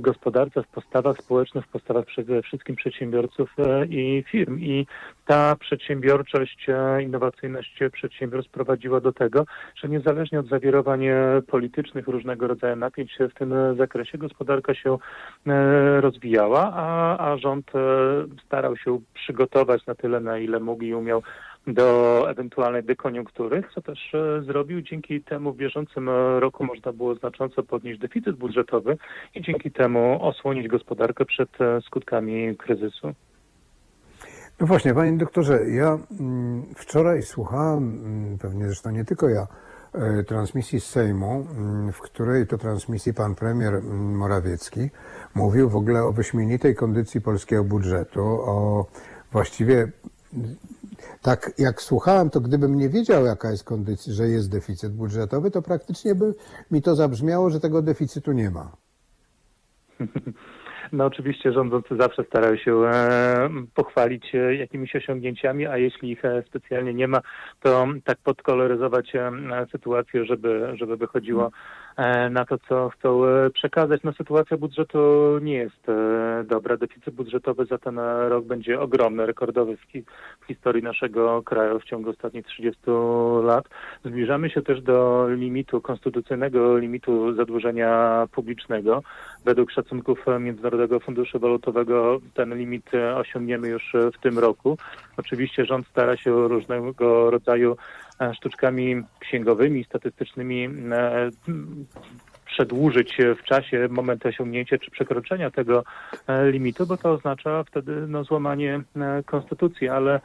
gospodarce, 0.00 0.62
w 0.62 0.66
postawach 0.66 1.16
społecznych, 1.18 1.64
w 1.64 1.68
postawach 1.68 2.04
przede 2.04 2.42
wszystkim 2.42 2.76
przedsiębiorców 2.76 3.50
e, 3.58 3.86
i 3.86 4.24
firm. 4.30 4.58
I 4.60 4.86
ta 5.26 5.56
przedsiębiorczość, 5.56 6.66
e, 6.68 7.02
innowacyjność 7.02 7.80
przedsiębiorstw 7.92 8.50
prowadziła 8.52 9.00
do 9.00 9.12
tego, 9.12 9.44
że 9.76 9.88
niezależnie 9.88 10.40
od 10.40 10.48
zawirowań 10.48 11.06
e, 11.06 11.42
politycznych, 11.46 12.08
różnego 12.08 12.46
rodzaju 12.46 12.76
napięć 12.76 13.18
w 13.30 13.38
tym 13.38 13.52
e, 13.52 13.74
zakresie, 13.74 14.18
gospodarka 14.18 14.74
się 14.74 14.98
e, 15.46 16.00
rozwijała, 16.00 16.72
a, 16.74 17.18
a 17.32 17.36
rząd 17.36 17.72
e, 17.74 17.78
starał 18.46 18.76
się 18.76 19.00
przygotować 19.14 19.86
na 19.86 19.94
tyle, 19.94 20.20
na 20.20 20.38
ile 20.38 20.60
mógł 20.60 20.84
i 20.84 20.94
umiał 20.94 21.22
do 21.66 22.26
ewentualnej 22.30 22.84
dekoniunktury, 22.84 23.62
co 23.74 23.82
też 23.82 24.14
e, 24.14 24.42
zrobił. 24.42 24.82
Dzięki 24.82 25.22
temu 25.22 25.52
w 25.52 25.56
bieżącym 25.56 26.08
e, 26.08 26.40
roku 26.40 26.64
można 26.64 26.92
było 26.92 27.14
znacząco 27.14 27.62
podnieść 27.62 28.00
deficyt 28.00 28.36
budżetowy 28.36 28.96
i 29.34 29.42
dzięki 29.42 29.70
temu 29.70 30.18
osłonić 30.22 30.68
gospodarkę 30.68 31.24
przed 31.24 31.60
e, 31.60 31.80
skutkami 31.80 32.56
kryzysu. 32.56 33.14
No 34.60 34.66
właśnie, 34.66 34.94
panie 34.94 35.18
doktorze, 35.18 35.58
ja 35.70 35.98
mm, 36.20 36.62
wczoraj 36.76 37.22
słuchałem, 37.22 37.78
mm, 37.78 38.38
pewnie 38.38 38.66
zresztą 38.66 38.90
nie 38.90 39.04
tylko 39.04 39.28
ja, 39.28 39.46
transmisji 40.26 40.80
z 40.80 40.86
Sejmu, 40.86 41.46
mm, 41.58 41.92
w 41.92 42.00
której 42.00 42.46
to 42.46 42.58
transmisji 42.58 43.14
pan 43.14 43.34
premier 43.34 43.82
Morawiecki 43.92 44.80
mówił 45.34 45.70
w 45.70 45.76
ogóle 45.76 46.02
o 46.04 46.12
wyśmienitej 46.12 46.74
kondycji 46.74 47.20
polskiego 47.20 47.64
budżetu, 47.64 48.20
o 48.24 48.86
właściwie 49.32 49.92
tak 51.22 51.52
jak 51.58 51.82
słuchałem, 51.82 52.30
to 52.30 52.40
gdybym 52.40 52.76
nie 52.76 52.88
wiedział, 52.88 53.24
jaka 53.24 53.50
jest 53.50 53.64
kondycja, 53.64 54.12
że 54.12 54.28
jest 54.28 54.50
deficyt 54.50 54.92
budżetowy, 54.92 55.50
to 55.50 55.62
praktycznie 55.62 56.14
by 56.14 56.34
mi 56.70 56.82
to 56.82 56.94
zabrzmiało, 56.94 57.50
że 57.50 57.60
tego 57.60 57.82
deficytu 57.82 58.32
nie 58.32 58.50
ma. 58.50 58.76
No 60.92 61.04
oczywiście 61.06 61.52
rządzący 61.52 61.96
zawsze 61.96 62.24
starają 62.24 62.56
się 62.56 62.76
e, 62.76 63.48
pochwalić 63.74 64.34
e, 64.34 64.54
jakimiś 64.54 64.96
osiągnięciami, 64.96 65.66
a 65.66 65.76
jeśli 65.78 66.10
ich 66.10 66.24
e, 66.24 66.42
specjalnie 66.46 66.94
nie 66.94 67.08
ma, 67.08 67.20
to 67.60 67.86
tak 68.04 68.18
podkoloryzować 68.18 69.12
sytuację, 69.72 70.24
żeby, 70.24 70.72
żeby 70.74 70.96
wychodziło 70.96 71.50
na 72.30 72.44
to, 72.44 72.58
co 72.68 72.88
chcą 72.88 73.24
e, 73.26 73.50
przekazać. 73.50 74.00
No 74.04 74.12
sytuacja 74.12 74.56
budżetu 74.56 74.98
nie 75.42 75.54
jest 75.54 75.88
e, 75.88 76.44
dobra. 76.44 76.76
Deficyt 76.76 77.14
budżetowy 77.14 77.64
za 77.66 77.78
ten 77.78 77.98
e, 77.98 78.28
rok 78.28 78.44
będzie 78.44 78.80
ogromny, 78.80 79.26
rekordowy 79.26 79.76
w, 79.76 79.82
hi- 79.82 80.04
w 80.40 80.46
historii 80.46 80.82
naszego 80.82 81.42
kraju 81.42 81.80
w 81.80 81.84
ciągu 81.84 82.10
ostatnich 82.10 82.46
30 82.46 82.80
lat. 83.42 83.64
Zbliżamy 84.04 84.50
się 84.50 84.62
też 84.62 84.82
do 84.82 85.28
limitu, 85.28 85.80
konstytucyjnego 85.80 86.78
limitu 86.78 87.34
zadłużenia 87.34 88.26
publicznego. 88.32 89.02
Według 89.44 89.70
szacunków 89.70 90.28
e, 90.28 90.38
Międzynarodowego 90.38 91.00
Funduszu 91.00 91.38
Walutowego 91.38 92.20
ten 92.34 92.54
limit 92.58 92.94
e, 92.94 93.16
osiągniemy 93.16 93.68
już 93.68 93.94
e, 93.94 94.10
w 94.10 94.18
tym 94.18 94.38
roku. 94.38 94.78
Oczywiście 95.16 95.64
rząd 95.64 95.86
stara 95.86 96.16
się 96.16 96.48
różnego 96.48 97.30
rodzaju 97.30 97.72
e, 97.72 97.76
sztuczkami 98.34 99.02
księgowymi, 99.20 99.84
statystycznymi 99.84 100.68
e, 100.92 101.30
przedłużyć 102.46 103.20
e, 103.20 103.34
w 103.34 103.42
czasie 103.42 103.88
moment 103.90 104.26
osiągnięcia 104.26 104.78
czy 104.78 104.90
przekroczenia 104.90 105.50
tego 105.50 105.84
e, 106.26 106.50
limitu, 106.50 106.86
bo 106.86 106.96
to 106.96 107.12
oznacza 107.12 107.64
wtedy 107.64 108.06
no, 108.08 108.24
złamanie 108.24 108.80
e, 108.96 109.22
konstytucji, 109.22 109.88
ale 109.88 110.20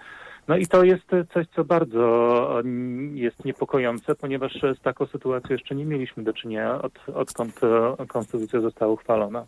no 0.48 0.58
i 0.58 0.68
to 0.68 0.84
jest 0.84 1.14
e, 1.14 1.26
coś, 1.34 1.48
co 1.56 1.64
bardzo 1.64 2.60
mm, 2.60 3.18
jest 3.18 3.46
niepokojące, 3.46 4.16
ponieważ 4.16 4.54
z 4.80 4.82
taką 4.82 5.06
sytuacją 5.06 5.52
jeszcze 5.52 5.76
nie 5.76 5.86
mieliśmy 5.86 6.24
do 6.24 6.34
czynienia, 6.34 6.82
od, 6.82 7.10
odkąd 7.16 7.60
e, 8.00 8.06
konstytucja 8.08 8.60
została 8.62 8.92
uchwalona. 8.94 9.46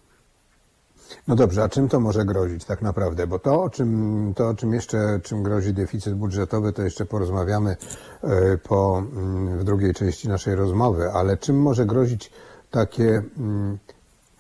No 1.28 1.36
dobrze, 1.36 1.64
a 1.64 1.70
czym 1.70 1.90
to 1.90 2.00
może 2.00 2.26
grozić 2.26 2.66
tak 2.66 2.82
naprawdę? 2.82 3.28
Bo 3.28 3.40
to, 3.40 3.64
o 3.64 3.70
czym, 3.70 4.34
to, 4.36 4.48
o 4.48 4.54
czym 4.54 4.74
jeszcze, 4.74 5.20
czym 5.24 5.44
grozi 5.44 5.74
deficyt 5.74 6.16
budżetowy, 6.16 6.74
to 6.74 6.82
jeszcze 6.82 7.06
porozmawiamy 7.06 7.78
e, 8.24 8.58
po, 8.58 9.04
mm, 9.16 9.58
w 9.58 9.64
drugiej 9.64 9.94
części 9.94 10.28
naszej 10.28 10.56
rozmowy, 10.56 11.12
ale 11.12 11.38
czym 11.38 11.62
może 11.62 11.86
grozić 11.86 12.32
takie 12.72 13.24
mm, 13.38 13.78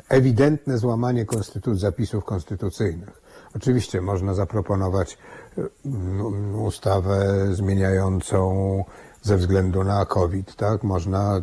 ewidentne 0.09 0.77
złamanie 0.77 1.25
konstytu- 1.25 1.75
zapisów 1.75 2.25
konstytucyjnych? 2.25 3.21
Oczywiście 3.55 4.01
można 4.01 4.33
zaproponować 4.33 5.17
e, 5.57 5.61
mm, 5.85 6.55
ustawę 6.55 7.47
zmieniającą 7.51 8.83
ze 9.29 9.37
względu 9.37 9.83
na 9.83 10.05
COVID, 10.05 10.55
tak? 10.55 10.83
Można 10.83 11.41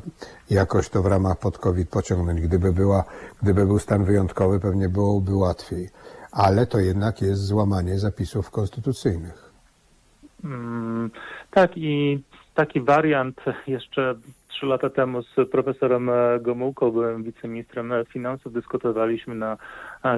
jakoś 0.50 0.88
to 0.88 1.02
w 1.02 1.06
ramach 1.06 1.38
pod 1.38 1.58
COVID 1.58 1.88
pociągnąć. 1.88 2.40
Gdyby 2.40 2.72
była, 2.72 3.04
gdyby 3.42 3.66
był 3.66 3.78
stan 3.78 4.04
wyjątkowy, 4.04 4.60
pewnie 4.60 4.88
byłoby 4.88 5.34
łatwiej. 5.34 5.88
Ale 6.32 6.66
to 6.66 6.78
jednak 6.78 7.22
jest 7.22 7.42
złamanie 7.42 7.98
zapisów 7.98 8.50
konstytucyjnych. 8.50 9.52
Mm, 10.44 11.10
Tak 11.50 11.70
i 11.76 12.22
taki 12.54 12.80
wariant 12.80 13.40
jeszcze 13.66 14.14
trzy 14.48 14.66
lata 14.66 14.90
temu 14.90 15.22
z 15.22 15.50
profesorem 15.50 16.10
Gomułką, 16.40 16.90
byłem 16.90 17.22
wiceministrem 17.22 17.92
finansów, 18.12 18.52
dyskutowaliśmy 18.52 19.34
na, 19.34 19.56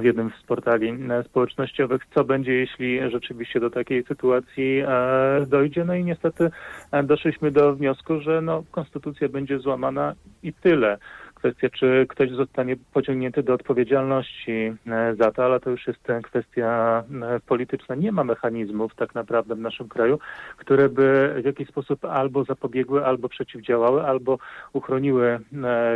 w 0.00 0.04
jednym 0.04 0.30
z 0.42 0.46
portali 0.46 0.88
e, 1.10 1.22
społecznościowych, 1.22 2.02
co 2.14 2.24
będzie, 2.24 2.54
jeśli 2.54 3.10
rzeczywiście 3.10 3.60
do 3.60 3.70
takiej 3.70 4.04
sytuacji 4.04 4.82
e, 4.86 5.46
dojdzie. 5.46 5.84
No 5.84 5.94
i 5.94 6.04
niestety 6.04 6.50
e, 6.92 7.02
doszliśmy 7.02 7.50
do 7.50 7.74
wniosku, 7.74 8.20
że 8.20 8.40
no, 8.42 8.64
konstytucja 8.70 9.28
będzie 9.28 9.58
złamana 9.58 10.14
i 10.42 10.52
tyle. 10.52 10.98
Kwestia, 11.34 11.68
czy 11.70 12.06
ktoś 12.08 12.30
zostanie 12.30 12.76
pociągnięty 12.92 13.42
do 13.42 13.54
odpowiedzialności 13.54 14.72
za 15.18 15.30
to, 15.30 15.44
ale 15.44 15.60
to 15.60 15.70
już 15.70 15.86
jest 15.86 16.00
kwestia 16.22 17.04
polityczna. 17.46 17.94
Nie 17.94 18.12
ma 18.12 18.24
mechanizmów 18.24 18.94
tak 18.94 19.14
naprawdę 19.14 19.54
w 19.54 19.58
naszym 19.58 19.88
kraju, 19.88 20.18
które 20.56 20.88
by 20.88 21.34
w 21.42 21.44
jakiś 21.44 21.68
sposób 21.68 22.04
albo 22.04 22.44
zapobiegły, 22.44 23.04
albo 23.04 23.28
przeciwdziałały, 23.28 24.06
albo 24.06 24.38
uchroniły 24.72 25.40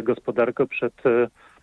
gospodarkę 0.03 0.67
przed 0.67 0.95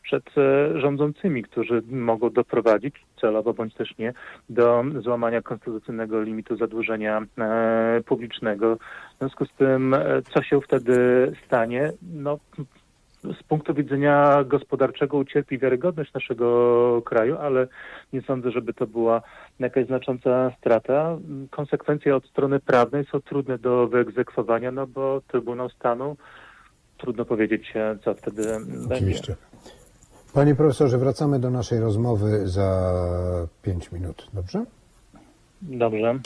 przed 0.01 0.23
e, 0.37 0.79
rządzącymi, 0.79 1.43
którzy 1.43 1.81
mogą 1.89 2.29
doprowadzić 2.29 2.95
celowo 3.21 3.53
bądź 3.53 3.73
też 3.73 3.97
nie 3.97 4.13
do 4.49 4.83
złamania 4.99 5.41
konstytucyjnego 5.41 6.21
limitu 6.21 6.57
zadłużenia 6.57 7.21
e, 7.37 8.01
publicznego. 8.05 8.75
W 9.15 9.17
związku 9.19 9.45
z 9.45 9.53
tym, 9.53 9.93
e, 9.93 10.21
co 10.33 10.43
się 10.43 10.61
wtedy 10.61 10.95
stanie? 11.45 11.91
No, 12.13 12.37
z 13.23 13.43
punktu 13.43 13.73
widzenia 13.73 14.43
gospodarczego 14.43 15.17
ucierpi 15.17 15.57
wiarygodność 15.57 16.13
naszego 16.13 17.01
kraju, 17.05 17.37
ale 17.37 17.67
nie 18.13 18.21
sądzę, 18.21 18.51
żeby 18.51 18.73
to 18.73 18.87
była 18.87 19.21
jakaś 19.59 19.85
znacząca 19.85 20.51
strata. 20.59 21.17
Konsekwencje 21.49 22.15
od 22.15 22.25
strony 22.25 22.59
prawnej 22.59 23.05
są 23.05 23.21
trudne 23.21 23.57
do 23.57 23.87
wyegzekwowania, 23.87 24.71
no 24.71 24.87
bo 24.87 25.21
Trybunał 25.27 25.69
Stanu 25.69 26.17
trudno 26.97 27.25
powiedzieć, 27.25 27.73
co 28.03 28.13
wtedy 28.13 28.43
będzie. 28.89 29.35
Panie 30.33 30.55
profesorze, 30.55 30.97
wracamy 30.97 31.39
do 31.39 31.49
naszej 31.49 31.79
rozmowy 31.79 32.47
za 32.47 33.47
5 33.61 33.91
minut, 33.91 34.27
dobrze? 34.33 34.65
Dobrze. 35.61 36.19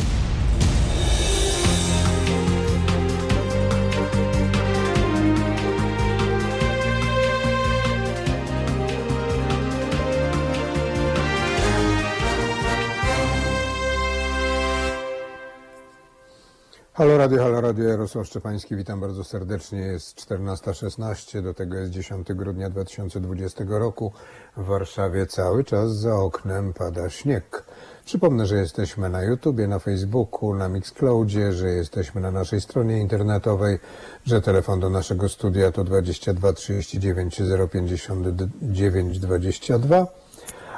Halo 16.96 17.18
Radio, 17.18 17.44
Halo 17.44 17.62
Radio, 17.62 17.90
Jarosław 17.90 18.28
Szczepański, 18.28 18.76
witam 18.76 19.00
bardzo 19.00 19.24
serdecznie. 19.24 19.80
Jest 19.80 20.18
14.16, 20.28 21.42
do 21.42 21.54
tego 21.54 21.78
jest 21.78 21.92
10 21.92 22.34
grudnia 22.34 22.70
2020 22.70 23.64
roku. 23.68 24.12
W 24.58 24.66
Warszawie 24.66 25.26
cały 25.26 25.64
czas 25.64 25.96
za 25.96 26.16
oknem 26.16 26.74
pada 26.74 27.10
śnieg. 27.10 27.64
Przypomnę, 28.06 28.46
że 28.46 28.56
jesteśmy 28.56 29.10
na 29.10 29.24
YouTubie, 29.24 29.68
na 29.68 29.80
Facebooku, 29.80 30.56
na 30.56 30.70
Mixcloudzie, 30.70 31.54
że 31.54 31.70
jesteśmy 31.70 32.22
na 32.22 32.32
naszej 32.32 32.62
stronie 32.62 33.00
internetowej, 33.00 33.80
że 34.26 34.42
telefon 34.42 34.80
do 34.80 34.90
naszego 34.90 35.30
studia 35.30 35.72
to 35.72 35.84
22 35.84 36.54
39 36.54 37.42
059 37.72 39.20
22, 39.20 40.08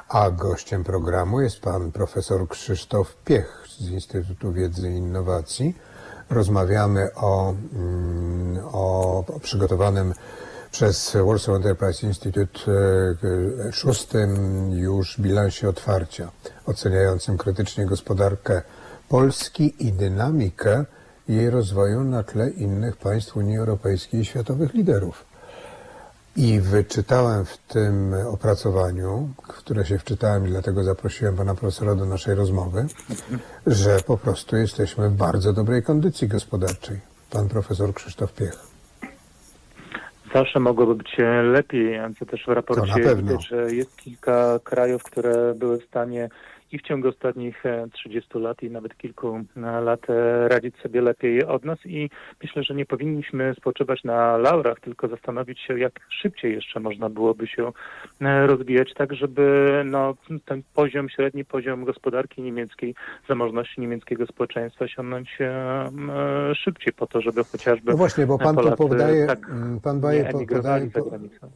a 0.09 0.31
gościem 0.31 0.83
programu 0.83 1.41
jest 1.41 1.59
pan 1.59 1.91
profesor 1.91 2.47
Krzysztof 2.47 3.15
Piech 3.25 3.67
z 3.79 3.89
Instytutu 3.89 4.53
Wiedzy 4.53 4.91
i 4.91 4.95
Innowacji. 4.95 5.75
Rozmawiamy 6.29 7.13
o, 7.15 7.53
mm, 7.73 8.59
o, 8.71 9.17
o 9.27 9.39
przygotowanym 9.39 10.13
przez 10.71 11.17
Warsaw 11.25 11.55
Enterprise 11.55 12.07
Institute 12.07 12.71
e, 12.71 13.71
szóstym 13.71 14.31
już 14.71 15.19
bilansie 15.19 15.69
otwarcia, 15.69 16.31
oceniającym 16.65 17.37
krytycznie 17.37 17.85
gospodarkę 17.85 18.61
Polski 19.09 19.87
i 19.87 19.93
dynamikę 19.93 20.85
jej 21.27 21.49
rozwoju 21.49 22.03
na 22.03 22.23
tle 22.23 22.49
innych 22.49 22.97
państw 22.97 23.37
Unii 23.37 23.57
Europejskiej 23.57 24.21
i 24.21 24.25
światowych 24.25 24.73
liderów. 24.73 25.34
I 26.35 26.59
wyczytałem 26.59 27.45
w 27.45 27.57
tym 27.57 28.13
opracowaniu, 28.33 29.29
w 29.43 29.47
które 29.47 29.85
się 29.85 29.97
wczytałem 29.97 30.47
i 30.47 30.49
dlatego 30.49 30.83
zaprosiłem 30.83 31.35
pana 31.35 31.55
profesora 31.55 31.95
do 31.95 32.05
naszej 32.05 32.35
rozmowy, 32.35 32.85
że 33.67 33.97
po 34.07 34.17
prostu 34.17 34.57
jesteśmy 34.57 35.09
w 35.09 35.13
bardzo 35.13 35.53
dobrej 35.53 35.83
kondycji 35.83 36.27
gospodarczej. 36.27 36.99
Pan 37.31 37.49
profesor 37.49 37.93
Krzysztof 37.93 38.33
Piech. 38.33 38.59
Zawsze 40.33 40.59
mogłoby 40.59 40.95
być 40.95 41.17
lepiej, 41.43 41.99
co 42.19 42.25
też 42.25 42.45
w 42.47 42.51
raporcie 42.51 43.15
widać, 43.15 43.47
że 43.47 43.73
jest 43.73 43.97
kilka 43.97 44.59
krajów, 44.63 45.03
które 45.03 45.53
były 45.53 45.79
w 45.79 45.85
stanie 45.85 46.29
i 46.71 46.79
w 46.79 46.81
ciągu 46.81 47.07
ostatnich 47.07 47.65
e, 47.65 47.87
30 47.93 48.39
lat 48.39 48.63
i 48.63 48.69
nawet 48.69 48.97
kilku 48.97 49.39
e, 49.57 49.81
lat 49.81 50.09
e, 50.09 50.47
radzić 50.47 50.75
sobie 50.77 51.01
lepiej 51.01 51.45
od 51.45 51.65
nas 51.65 51.79
i 51.85 52.09
myślę, 52.43 52.63
że 52.63 52.75
nie 52.75 52.85
powinniśmy 52.85 53.53
spoczywać 53.57 54.03
na 54.03 54.37
laurach, 54.37 54.79
tylko 54.79 55.07
zastanowić 55.07 55.59
się, 55.59 55.79
jak 55.79 55.99
szybciej 56.09 56.53
jeszcze 56.53 56.79
można 56.79 57.09
byłoby 57.09 57.47
się 57.47 57.71
e, 58.21 58.47
rozwijać, 58.47 58.93
tak 58.93 59.13
żeby 59.13 59.81
no, 59.85 60.15
ten 60.45 60.63
poziom, 60.73 61.09
średni 61.09 61.45
poziom 61.45 61.85
gospodarki 61.85 62.41
niemieckiej, 62.41 62.95
zamożności 63.29 63.81
niemieckiego 63.81 64.27
społeczeństwa 64.27 64.85
osiągnąć 64.85 65.37
e, 65.39 65.45
e, 65.45 66.55
szybciej 66.55 66.93
po 66.93 67.07
to, 67.07 67.21
żeby 67.21 67.43
chociażby 67.43 67.91
No 67.91 67.97
właśnie, 67.97 68.27
bo 68.27 68.37
pan 68.37 68.55
tu 68.55 68.61
Polacy 68.61 68.77
podaje, 68.77 69.27
tak 69.27 69.39
pan 69.83 70.01
po- 70.01 70.11
emigrowali 70.11 70.91
podaje, 70.91 71.09
granicę. 71.09 71.47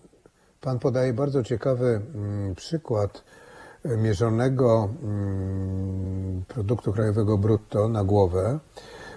Pan 0.61 0.79
podaje 0.79 1.13
bardzo 1.13 1.43
ciekawy 1.43 2.01
mm, 2.15 2.55
przykład 2.55 3.23
e, 3.35 3.38
mierzonego 3.85 4.89
mm, 5.03 6.43
produktu 6.47 6.93
krajowego 6.93 7.37
brutto 7.37 7.87
na 7.87 8.03
głowę, 8.03 8.59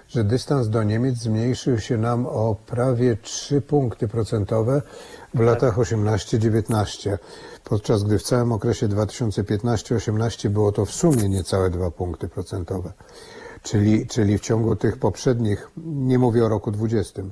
że 0.08 0.24
dystans 0.24 0.68
do 0.68 0.82
Niemiec 0.82 1.16
zmniejszył 1.16 1.78
się 1.78 1.98
nam 1.98 2.26
o 2.26 2.56
prawie 2.66 3.16
3 3.16 3.60
punkty 3.60 4.08
procentowe 4.08 4.82
w 5.34 5.40
latach 5.40 5.78
18-19, 5.78 7.18
podczas 7.64 8.04
gdy 8.04 8.18
w 8.18 8.22
całym 8.22 8.52
okresie 8.52 8.88
2015-18 8.88 10.48
było 10.48 10.72
to 10.72 10.84
w 10.84 10.90
sumie 10.90 11.28
niecałe 11.28 11.70
2 11.70 11.90
punkty 11.90 12.28
procentowe. 12.28 12.92
Czyli, 13.62 14.06
czyli 14.06 14.38
w 14.38 14.40
ciągu 14.40 14.76
tych 14.76 14.96
poprzednich, 14.96 15.70
nie 15.86 16.18
mówię 16.18 16.44
o 16.44 16.48
roku 16.48 16.70
20, 16.70 17.22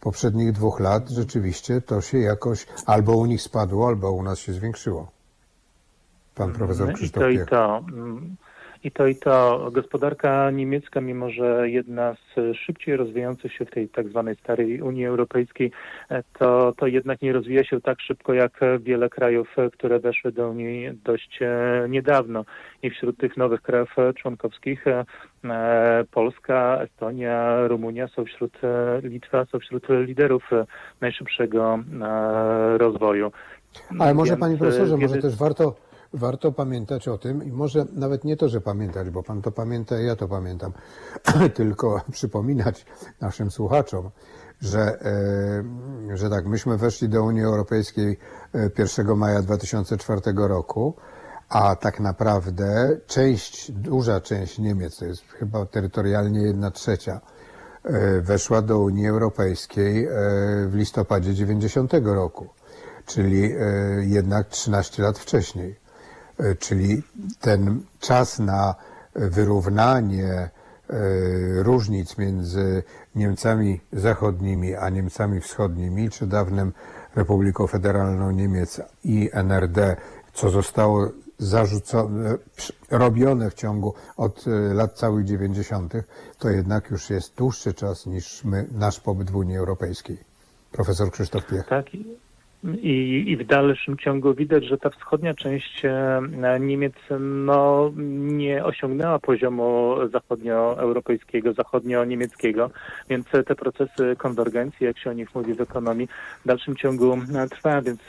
poprzednich 0.00 0.52
dwóch 0.52 0.80
lat 0.80 1.08
rzeczywiście 1.08 1.80
to 1.80 2.00
się 2.00 2.18
jakoś 2.18 2.66
albo 2.86 3.16
u 3.16 3.26
nich 3.26 3.42
spadło, 3.42 3.88
albo 3.88 4.12
u 4.12 4.22
nas 4.22 4.38
się 4.38 4.52
zwiększyło. 4.52 5.17
Pan 6.38 6.52
profesor 6.52 6.86
No 6.86 6.92
I 6.92 6.94
Krzysztof 6.94 7.22
to, 7.22 7.28
i 7.28 7.38
Piech. 7.38 7.48
to. 7.48 7.84
Mm, 7.92 8.36
I 8.84 8.90
to, 8.90 9.06
i 9.06 9.16
to. 9.16 9.68
Gospodarka 9.72 10.50
niemiecka, 10.50 11.00
mimo 11.00 11.30
że 11.30 11.70
jedna 11.70 12.14
z 12.14 12.56
szybciej 12.56 12.96
rozwijających 12.96 13.52
się 13.52 13.64
w 13.64 13.70
tej 13.70 13.88
tak 13.88 14.08
zwanej 14.08 14.36
starej 14.36 14.82
Unii 14.82 15.06
Europejskiej, 15.06 15.72
e, 16.10 16.22
to, 16.38 16.72
to 16.76 16.86
jednak 16.86 17.22
nie 17.22 17.32
rozwija 17.32 17.64
się 17.64 17.80
tak 17.80 18.00
szybko 18.00 18.34
jak 18.34 18.60
wiele 18.80 19.08
krajów, 19.08 19.58
e, 19.58 19.70
które 19.70 19.98
weszły 19.98 20.32
do 20.32 20.50
Unii 20.50 20.90
dość 21.04 21.38
e, 21.42 21.86
niedawno. 21.88 22.44
I 22.82 22.90
wśród 22.90 23.18
tych 23.18 23.36
nowych 23.36 23.62
krajów 23.62 23.96
członkowskich 24.16 24.84
Polska, 26.10 26.78
Estonia, 26.82 27.66
Rumunia 27.66 28.08
są 28.08 28.24
wśród, 28.24 28.58
Litwa 29.02 29.44
są 29.44 29.58
wśród 29.58 29.86
liderów 29.88 30.50
najszybszego 31.00 31.78
rozwoju. 32.76 33.32
Ale 33.98 34.14
może 34.14 34.30
Więc, 34.30 34.40
panie 34.40 34.56
profesorze, 34.56 34.96
może 34.96 35.16
też 35.16 35.36
warto, 35.36 35.87
warto 36.12 36.52
pamiętać 36.52 37.08
o 37.08 37.18
tym 37.18 37.44
i 37.44 37.52
może 37.52 37.86
nawet 37.92 38.24
nie 38.24 38.36
to, 38.36 38.48
że 38.48 38.60
pamiętać, 38.60 39.10
bo 39.10 39.22
pan 39.22 39.42
to 39.42 39.52
pamięta 39.52 40.00
ja 40.00 40.16
to 40.16 40.28
pamiętam, 40.28 40.72
tylko 41.54 42.00
przypominać 42.12 42.86
naszym 43.20 43.50
słuchaczom, 43.50 44.10
że, 44.60 45.00
e, 46.10 46.16
że 46.16 46.30
tak, 46.30 46.46
myśmy 46.46 46.76
weszli 46.76 47.08
do 47.08 47.22
Unii 47.22 47.44
Europejskiej 47.44 48.18
e, 48.54 48.70
1 48.78 49.16
maja 49.16 49.42
2004 49.42 50.20
roku, 50.36 50.94
a 51.48 51.76
tak 51.76 52.00
naprawdę 52.00 52.96
część, 53.06 53.72
duża 53.72 54.20
część 54.20 54.58
Niemiec, 54.58 54.96
to 54.96 55.04
jest 55.04 55.22
chyba 55.22 55.66
terytorialnie 55.66 56.42
jedna 56.42 56.70
trzecia, 56.70 57.20
e, 57.84 58.20
weszła 58.20 58.62
do 58.62 58.78
Unii 58.78 59.08
Europejskiej 59.08 60.04
e, 60.04 60.10
w 60.68 60.74
listopadzie 60.74 61.34
90 61.34 61.92
roku, 62.04 62.48
czyli 63.06 63.44
e, 63.44 63.56
jednak 64.04 64.48
13 64.48 65.02
lat 65.02 65.18
wcześniej. 65.18 65.87
E, 66.38 66.54
Czyli 66.54 67.02
ten 67.40 67.80
czas 68.00 68.38
na 68.38 68.74
wyrównanie 69.14 70.32
e, 70.34 70.50
różnic 71.62 72.18
między 72.18 72.82
Niemcami 73.14 73.80
zachodnimi 73.92 74.74
a 74.74 74.88
Niemcami 74.88 75.40
wschodnimi, 75.40 76.10
czy 76.10 76.26
dawnym 76.26 76.72
Republiką 77.14 77.66
Federalną 77.66 78.30
Niemiec 78.30 78.80
i 79.04 79.30
NRD, 79.32 79.96
co 80.34 80.50
zostało 80.50 81.08
zarzucone, 81.38 82.36
robione 82.90 83.50
w 83.50 83.54
ciągu 83.54 83.94
od 84.16 84.44
e, 84.46 84.74
lat 84.74 84.92
całych 84.98 85.24
90., 85.24 85.92
to 86.38 86.50
jednak 86.50 86.90
już 86.90 87.10
jest 87.10 87.34
dłuższy 87.34 87.74
czas 87.74 88.06
niż 88.06 88.44
my, 88.44 88.66
nasz 88.72 89.00
pobyt 89.00 89.30
w 89.30 89.36
Unii 89.36 89.56
Europejskiej. 89.56 90.18
Profesor 90.72 91.10
Krzysztof 91.10 91.46
Piech. 91.46 91.66
Tak. 91.68 91.86
I, 92.64 93.24
i, 93.26 93.36
w 93.36 93.46
dalszym 93.46 93.96
ciągu 93.96 94.34
widać, 94.34 94.64
że 94.64 94.78
ta 94.78 94.90
wschodnia 94.90 95.34
część 95.34 95.84
e, 95.84 96.20
Niemiec 96.60 96.94
no, 97.20 97.92
nie 98.18 98.64
osiągnęła 98.64 99.18
poziomu 99.18 99.96
zachodnioeuropejskiego, 100.12 101.52
zachodnio-niemieckiego, 101.52 102.70
więc 103.10 103.26
te 103.46 103.54
procesy 103.54 104.16
konwergencji, 104.18 104.86
jak 104.86 104.98
się 104.98 105.10
o 105.10 105.12
nich 105.12 105.34
mówi 105.34 105.54
w 105.54 105.60
ekonomii, 105.60 106.08
w 106.44 106.48
dalszym 106.48 106.76
ciągu 106.76 107.18
e, 107.34 107.48
trwają, 107.48 107.82
więc 107.82 108.00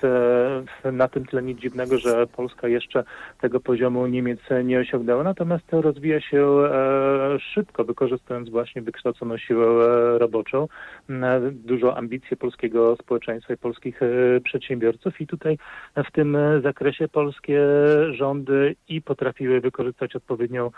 e, 0.84 0.92
na 0.92 1.08
tym 1.08 1.26
tle 1.26 1.42
nic 1.42 1.60
dziwnego, 1.60 1.98
że 1.98 2.28
Polska 2.28 2.68
jeszcze 2.68 3.04
tego 3.42 3.60
poziomu 3.60 4.08
Niemiec 4.08 4.40
nie 4.64 4.80
osiągnęła, 4.80 5.24
natomiast 5.24 5.68
to 5.68 5.82
rozwija 5.82 6.22
się 6.22 6.48
szybko, 7.54 7.84
wykorzystując 7.84 8.50
właśnie 8.50 8.82
wykształconą 8.82 9.38
siłę 9.38 9.66
roboczą, 10.20 10.68
m, 11.10 11.26
dużo 11.54 11.98
ambicji 11.98 12.38
polskiego 12.38 12.96
społeczeństwa 12.96 13.54
i 13.54 13.58
polskich 13.58 14.04
e, 14.04 14.08
przedsiębiorców 14.44 15.22
i 15.22 15.28
tutaj 15.28 15.58
w 15.96 16.12
tym 16.12 16.38
zakresie 16.64 17.08
polskie 17.08 17.62
rządy 18.12 18.76
i 18.90 19.02
potrafiły 19.02 19.62
wykorzystać 19.62 20.16
odpowiednią 20.16 20.72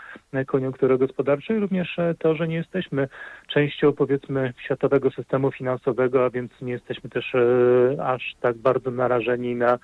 koniunkturę 0.46 0.98
gospodarczą 0.98 1.54
i 1.54 1.58
również 1.58 1.96
to, 2.18 2.34
że 2.34 2.48
nie 2.48 2.56
jesteśmy 2.56 3.08
częścią 3.48 3.92
powiedzmy 3.92 4.52
światowego 4.64 5.10
systemu 5.10 5.52
finansowego, 5.52 6.24
a 6.24 6.30
więc 6.30 6.52
nie 6.62 6.72
jesteśmy 6.72 7.10
też 7.10 7.34
e, 7.34 8.04
aż 8.04 8.34
tak 8.40 8.56
bardzo 8.56 8.90
narażeni 8.90 9.54
na 9.54 9.78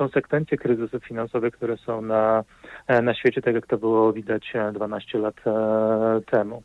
konsekwencje 0.00 0.58
kryzysów 0.58 1.04
finansowych, 1.04 1.54
które 1.54 1.76
są 1.76 2.02
na, 2.02 2.44
e, 2.86 3.02
na 3.02 3.14
świecie, 3.14 3.42
tak 3.42 3.54
jak 3.54 3.66
to 3.66 3.78
było 3.78 4.12
widać 4.12 4.52
e, 4.54 4.72
12 4.72 5.18
lat 5.18 5.34
e, 5.46 6.20
temu. 6.30 6.62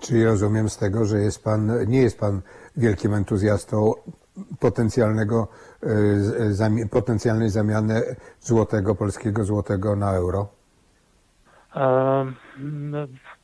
Czyli 0.00 0.24
rozumiem 0.24 0.68
z 0.68 0.78
tego, 0.78 1.04
że 1.04 1.18
jest 1.18 1.44
pan, 1.44 1.72
nie 1.86 2.02
jest 2.02 2.20
pan 2.20 2.40
wielkim 2.76 3.14
entuzjastą 3.14 3.92
potencjalnego, 4.60 5.48
e, 5.82 5.86
z- 6.20 6.58
zami- 6.60 6.88
potencjalnej 6.88 7.50
zamiany 7.50 8.02
złotego, 8.40 8.94
polskiego 8.94 9.44
złotego 9.44 9.96
na 9.96 10.14
euro? 10.14 10.48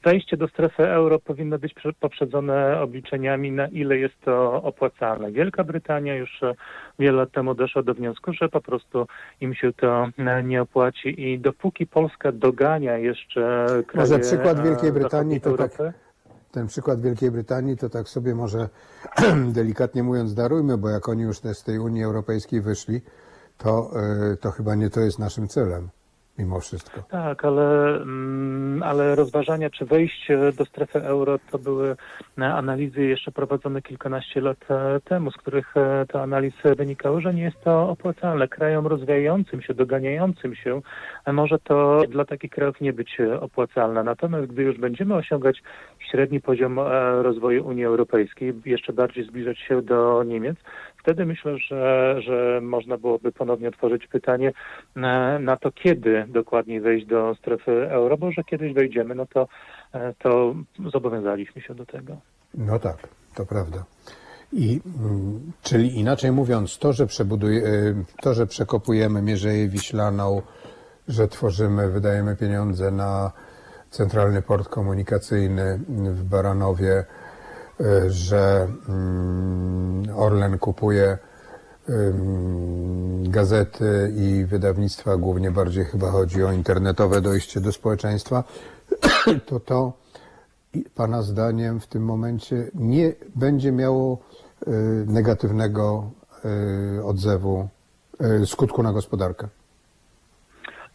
Wejście 0.04 0.36
do 0.36 0.48
strefy 0.48 0.82
euro 0.88 1.18
powinno 1.18 1.58
być 1.58 1.74
prze- 1.74 1.92
poprzedzone 2.00 2.80
obliczeniami, 2.80 3.52
na 3.52 3.66
ile 3.68 3.98
jest 3.98 4.14
to 4.24 4.62
opłacalne. 4.62 5.32
Wielka 5.32 5.64
Brytania 5.64 6.14
już 6.14 6.42
e, 6.42 6.54
wiele 6.98 7.16
lat 7.16 7.32
temu 7.32 7.54
doszła 7.54 7.82
do 7.82 7.94
wniosku, 7.94 8.32
że 8.32 8.48
po 8.48 8.60
prostu 8.60 9.06
im 9.40 9.54
się 9.54 9.72
to 9.72 10.08
e, 10.18 10.42
nie 10.42 10.62
opłaci 10.62 11.22
i 11.30 11.38
dopóki 11.38 11.86
Polska 11.86 12.32
dogania 12.32 12.98
jeszcze 12.98 13.66
kraje 13.86 14.08
Może 14.10 14.18
przykład 14.18 14.58
e, 14.58 14.62
Wielkiej 14.62 14.92
Brytanii 14.92 15.40
to 15.40 15.56
tak- 15.56 15.80
Europy, 15.80 15.98
Ten 16.52 16.66
przykład 16.66 17.00
Wielkiej 17.00 17.30
Brytanii 17.30 17.76
to 17.76 17.90
tak 17.90 18.08
sobie 18.08 18.34
może 18.34 18.68
delikatnie 19.52 20.02
mówiąc 20.02 20.34
darujmy, 20.34 20.78
bo 20.78 20.88
jak 20.88 21.08
oni 21.08 21.22
już 21.22 21.38
z 21.38 21.62
tej 21.62 21.78
Unii 21.78 22.04
Europejskiej 22.04 22.60
wyszli, 22.60 23.00
to, 23.58 23.90
e, 24.32 24.36
to 24.36 24.50
chyba 24.50 24.74
nie 24.74 24.90
to 24.90 25.00
jest 25.00 25.18
naszym 25.18 25.48
celem, 25.48 25.88
mimo 26.40 26.60
wszystko. 26.60 27.02
Tak, 27.02 27.44
ale, 27.44 27.96
mm, 27.96 28.82
ale 28.82 29.14
rozważania, 29.14 29.70
czy 29.70 29.84
wejść 29.84 30.28
do 30.58 30.64
strefy 30.64 31.02
euro, 31.02 31.38
to 31.50 31.58
były 31.58 31.96
e, 32.38 32.54
analizy 32.54 33.02
jeszcze 33.02 33.32
prowadzone 33.32 33.82
kilkanaście 33.82 34.40
lat 34.40 34.70
e, 34.70 35.00
temu, 35.00 35.30
z 35.30 35.36
których 35.36 35.76
e, 35.76 36.06
te 36.06 36.22
analizy 36.22 36.74
wynikały, 36.76 37.20
że 37.20 37.34
nie 37.34 37.42
jest 37.42 37.60
to 37.64 37.88
opłacalne. 37.88 38.48
Krajom 38.48 38.86
rozwijającym 38.86 39.62
się, 39.62 39.74
doganiającym 39.74 40.54
się, 40.54 40.80
może 41.26 41.58
to 41.58 42.02
dla 42.08 42.24
takich 42.24 42.50
krajów 42.50 42.80
nie 42.80 42.92
być 42.92 43.18
opłacalne. 43.40 44.04
Natomiast 44.04 44.46
gdy 44.46 44.62
już 44.62 44.78
będziemy 44.78 45.14
osiągać 45.14 45.62
średni 46.10 46.40
poziom 46.40 46.80
rozwoju 47.22 47.66
Unii 47.66 47.84
Europejskiej, 47.84 48.54
jeszcze 48.64 48.92
bardziej 48.92 49.24
zbliżać 49.24 49.58
się 49.58 49.82
do 49.82 50.24
Niemiec, 50.24 50.56
wtedy 51.00 51.26
myślę, 51.26 51.58
że, 51.58 52.16
że 52.22 52.60
można 52.62 52.98
byłoby 52.98 53.32
ponownie 53.32 53.68
otworzyć 53.68 54.06
pytanie 54.06 54.52
na, 54.96 55.38
na 55.38 55.56
to, 55.56 55.72
kiedy 55.72 56.24
dokładniej 56.28 56.80
wejść 56.80 57.06
do 57.06 57.34
strefy 57.34 57.90
euro, 57.90 58.16
bo 58.16 58.32
że 58.32 58.44
kiedyś 58.44 58.72
wejdziemy, 58.72 59.14
no 59.14 59.26
to, 59.26 59.48
e, 59.94 60.14
to 60.18 60.54
zobowiązaliśmy 60.92 61.62
się 61.62 61.74
do 61.74 61.86
tego. 61.86 62.16
No 62.54 62.78
tak, 62.78 63.08
to 63.34 63.46
prawda. 63.46 63.84
I, 64.52 64.80
mm, 65.00 65.52
czyli 65.62 65.98
inaczej 65.98 66.32
mówiąc, 66.32 66.78
to, 66.78 66.92
że, 66.92 67.04
y, 67.04 67.06
to, 68.22 68.34
że 68.34 68.46
przekopujemy 68.46 69.22
Mierzeję 69.22 69.68
Wiślaną, 69.68 70.42
że 71.08 71.28
tworzymy, 71.28 71.90
wydajemy 71.90 72.36
pieniądze 72.36 72.90
na 72.90 73.32
centralny 73.90 74.42
port 74.42 74.68
komunikacyjny 74.68 75.80
w 75.88 76.24
Baranowie, 76.24 77.04
że 78.08 78.68
mm, 78.88 80.02
Orlen 80.16 80.58
kupuje 80.58 81.18
ym, 81.88 83.30
gazety 83.30 84.12
i 84.16 84.44
wydawnictwa, 84.44 85.16
głównie 85.16 85.50
bardziej 85.50 85.84
chyba 85.84 86.10
chodzi 86.10 86.44
o 86.44 86.52
internetowe 86.52 87.20
dojście 87.20 87.60
do 87.60 87.72
społeczeństwa, 87.72 88.44
to 89.46 89.60
to 89.60 89.92
Pana 90.94 91.22
zdaniem 91.22 91.80
w 91.80 91.86
tym 91.86 92.04
momencie 92.04 92.56
nie 92.74 93.12
będzie 93.36 93.72
miało 93.72 94.18
y, 94.68 94.70
negatywnego 95.06 96.10
y, 96.98 97.04
odzewu, 97.04 97.68
y, 98.42 98.46
skutku 98.46 98.82
na 98.82 98.92
gospodarkę? 98.92 99.48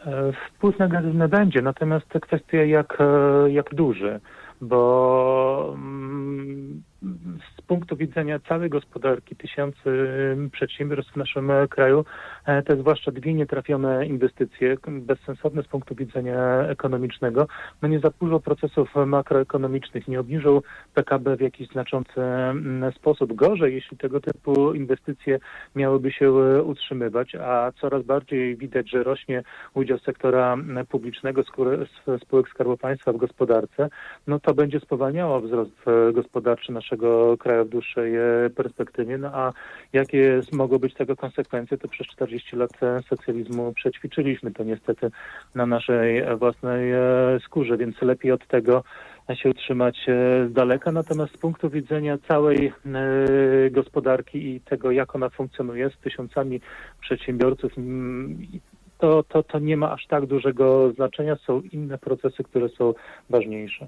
E, 0.06 0.34
Wpływ 0.58 0.80
negatywny 0.80 1.28
będzie, 1.28 1.62
natomiast 1.62 2.10
to 2.10 2.20
kwestia 2.20 2.58
jak, 2.58 2.98
e, 3.00 3.52
jak 3.52 3.76
duży, 3.76 4.20
bo 4.66 5.74
mm, 5.78 6.84
z 7.58 7.62
punktu 7.62 7.96
widzenia 7.98 8.40
całej 8.40 8.70
gospodarki 8.70 9.36
tysięcy 9.36 9.90
przedsiębiorstw 10.52 11.14
w 11.14 11.18
naszym 11.18 11.52
kraju, 11.70 12.06
te 12.66 12.78
zwłaszcza 12.78 13.12
dwie 13.12 13.34
nietrafione 13.34 14.06
inwestycje, 14.06 14.78
bezsensowne 14.88 15.64
z 15.64 15.68
punktu 15.68 15.96
widzenia 15.96 16.68
ekonomicznego, 16.68 17.48
no 17.82 17.88
nie 17.88 18.00
zaburzą 18.00 18.40
procesów 18.40 18.96
makroekonomicznych, 19.06 20.08
nie 20.08 20.20
obniżą 20.20 20.62
PKB 20.94 21.38
w 21.38 21.42
jakiś 21.42 21.68
znaczący 21.68 22.22
mm, 22.22 22.92
sposób. 22.92 23.34
Gorzej, 23.34 23.74
jeśli 23.74 23.98
tego 23.98 24.20
typu 24.20 24.74
inwestycje 24.74 25.40
miałyby 25.76 26.12
się 26.12 26.26
e, 26.26 26.64
utrzymywać, 26.64 27.36
a 27.36 27.72
coraz 27.82 28.04
bardziej 28.04 28.58
widać, 28.58 28.90
że 28.90 29.04
rośnie 29.04 29.44
udział 29.74 30.00
sektora 30.00 30.54
mm, 30.54 30.86
publicznego, 30.86 31.42
spółek 32.24 32.50
Skarbu 32.50 32.78
Państwa 32.78 33.14
w 33.14 33.18
gospodarce, 33.18 33.90
no 34.28 34.40
to 34.40 34.54
będzie 34.54 34.80
spowalniało 34.80 35.42
wzrost 35.42 35.72
e, 35.88 36.14
gospodarczy 36.14 36.72
naszego 36.72 37.38
kraju 37.38 37.66
w 37.66 37.70
dłuższej 37.70 38.16
e, 38.16 38.50
perspektywie. 38.56 39.18
No 39.18 39.28
a 39.34 39.54
jakie 39.94 40.42
mogą 40.54 40.78
być 40.78 40.94
tego 40.94 41.16
konsekwencje, 41.16 41.78
to 41.78 41.88
przez 41.88 42.08
40 42.08 42.35
lat 42.54 42.84
e, 42.84 43.02
socjalizmu 43.10 43.74
przećwiczyliśmy 43.74 44.52
to 44.52 44.64
niestety 44.64 45.12
na 45.56 45.66
naszej 45.66 46.38
własnej 46.38 46.92
e, 46.92 47.00
skórze, 47.46 47.78
więc 47.78 48.02
lepiej 48.02 48.32
od 48.32 48.48
tego 48.48 48.84
się 49.34 49.50
utrzymać 49.50 49.98
e, 50.08 50.48
z 50.50 50.54
daleka. 50.54 50.92
Natomiast 50.92 51.34
z 51.34 51.38
punktu 51.38 51.70
widzenia 51.70 52.18
całej 52.28 52.68
e, 52.68 52.72
gospodarki 53.72 54.56
i 54.56 54.62
tego, 54.62 54.92
jak 54.92 55.16
ona 55.16 55.30
funkcjonuje 55.30 55.90
z 55.90 55.98
tysiącami 55.98 56.62
przedsiębiorców, 57.02 57.78
mm, 57.78 58.38
to, 58.98 59.24
to, 59.24 59.44
to 59.44 59.60
nie 59.60 59.78
ma 59.78 59.92
aż 59.92 60.08
tak 60.08 60.26
dużego 60.26 60.92
znaczenia. 60.92 61.36
Są 61.36 61.62
inne 61.62 61.98
procesy, 61.98 62.44
które 62.44 62.70
są 62.70 62.94
ważniejsze. 63.30 63.88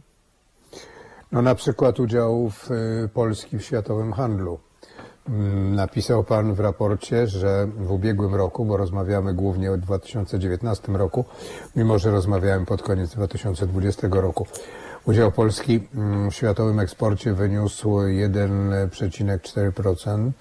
No 1.31 1.41
na 1.41 1.55
przykład 1.55 1.99
udział 1.99 2.49
w, 2.49 2.69
Polski 3.13 3.57
w 3.57 3.61
światowym 3.61 4.13
handlu. 4.13 4.59
Mm, 5.29 5.75
Napisał 5.75 6.23
Pan 6.23 6.53
w 6.53 6.59
raporcie, 6.59 7.27
że 7.27 7.67
w 7.77 7.91
ubiegłym 7.91 8.35
roku, 8.35 8.65
bo 8.65 8.77
rozmawiamy 8.77 9.33
głównie 9.33 9.71
o 9.71 9.77
2019 9.77 10.91
roku, 10.91 11.25
mimo 11.75 11.99
że 11.99 12.11
rozmawiałem 12.11 12.65
pod 12.65 12.83
koniec 12.83 13.11
2020 13.11 14.07
roku, 14.11 14.47
udział 15.05 15.31
Polski 15.31 15.87
mm, 15.95 16.31
w 16.31 16.35
światowym 16.35 16.79
eksporcie 16.79 17.33
wyniósł 17.33 17.97
1,4% 17.97 20.31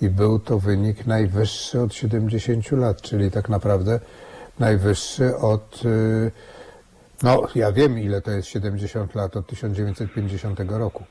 i 0.00 0.08
był 0.08 0.38
to 0.38 0.58
wynik 0.58 1.06
najwyższy 1.06 1.80
od 1.80 1.94
70 1.94 2.72
lat, 2.72 3.02
czyli 3.02 3.30
tak 3.30 3.48
naprawdę 3.48 4.00
najwyższy 4.58 5.36
od 5.36 5.84
y, 5.84 6.30
no, 7.22 7.42
ja 7.54 7.72
wiem, 7.72 7.98
ile 7.98 8.20
to 8.20 8.30
jest 8.30 8.48
70 8.48 9.14
lat 9.14 9.36
od 9.36 9.46
1950 9.46 10.60
roku. 10.68 11.04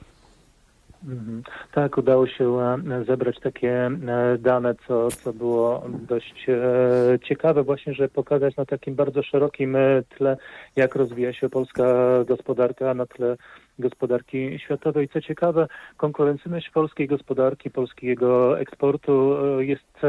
Mhm. 1.04 1.44
Tak, 1.72 1.98
udało 1.98 2.28
się 2.28 2.60
e, 2.62 2.78
zebrać 3.08 3.40
takie 3.40 3.72
e, 3.72 4.38
dane, 4.40 4.76
co, 4.88 5.12
co 5.12 5.34
było 5.34 5.84
dość 6.08 6.46
e, 6.50 7.20
ciekawe 7.24 7.64
właśnie, 7.64 7.94
żeby 7.94 8.10
pokazać 8.10 8.56
na 8.56 8.66
takim 8.66 8.96
bardzo 8.96 9.24
szerokim 9.24 9.78
tle, 10.18 10.38
jak 10.76 10.96
rozwija 10.96 11.34
się 11.34 11.50
polska 11.50 11.84
gospodarka 12.28 12.94
na 12.94 13.06
tle 13.06 13.38
gospodarki 13.80 14.60
światowej. 14.60 15.10
Co 15.10 15.22
ciekawe, 15.22 15.68
konkurencyjność 15.98 16.70
polskiej 16.70 17.08
gospodarki, 17.08 17.70
polskiego 17.70 18.60
eksportu 18.60 19.38
jest 19.62 20.02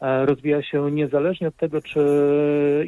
rozwija 0.00 0.62
się 0.62 0.90
niezależnie 0.90 1.48
od 1.48 1.56
tego, 1.56 1.82
czy 1.82 2.00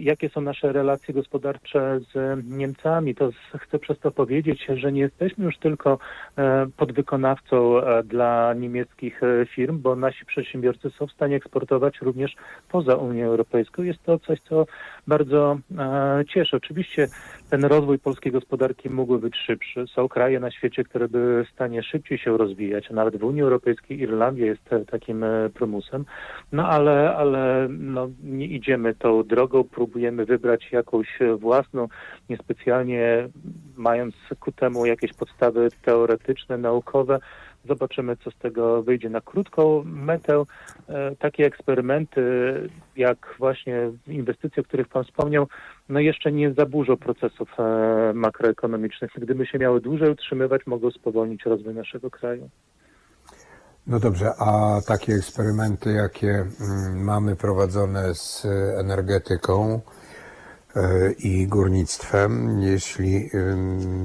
jakie 0.01 0.29
są 0.29 0.41
nasze 0.41 0.73
relacje 0.73 1.15
gospodarcze 1.15 2.01
z 2.13 2.45
Niemcami. 2.47 3.15
To 3.15 3.31
chcę 3.59 3.79
przez 3.79 3.99
to 3.99 4.11
powiedzieć, 4.11 4.67
że 4.75 4.93
nie 4.93 5.01
jesteśmy 5.01 5.45
już 5.45 5.59
tylko 5.59 5.99
e, 6.39 6.67
podwykonawcą 6.77 7.79
e, 7.79 8.03
dla 8.03 8.55
niemieckich 8.55 9.23
e, 9.23 9.47
firm, 9.47 9.79
bo 9.79 9.97
nasi 9.97 10.27
przedsiębiorcy 10.27 10.91
są 10.91 11.07
w 11.07 11.13
stanie 11.13 11.37
eksportować 11.37 12.01
również 12.01 12.37
poza 12.71 12.97
Unią 12.97 13.27
Europejską. 13.27 13.83
Jest 13.83 14.03
to 14.03 14.19
coś, 14.19 14.41
co 14.41 14.67
bardzo 15.07 15.59
e, 15.79 16.25
cieszy. 16.29 16.57
Oczywiście 16.57 17.09
ten 17.51 17.65
rozwój 17.65 17.99
polskiej 17.99 18.33
gospodarki 18.33 18.91
mógłby 18.91 19.19
być 19.19 19.37
szybszy. 19.37 19.85
Są 19.95 20.09
kraje 20.09 20.41
na 20.41 20.51
świecie, 20.51 20.85
które 20.85 21.09
by 21.09 21.45
w 21.45 21.53
stanie 21.55 21.83
szybciej 21.83 22.19
się 22.19 22.37
rozwijać. 22.37 22.91
Nawet 22.91 23.17
w 23.17 23.25
Unii 23.25 23.43
Europejskiej 23.43 24.01
Irlandia 24.01 24.47
jest 24.47 24.73
e, 24.73 24.85
takim 24.85 25.25
e, 25.25 25.51
prymusem. 25.55 26.05
No 26.53 26.69
ale, 26.69 27.17
ale 27.17 27.69
no, 27.71 28.09
nie 28.23 28.47
idziemy 28.47 28.95
tą 28.95 29.23
drogą, 29.23 29.65
próbujemy 29.65 30.25
wybrać 30.25 30.73
jakąś 30.73 31.19
własną, 31.39 31.89
niespecjalnie 32.29 33.29
mając 33.77 34.15
ku 34.41 34.53
temu 34.53 34.87
jakieś 34.87 35.13
podstawy 35.13 35.69
teoretyczne, 35.85 36.59
naukowe. 36.59 37.19
Zobaczymy, 37.69 38.17
co 38.17 38.31
z 38.31 38.37
tego 38.37 38.83
wyjdzie 38.83 39.11
na 39.11 39.21
krótką 39.21 39.83
metę. 39.85 40.43
E, 40.89 41.17
Takie 41.17 41.47
eksperymenty, 41.47 42.23
jak 42.97 43.35
właśnie 43.39 43.91
inwestycje, 44.07 44.61
o 44.61 44.65
których 44.65 44.89
Pan 44.89 45.05
wspomniał, 45.05 45.49
no 45.89 46.01
jeszcze 46.01 46.33
nie 46.33 46.53
zaburzą 46.53 46.97
procesów 46.97 47.49
e, 47.59 48.13
makroekonomicznych. 48.15 49.11
Gdyby 49.17 49.47
się 49.47 49.59
miały 49.59 49.81
dłużej 49.81 50.11
utrzymywać, 50.11 50.67
mogą 50.67 50.91
spowolnić 50.91 51.45
rozwój 51.45 51.75
naszego 51.75 52.11
kraju. 52.11 52.51
No 53.87 54.01
dobrze, 54.01 54.31
a 54.39 54.81
takie 54.87 55.13
eksperymenty, 55.13 55.93
jakie 55.93 56.29
mm, 56.29 57.05
mamy 57.05 57.37
prowadzone 57.37 58.15
z 58.15 58.47
energetyką 58.81 59.81
i 61.19 61.47
górnictwem, 61.47 62.63
jeśli 62.63 63.31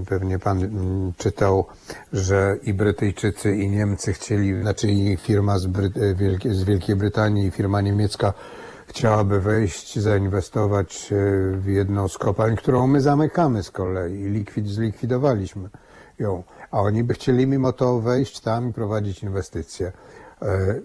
pewnie 0.09 0.39
pan 0.39 0.69
czytał, 1.17 1.65
że 2.13 2.57
i 2.63 2.73
Brytyjczycy, 2.73 3.55
i 3.55 3.69
Niemcy 3.69 4.13
chcieli, 4.13 4.61
znaczy 4.61 4.87
i 4.91 5.17
firma 5.17 5.59
z, 5.59 5.67
Bry- 5.67 6.49
e, 6.49 6.53
z 6.53 6.63
Wielkiej 6.63 6.95
Brytanii, 6.95 7.47
i 7.47 7.51
firma 7.51 7.81
niemiecka 7.81 8.33
chciałaby 8.87 9.41
wejść, 9.41 9.99
zainwestować 9.99 11.09
e, 11.11 11.15
w 11.57 11.67
jedną 11.67 12.07
z 12.07 12.17
kopalń, 12.17 12.55
którą 12.55 12.87
my 12.87 13.01
zamykamy 13.01 13.63
z 13.63 13.71
kolei 13.71 14.23
likwid, 14.23 14.67
zlikwidowaliśmy 14.67 15.69
ją. 16.19 16.43
A 16.71 16.81
oni 16.81 17.03
by 17.03 17.13
chcieli 17.13 17.47
mimo 17.47 17.73
to 17.73 17.99
wejść 17.99 18.39
tam 18.39 18.69
i 18.69 18.73
prowadzić 18.73 19.23
inwestycje. 19.23 19.91
E, 20.41 20.75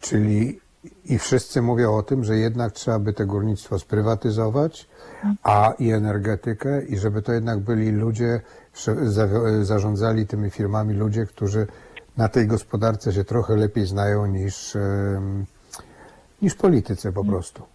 Czyli 0.00 0.60
i 1.04 1.18
wszyscy 1.18 1.62
mówią 1.62 1.96
o 1.96 2.02
tym, 2.02 2.24
że 2.24 2.36
jednak 2.36 2.72
trzeba 2.72 2.98
by 2.98 3.12
to 3.12 3.26
górnictwo 3.26 3.78
sprywatyzować, 3.78 4.88
a 5.42 5.74
i 5.78 5.90
energetykę, 5.90 6.82
i 6.82 6.96
żeby 6.96 7.22
to 7.22 7.32
jednak 7.32 7.60
byli 7.60 7.90
ludzie, 7.90 8.40
zarządzali 9.62 10.26
tymi 10.26 10.50
firmami 10.50 10.94
ludzie, 10.94 11.26
którzy 11.26 11.66
na 12.16 12.28
tej 12.28 12.46
gospodarce 12.46 13.12
się 13.12 13.24
trochę 13.24 13.56
lepiej 13.56 13.86
znają 13.86 14.26
niż, 14.26 14.76
niż 16.42 16.54
politycy 16.54 17.12
po 17.12 17.24
prostu. 17.24 17.73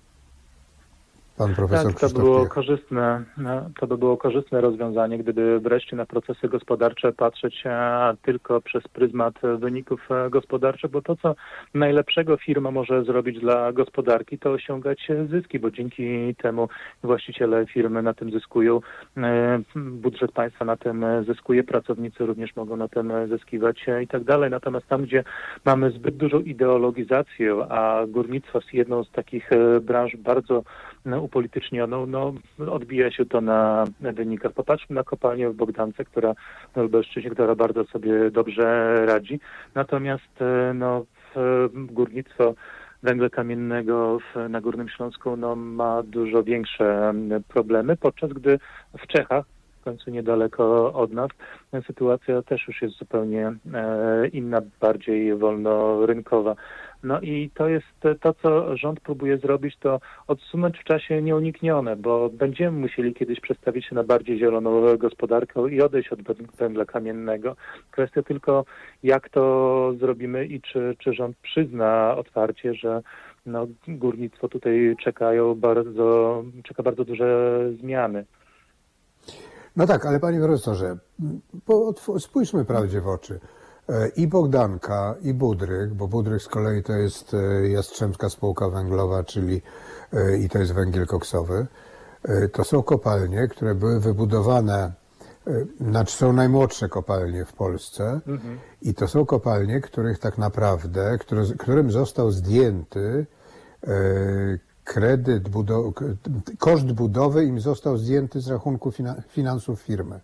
Pan 1.39 1.55
profesor 1.55 1.85
Tak, 1.85 1.93
to 1.93 1.97
Krzysztof 1.97 2.23
było 2.23 2.45
korzystne, 2.45 3.23
no, 3.37 3.69
to 3.79 3.87
by 3.87 3.97
było 3.97 4.17
korzystne 4.17 4.61
rozwiązanie, 4.61 5.17
gdyby 5.17 5.59
wreszcie 5.59 5.95
na 5.95 6.05
procesy 6.05 6.47
gospodarcze 6.47 7.13
patrzeć 7.13 7.63
e, 7.65 8.13
tylko 8.21 8.61
przez 8.61 8.87
pryzmat 8.87 9.33
wyników 9.57 10.11
e, 10.11 10.29
gospodarczych, 10.29 10.91
bo 10.91 11.01
to, 11.01 11.15
co 11.15 11.35
najlepszego 11.73 12.37
firma 12.37 12.71
może 12.71 13.03
zrobić 13.03 13.39
dla 13.39 13.71
gospodarki, 13.73 14.39
to 14.39 14.51
osiągać 14.51 15.07
zyski, 15.29 15.59
bo 15.59 15.71
dzięki 15.71 16.35
temu 16.35 16.69
właściciele 17.03 17.65
firmy 17.65 18.03
na 18.03 18.13
tym 18.13 18.31
zyskują, 18.31 18.81
e, 19.17 19.59
budżet 19.75 20.31
państwa 20.31 20.65
na 20.65 20.77
tym 20.77 21.05
zyskuje, 21.27 21.63
pracownicy 21.63 22.25
również 22.25 22.55
mogą 22.55 22.75
na 22.77 22.87
tym 22.87 23.11
zyskiwać 23.29 23.85
i 24.03 24.07
tak 24.07 24.23
dalej. 24.23 24.49
Natomiast 24.49 24.87
tam, 24.87 25.03
gdzie 25.03 25.23
mamy 25.65 25.91
zbyt 25.91 26.17
dużą 26.17 26.39
ideologizację, 26.39 27.55
a 27.69 28.05
górnictwo 28.07 28.59
jest 28.59 28.73
jedną 28.73 29.03
z 29.03 29.11
takich 29.11 29.49
branż 29.81 30.15
bardzo 30.17 30.63
no, 31.05 31.28
upolitycznioną, 31.29 32.05
no, 32.05 32.33
odbija 32.71 33.11
się 33.11 33.25
to 33.25 33.41
na 33.41 33.85
wynikach. 33.99 34.51
Popatrzmy 34.51 34.95
na 34.95 35.03
kopalnię 35.03 35.49
w 35.49 35.55
Bogdance, 35.55 36.05
która 36.05 36.33
na 36.75 36.81
Lubelszczyźnie, 36.81 37.31
która 37.31 37.55
bardzo 37.55 37.85
sobie 37.85 38.31
dobrze 38.31 38.95
radzi. 39.05 39.39
Natomiast 39.75 40.41
e, 40.41 40.73
no, 40.73 41.05
górnictwo 41.73 42.53
węgla 43.03 43.29
kamiennego 43.29 44.19
w, 44.19 44.49
na 44.49 44.61
Górnym 44.61 44.89
Śląsku 44.89 45.37
no, 45.37 45.55
ma 45.55 46.03
dużo 46.03 46.43
większe 46.43 47.13
problemy, 47.47 47.97
podczas 47.97 48.33
gdy 48.33 48.59
w 48.99 49.07
Czechach, 49.07 49.45
w 49.81 49.83
końcu 49.83 50.11
niedaleko 50.11 50.93
od 50.93 51.13
nas, 51.13 51.29
sytuacja 51.87 52.41
też 52.41 52.67
już 52.67 52.81
jest 52.81 52.97
zupełnie 52.97 53.53
e, 53.73 54.27
inna, 54.27 54.61
bardziej 54.79 55.35
wolnorynkowa. 55.35 56.55
No 57.03 57.21
i 57.21 57.51
to 57.53 57.67
jest 57.67 57.85
to, 58.21 58.33
co 58.33 58.77
rząd 58.77 58.99
próbuje 58.99 59.37
zrobić, 59.37 59.77
to 59.79 59.99
odsunąć 60.27 60.77
w 60.79 60.83
czasie 60.83 61.21
nieuniknione, 61.21 61.95
bo 61.95 62.29
będziemy 62.29 62.79
musieli 62.79 63.13
kiedyś 63.13 63.39
przestawić 63.39 63.85
się 63.85 63.95
na 63.95 64.03
bardziej 64.03 64.39
zieloną 64.39 64.97
gospodarkę 64.97 65.71
i 65.71 65.81
odejść 65.81 66.09
od 66.09 66.19
węgla 66.57 66.85
kamiennego. 66.85 67.55
Kwestia 67.91 68.23
tylko, 68.23 68.65
jak 69.03 69.29
to 69.29 69.93
zrobimy 69.99 70.45
i 70.45 70.61
czy, 70.61 70.95
czy 70.99 71.13
rząd 71.13 71.37
przyzna 71.37 72.15
otwarcie, 72.17 72.73
że 72.73 73.01
no, 73.45 73.67
górnictwo 73.87 74.47
tutaj 74.47 74.95
czekają 75.03 75.55
bardzo, 75.55 76.43
czeka 76.63 76.83
bardzo 76.83 77.05
duże 77.05 77.59
zmiany. 77.79 78.25
No 79.75 79.87
tak, 79.87 80.05
ale 80.05 80.19
panie 80.19 80.39
profesorze, 80.39 80.97
spójrzmy 82.19 82.65
prawdzie 82.65 83.01
w 83.01 83.07
oczy. 83.07 83.39
E, 83.89 84.07
I 84.07 84.27
Bogdanka, 84.27 85.15
i 85.21 85.33
Budryk, 85.33 85.93
bo 85.93 86.07
Budryk 86.07 86.41
z 86.41 86.47
kolei 86.47 86.83
to 86.83 86.93
jest 86.93 87.33
e, 87.33 87.69
Jastrzębska 87.69 88.29
Spółka 88.29 88.69
Węglowa, 88.69 89.23
czyli 89.23 89.61
e, 90.13 90.37
i 90.37 90.49
to 90.49 90.59
jest 90.59 90.73
węgiel 90.73 91.07
koksowy. 91.07 91.67
To 92.53 92.63
są 92.63 92.83
kopalnie, 92.83 93.47
które 93.47 93.75
były 93.75 93.99
wybudowane, 93.99 94.91
znaczy 95.81 96.17
są 96.17 96.33
najmłodsze 96.33 96.89
kopalnie 96.89 97.45
w 97.45 97.53
Polsce 97.53 98.19
i 98.81 98.93
to 98.93 99.07
są 99.07 99.25
kopalnie, 99.25 99.81
których 99.81 100.19
tak 100.19 100.37
naprawdę, 100.37 101.17
które, 101.17 101.43
którym 101.57 101.91
został 101.91 102.31
zdjęty 102.31 103.25
kredyt, 104.83 105.43
koszt 106.57 106.91
budowy 106.91 107.45
im 107.45 107.59
został 107.59 107.97
zdjęty 107.97 108.41
z 108.41 108.47
rachunku 108.47 108.91
fina- 108.91 109.21
finansów 109.27 109.81
firmy. 109.81 110.19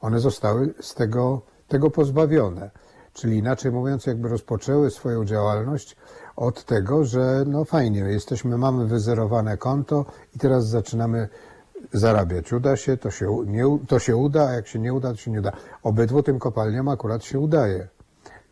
One 0.00 0.20
zostały 0.20 0.74
z 0.80 0.94
tego, 0.94 1.40
tego 1.68 1.90
pozbawione. 1.90 2.70
Czyli 3.16 3.36
inaczej 3.36 3.72
mówiąc, 3.72 4.06
jakby 4.06 4.28
rozpoczęły 4.28 4.90
swoją 4.90 5.24
działalność 5.24 5.96
od 6.36 6.64
tego, 6.64 7.04
że 7.04 7.44
no 7.46 7.64
fajnie, 7.64 8.00
jesteśmy, 8.00 8.58
mamy 8.58 8.86
wyzerowane 8.86 9.56
konto 9.56 10.04
i 10.36 10.38
teraz 10.38 10.68
zaczynamy 10.68 11.28
zarabiać. 11.92 12.52
Uda 12.52 12.76
się, 12.76 12.96
to 12.96 13.10
się, 13.10 13.44
nie, 13.46 13.78
to 13.88 13.98
się 13.98 14.16
uda, 14.16 14.48
a 14.48 14.52
jak 14.52 14.68
się 14.68 14.78
nie 14.78 14.94
uda, 14.94 15.10
to 15.10 15.16
się 15.16 15.30
nie 15.30 15.38
uda. 15.38 15.52
Obydwu 15.82 16.22
tym 16.22 16.38
kopalniom 16.38 16.88
akurat 16.88 17.24
się 17.24 17.38
udaje. 17.38 17.88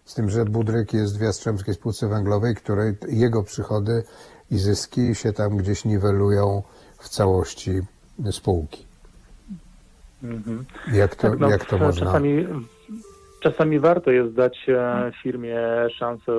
Z 0.04 0.14
tym, 0.14 0.30
że 0.30 0.44
Budryk 0.44 0.92
jest 0.92 1.18
w 1.18 1.20
Jastrzębskiej 1.20 1.74
Spółce 1.74 2.08
Węglowej, 2.08 2.54
której 2.54 2.94
jego 3.08 3.42
przychody 3.42 4.04
i 4.50 4.58
zyski 4.58 5.14
się 5.14 5.32
tam 5.32 5.56
gdzieś 5.56 5.84
niwelują 5.84 6.62
w 6.98 7.08
całości 7.08 7.82
spółki. 8.30 8.86
Mhm. 10.22 10.64
Jak 10.92 11.16
to, 11.16 11.30
Tak, 11.30 11.38
no, 11.38 11.50
jak 11.50 11.64
to 11.64 11.78
można... 11.78 12.06
Czasami, 12.06 12.46
czasami 13.44 13.78
warto 13.78 14.10
jest 14.10 14.32
dać 14.34 14.66
e, 14.68 15.12
firmie 15.22 15.56
szansę 15.98 16.32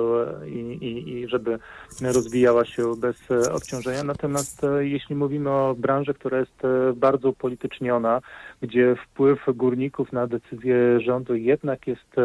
i, 0.46 0.58
i, 0.58 1.12
i 1.12 1.28
żeby 1.28 1.58
rozwijała 2.02 2.64
się 2.64 2.82
bez 2.96 3.30
e, 3.30 3.52
obciążenia. 3.52 4.04
Natomiast 4.04 4.64
e, 4.64 4.86
jeśli 4.86 5.16
mówimy 5.16 5.50
o 5.50 5.74
branży, 5.78 6.14
która 6.14 6.38
jest 6.38 6.62
bardzo 6.94 7.28
upolityczniona, 7.28 8.20
gdzie 8.62 8.96
wpływ 8.96 9.46
górników 9.54 10.12
na 10.12 10.26
decyzje 10.26 11.00
rządu 11.00 11.34
jednak 11.34 11.86
jest 11.86 12.18
e, 12.18 12.22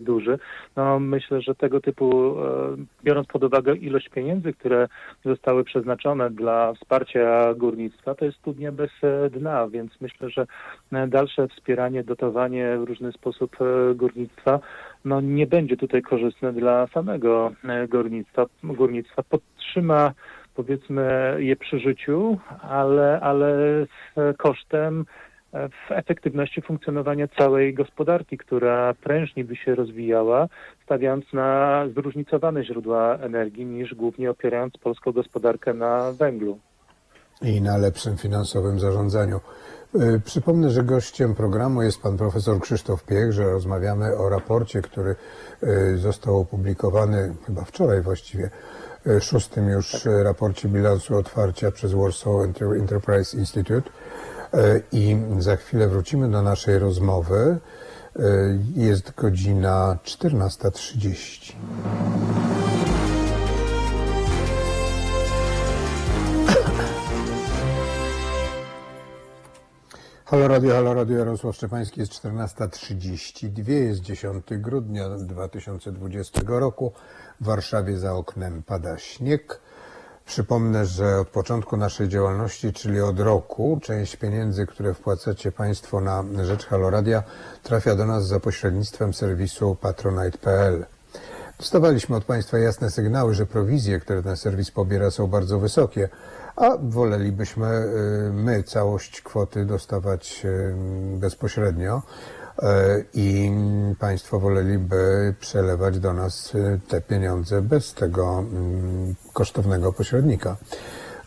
duży, 0.00 0.38
no 0.76 1.00
myślę, 1.00 1.40
że 1.40 1.54
tego 1.54 1.80
typu, 1.80 2.38
e, 2.40 2.76
biorąc 3.04 3.26
pod 3.26 3.44
uwagę 3.44 3.76
ilość 3.76 4.08
pieniędzy, 4.08 4.52
które 4.52 4.88
zostały 5.24 5.64
przeznaczone 5.64 6.30
dla 6.30 6.72
wsparcia 6.72 7.54
górnictwa, 7.54 8.14
to 8.14 8.24
jest 8.24 8.38
studnia 8.38 8.72
bez 8.72 8.90
e, 9.02 9.30
dna, 9.30 9.68
więc 9.68 10.00
myślę, 10.00 10.30
że 10.30 10.46
dalsze 11.08 11.48
wspieranie, 11.48 12.04
dotowanie 12.04 12.78
w 12.78 12.84
różny 12.84 13.12
sposób 13.12 13.56
górnictwa 13.94 14.60
no 15.04 15.20
nie 15.20 15.46
będzie 15.46 15.76
tutaj 15.76 16.02
korzystne 16.02 16.52
dla 16.52 16.86
samego 16.86 17.52
górnictwa. 17.88 18.46
Górnictwa 18.64 19.22
podtrzyma 19.22 20.12
powiedzmy 20.54 21.36
je 21.38 21.56
przy 21.56 21.78
życiu, 21.78 22.38
ale, 22.62 23.20
ale 23.20 23.56
z 23.86 24.36
kosztem 24.36 25.04
w 25.52 25.92
efektywności 25.92 26.62
funkcjonowania 26.62 27.28
całej 27.28 27.74
gospodarki, 27.74 28.38
która 28.38 28.94
prężniej 28.94 29.44
by 29.44 29.56
się 29.56 29.74
rozwijała, 29.74 30.48
stawiając 30.84 31.32
na 31.32 31.84
zróżnicowane 31.94 32.64
źródła 32.64 33.16
energii 33.16 33.66
niż 33.66 33.94
głównie 33.94 34.30
opierając 34.30 34.76
polską 34.78 35.12
gospodarkę 35.12 35.74
na 35.74 36.12
węglu. 36.12 36.58
i 37.42 37.60
na 37.62 37.76
lepszym 37.76 38.16
finansowym 38.16 38.80
zarządzaniu. 38.80 39.40
Y, 39.94 40.20
Przypomnę, 40.24 40.70
że 40.70 40.82
gościem 40.82 41.34
programu 41.34 41.82
jest 41.82 42.02
pan 42.02 42.16
profesor 42.16 42.60
Krzysztof 42.60 43.04
Piech, 43.04 43.32
że 43.32 43.44
rozmawiamy 43.44 44.16
o 44.16 44.28
raporcie, 44.28 44.82
który 44.82 45.16
y, 45.62 45.98
został 45.98 46.40
opublikowany 46.40 47.34
chyba 47.46 47.64
wczoraj 47.64 48.02
właściwie, 48.02 48.50
szóstym 49.20 49.68
już 49.68 50.06
y, 50.06 50.22
raporcie 50.22 50.68
bilansu 50.68 51.16
otwarcia 51.16 51.70
przez 51.70 51.92
Warsaw 51.92 52.32
Enter- 52.32 52.80
Enterprise 52.80 53.36
Institute. 53.38 53.90
Y, 54.54 54.82
I 54.92 55.16
za 55.38 55.56
chwilę 55.56 55.88
wrócimy 55.88 56.30
do 56.30 56.42
naszej 56.42 56.78
rozmowy. 56.78 57.58
Y, 58.16 58.58
Jest 58.74 59.14
godzina 59.14 59.98
14.30. 60.04 61.52
Halo 70.24 70.48
Radio, 70.48 70.74
Halo 70.74 70.94
Radio, 70.94 71.18
Jarosław 71.18 71.56
Szczepański, 71.56 72.00
jest 72.00 72.12
14.32, 72.12 73.70
jest 73.70 74.00
10 74.00 74.44
grudnia 74.50 75.08
2020 75.08 76.40
roku. 76.46 76.92
W 77.40 77.44
Warszawie 77.44 77.98
za 77.98 78.14
oknem 78.14 78.62
pada 78.62 78.98
śnieg. 78.98 79.60
Przypomnę, 80.28 80.86
że 80.86 81.20
od 81.20 81.28
początku 81.28 81.76
naszej 81.76 82.08
działalności, 82.08 82.72
czyli 82.72 83.00
od 83.00 83.20
roku, 83.20 83.80
część 83.82 84.16
pieniędzy, 84.16 84.66
które 84.66 84.94
wpłacacie 84.94 85.52
Państwo 85.52 86.00
na 86.00 86.24
rzecz 86.42 86.66
Halo 86.66 86.90
Radia, 86.90 87.22
trafia 87.62 87.94
do 87.94 88.06
nas 88.06 88.26
za 88.26 88.40
pośrednictwem 88.40 89.14
serwisu 89.14 89.76
patronite.pl. 89.80 90.86
Dostawaliśmy 91.58 92.16
od 92.16 92.24
Państwa 92.24 92.58
jasne 92.58 92.90
sygnały, 92.90 93.34
że 93.34 93.46
prowizje, 93.46 94.00
które 94.00 94.22
ten 94.22 94.36
serwis 94.36 94.70
pobiera, 94.70 95.10
są 95.10 95.26
bardzo 95.26 95.58
wysokie, 95.58 96.08
a 96.56 96.70
wolelibyśmy 96.82 97.66
y, 97.66 98.32
my 98.32 98.62
całość 98.62 99.20
kwoty 99.20 99.64
dostawać 99.64 100.42
y, 100.44 100.74
bezpośrednio 101.18 102.02
i 103.14 103.50
Państwo 103.98 104.40
woleliby 104.40 105.34
przelewać 105.40 105.98
do 105.98 106.12
nas 106.12 106.54
y, 106.54 106.80
te 106.88 107.00
pieniądze 107.00 107.62
bez 107.62 107.94
tego 107.94 108.38
mm, 108.38 109.14
kosztownego 109.32 109.92
pośrednika. 109.92 110.56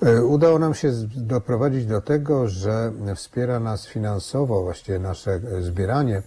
Y, 0.03 0.25
Udało 0.25 0.59
nam 0.59 0.73
się 0.73 0.91
doprowadzić 1.15 1.85
do 1.85 2.01
tego, 2.01 2.47
że 2.47 2.91
wspiera 3.15 3.59
nas 3.59 3.87
finansowo 3.87 4.63
właściwie 4.63 4.99
nasze 4.99 5.31
e, 5.31 5.61
zbieranie 5.61 6.21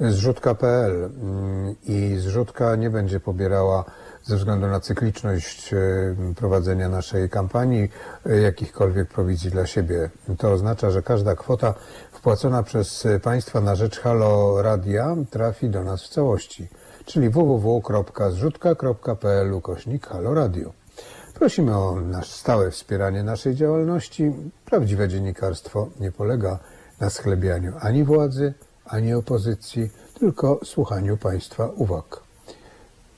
e, 0.00 0.10
zrzutka.pl 0.10 1.04
mm, 1.04 1.74
i 1.82 2.16
zrzutka 2.18 2.76
nie 2.76 2.90
będzie 2.90 3.20
pobierała 3.20 3.84
ze 4.26 4.36
względu 4.36 4.66
na 4.66 4.80
cykliczność 4.80 5.74
e, 5.74 5.78
prowadzenia 6.36 6.88
naszej 6.88 7.30
kampanii 7.30 7.88
e, 8.26 8.40
jakichkolwiek 8.40 9.08
prowizji 9.08 9.50
dla 9.50 9.66
siebie. 9.66 10.10
To 10.38 10.52
oznacza, 10.52 10.90
że 10.90 11.02
każda 11.02 11.34
kwota 11.34 11.74
wpłacona 12.16 12.62
przez 12.62 13.06
e, 13.06 13.20
Państwa 13.20 13.60
na 13.60 13.74
rzecz 13.74 14.00
Halo 14.00 14.62
Radia 14.62 15.16
trafi 15.30 15.68
do 15.68 15.84
nas 15.84 16.04
w 16.04 16.08
całości, 16.08 16.68
czyli 17.04 17.30
www.zrzutka.pl 17.30 19.52
ukośnik 19.52 20.06
Halo 20.06 20.34
Radio. 20.34 20.72
Prosimy 21.34 21.76
o 21.76 22.00
nasz 22.00 22.30
stałe 22.30 22.70
wspieranie 22.70 23.22
naszej 23.22 23.54
działalności. 23.54 24.32
Prawdziwe 24.64 25.08
dziennikarstwo 25.08 25.88
nie 26.00 26.12
polega 26.12 26.58
na 27.00 27.10
schlebianiu 27.10 27.72
ani 27.80 28.04
władzy, 28.04 28.54
ani 28.84 29.14
opozycji, 29.14 29.90
tylko 30.18 30.60
słuchaniu 30.64 31.16
Państwa 31.16 31.70
uwag. 31.76 32.20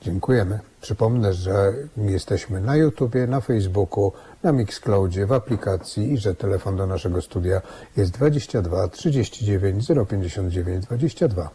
Dziękujemy. 0.01 0.59
Przypomnę, 0.81 1.33
że 1.33 1.73
jesteśmy 1.97 2.61
na 2.61 2.75
YouTubie, 2.75 3.27
na 3.27 3.41
Facebooku, 3.41 4.11
na 4.43 4.51
Mixcloudzie, 4.51 5.25
w 5.25 5.33
aplikacji 5.33 6.13
i 6.13 6.17
że 6.17 6.35
telefon 6.35 6.75
do 6.75 6.87
naszego 6.87 7.21
studia 7.21 7.61
jest 7.97 8.11
22 8.11 8.87
39 8.87 9.87
059 10.09 10.85
22. 10.85 11.49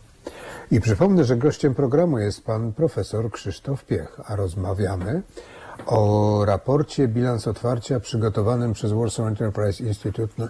I 0.70 0.80
przypomnę, 0.80 1.24
że 1.24 1.36
gościem 1.36 1.74
programu 1.74 2.18
jest 2.18 2.44
pan 2.44 2.72
profesor 2.72 3.30
Krzysztof 3.30 3.84
Piech, 3.84 4.20
a 4.24 4.36
rozmawiamy 4.36 5.22
o 5.86 6.44
raporcie 6.44 7.08
bilans 7.08 7.48
otwarcia 7.48 8.00
przygotowanym 8.00 8.72
przez 8.72 8.92
Warsaw 8.92 9.26
Enterprise 9.26 9.84
Institute. 9.84 10.48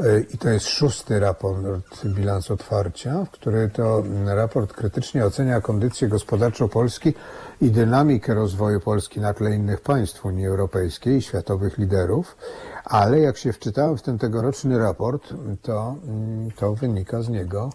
E, 0.00 0.20
I 0.20 0.38
to 0.38 0.48
jest 0.48 0.68
szósty 0.68 1.20
raport 1.20 2.04
bilans 2.04 2.50
otwarcia, 2.50 3.24
w 3.24 3.30
który 3.30 3.68
to 3.68 4.02
raport 4.26 4.72
krytycznie 4.72 5.24
ocenia 5.24 5.60
kondycję 5.60 6.08
gospodarczą 6.08 6.68
Polski 6.68 7.14
i 7.60 7.70
dynamikę 7.70 8.34
rozwoju 8.34 8.80
Polski 8.80 9.20
na 9.20 9.34
tle 9.34 9.54
innych 9.54 9.80
państw 9.80 10.24
Unii 10.24 10.46
Europejskiej 10.46 11.16
i 11.16 11.22
światowych 11.22 11.78
liderów. 11.78 12.36
Ale 12.84 13.20
jak 13.20 13.36
się 13.36 13.52
wczytałem 13.52 13.96
w 13.96 14.02
ten 14.02 14.18
tegoroczny 14.18 14.78
raport, 14.78 15.34
to, 15.62 15.96
mm, 16.04 16.50
to 16.50 16.74
wynika 16.74 17.22
z 17.22 17.28
niego, 17.28 17.70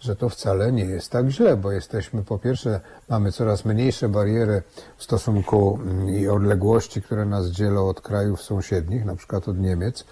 że 0.00 0.16
to 0.16 0.28
wcale 0.28 0.72
nie 0.72 0.84
jest 0.84 1.10
tak 1.10 1.28
źle, 1.28 1.56
bo 1.56 1.72
jesteśmy 1.72 2.24
po 2.24 2.38
pierwsze, 2.38 2.80
mamy 3.08 3.32
coraz 3.32 3.64
mniejsze 3.64 4.08
bariery 4.08 4.62
w 4.96 5.04
stosunku 5.04 5.78
mm, 5.82 6.08
i 6.08 6.28
odległości, 6.28 7.02
które 7.02 7.24
nas 7.24 7.46
dzielą 7.46 7.88
od 7.88 8.00
krajów 8.00 8.42
sąsiednich, 8.42 9.04
na 9.04 9.16
przykład 9.16 9.48
od 9.48 9.58
Niemiec, 9.58 10.04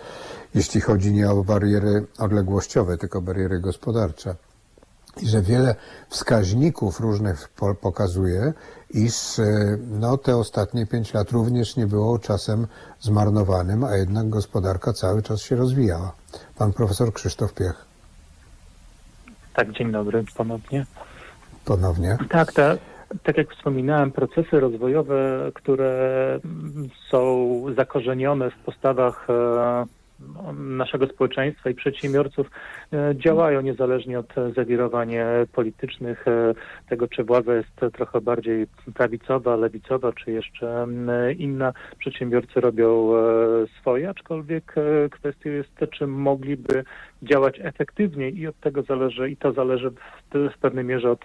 jeśli 0.54 0.80
chodzi 0.80 1.12
nie 1.12 1.30
o 1.30 1.44
bariery 1.44 2.06
odległościowe, 2.18 2.98
tylko 2.98 3.22
bariery 3.22 3.60
gospodarcze. 3.60 4.34
I 5.22 5.26
że 5.28 5.42
wiele 5.42 5.74
wskaźników 6.08 7.00
różnych 7.00 7.48
po- 7.48 7.74
pokazuje, 7.74 8.52
iż 8.90 9.38
e, 9.38 9.78
no, 9.90 10.16
te 10.16 10.36
ostatnie 10.36 10.86
pięć 10.86 11.14
lat 11.14 11.30
również 11.30 11.76
nie 11.76 11.86
było 11.86 12.18
czasem 12.18 12.66
zmarnowanym, 13.00 13.84
a 13.84 13.96
jednak 13.96 14.28
gospodarka 14.28 14.92
cały 14.92 15.22
czas 15.22 15.40
się 15.40 15.56
rozwijała. 15.56 16.12
Pan 16.58 16.72
profesor 16.72 17.12
Krzysztof 17.12 17.52
Piech 17.52 17.87
Tak, 19.58 19.72
dzień 19.72 19.92
dobry 19.92 20.24
ponownie. 20.36 20.86
ponownie. 21.64 22.16
Tak, 22.30 22.52
tak. 22.52 22.78
Tak 23.22 23.36
jak 23.36 23.54
wspominałem, 23.54 24.12
procesy 24.12 24.60
rozwojowe, 24.60 25.50
które 25.54 25.92
są 27.10 27.48
zakorzenione 27.76 28.50
w 28.50 28.56
postawach 28.56 29.26
e, 29.30 29.86
naszego 30.54 31.06
społeczeństwa 31.06 31.70
i 31.70 31.74
przedsiębiorców, 31.74 32.50
e, 32.92 33.14
działają 33.16 33.60
niezależnie 33.60 34.18
od 34.18 34.38
e, 34.38 34.52
zawirowań 34.52 35.14
e, 35.14 35.26
politycznych, 35.52 36.24
tego 36.88 37.08
czy 37.08 37.24
władza 37.24 37.54
jest 37.54 37.94
trochę 37.94 38.20
bardziej 38.20 38.66
prawicowa, 38.94 39.56
lewicowa, 39.56 40.12
czy 40.12 40.30
jeszcze 40.32 40.86
inna. 41.38 41.72
Przedsiębiorcy 41.98 42.60
robią 42.60 43.10
swoje, 43.80 44.10
aczkolwiek 44.10 44.74
kwestią 45.10 45.50
jest, 45.50 45.70
czy 45.92 46.06
mogliby 46.06 46.84
działać 47.22 47.60
efektywniej 47.62 48.38
i 48.38 48.46
od 48.46 48.60
tego 48.60 48.82
zależy, 48.82 49.30
i 49.30 49.36
to 49.36 49.52
zależy 49.52 49.90
w, 50.54 50.58
pewnej 50.58 50.84
mierze 50.84 51.10
od 51.10 51.24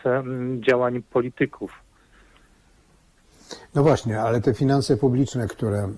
działań 0.60 1.02
polityków. 1.02 1.72
No 3.76 3.84
właśnie, 3.84 4.22
ale 4.22 4.42
te 4.42 4.54
finanse 4.54 4.98
publiczne, 4.98 5.48
które, 5.48 5.90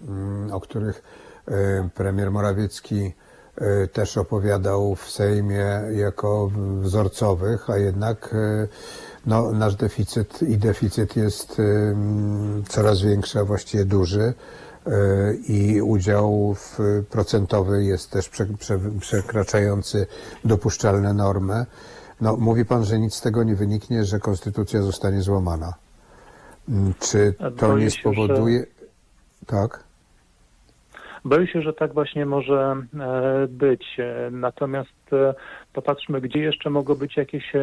o 0.51 0.59
których 0.59 1.24
premier 1.93 2.31
Morawiecki 2.31 3.13
e, 3.57 3.87
też 3.87 4.17
opowiadał 4.17 4.95
w 4.95 5.09
Sejmie 5.11 5.81
jako 5.91 6.51
wzorcowych, 6.81 7.69
a 7.69 7.77
jednak 7.77 8.33
e, 8.33 8.67
no, 9.25 9.51
nasz 9.51 9.75
deficyt 9.75 10.41
i 10.41 10.57
deficyt 10.57 11.15
jest 11.15 11.59
em, 11.59 12.63
coraz 12.69 13.01
większy, 13.01 13.39
a 13.39 13.45
właściwie 13.45 13.85
duży 13.85 14.33
i 15.47 15.81
udział 15.81 16.55
w 16.55 16.79
procentowy 17.09 17.83
jest 17.83 18.11
też 18.11 18.29
prze, 18.29 18.45
prze, 18.45 18.79
przekraczający 18.99 20.07
dopuszczalne 20.43 21.13
normy. 21.13 21.65
No, 22.21 22.37
mówi 22.37 22.65
pan, 22.65 22.85
że 22.85 22.99
nic 22.99 23.13
z 23.13 23.21
tego 23.21 23.43
nie 23.43 23.55
wyniknie, 23.55 24.05
że 24.05 24.19
konstytucja 24.19 24.81
zostanie 24.81 25.21
złamana. 25.21 25.73
Mm, 26.69 26.93
Czy 26.99 27.33
to 27.57 27.77
nie 27.77 27.91
spowoduje. 27.91 28.65
Tak. 29.45 29.84
Boję 31.26 31.47
się, 31.47 31.61
że 31.61 31.73
tak 31.73 31.93
właśnie 31.93 32.26
może 32.26 32.76
e, 32.99 33.47
być. 33.47 33.86
E, 33.99 34.30
Natomiast 34.32 35.13
e, 35.13 35.34
popatrzmy, 35.73 36.21
gdzie 36.21 36.39
jeszcze 36.39 36.69
mogą 36.69 36.95
być 36.95 37.17
jakieś 37.17 37.53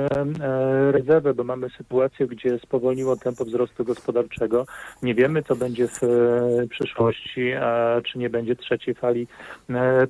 rezerwy, 0.90 1.34
bo 1.34 1.44
mamy 1.44 1.70
sytuację, 1.70 2.26
gdzie 2.26 2.58
spowolniło 2.58 3.16
tempo 3.16 3.44
wzrostu 3.44 3.84
gospodarczego. 3.84 4.66
Nie 5.02 5.14
wiemy, 5.14 5.42
co 5.42 5.56
będzie 5.56 5.88
w 5.88 6.00
przyszłości, 6.70 7.52
czy 8.04 8.18
nie 8.18 8.30
będzie 8.30 8.56
trzeciej 8.56 8.94
fali 8.94 9.26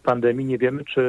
pandemii. 0.02 0.46
Nie 0.46 0.58
wiemy, 0.58 0.84
czy 0.84 1.02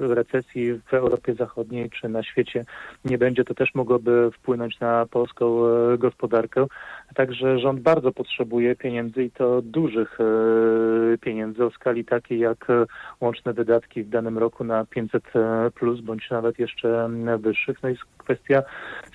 recesji 0.00 0.72
w 0.74 0.94
Europie 0.94 1.34
Zachodniej, 1.34 1.90
czy 1.90 2.08
na 2.08 2.22
świecie 2.22 2.64
nie 3.04 3.18
będzie. 3.18 3.44
To 3.44 3.54
też 3.54 3.74
mogłoby 3.74 4.30
wpłynąć 4.30 4.80
na 4.80 5.06
polską 5.06 5.60
gospodarkę. 5.98 6.66
Także 7.14 7.58
rząd 7.58 7.80
bardzo 7.80 8.12
potrzebuje 8.12 8.76
pieniędzy 8.76 9.24
i 9.24 9.30
to 9.30 9.62
dużych 9.62 10.18
e, 10.20 11.18
pieniędzy 11.18 11.64
o 11.64 11.70
skali 11.70 12.04
takiej 12.04 12.38
jak 12.38 12.70
e, 12.70 12.86
łączne 13.20 13.52
wydatki 13.52 14.02
w 14.02 14.08
danym 14.08 14.38
roku 14.38 14.64
na 14.64 14.84
500 14.84 15.24
e, 15.36 15.70
plus 15.70 16.00
bądź 16.00 16.30
nawet 16.30 16.58
jeszcze 16.58 17.08
wyższych. 17.38 17.82
No 17.82 17.88
i 17.88 17.96
kwestia 18.18 18.62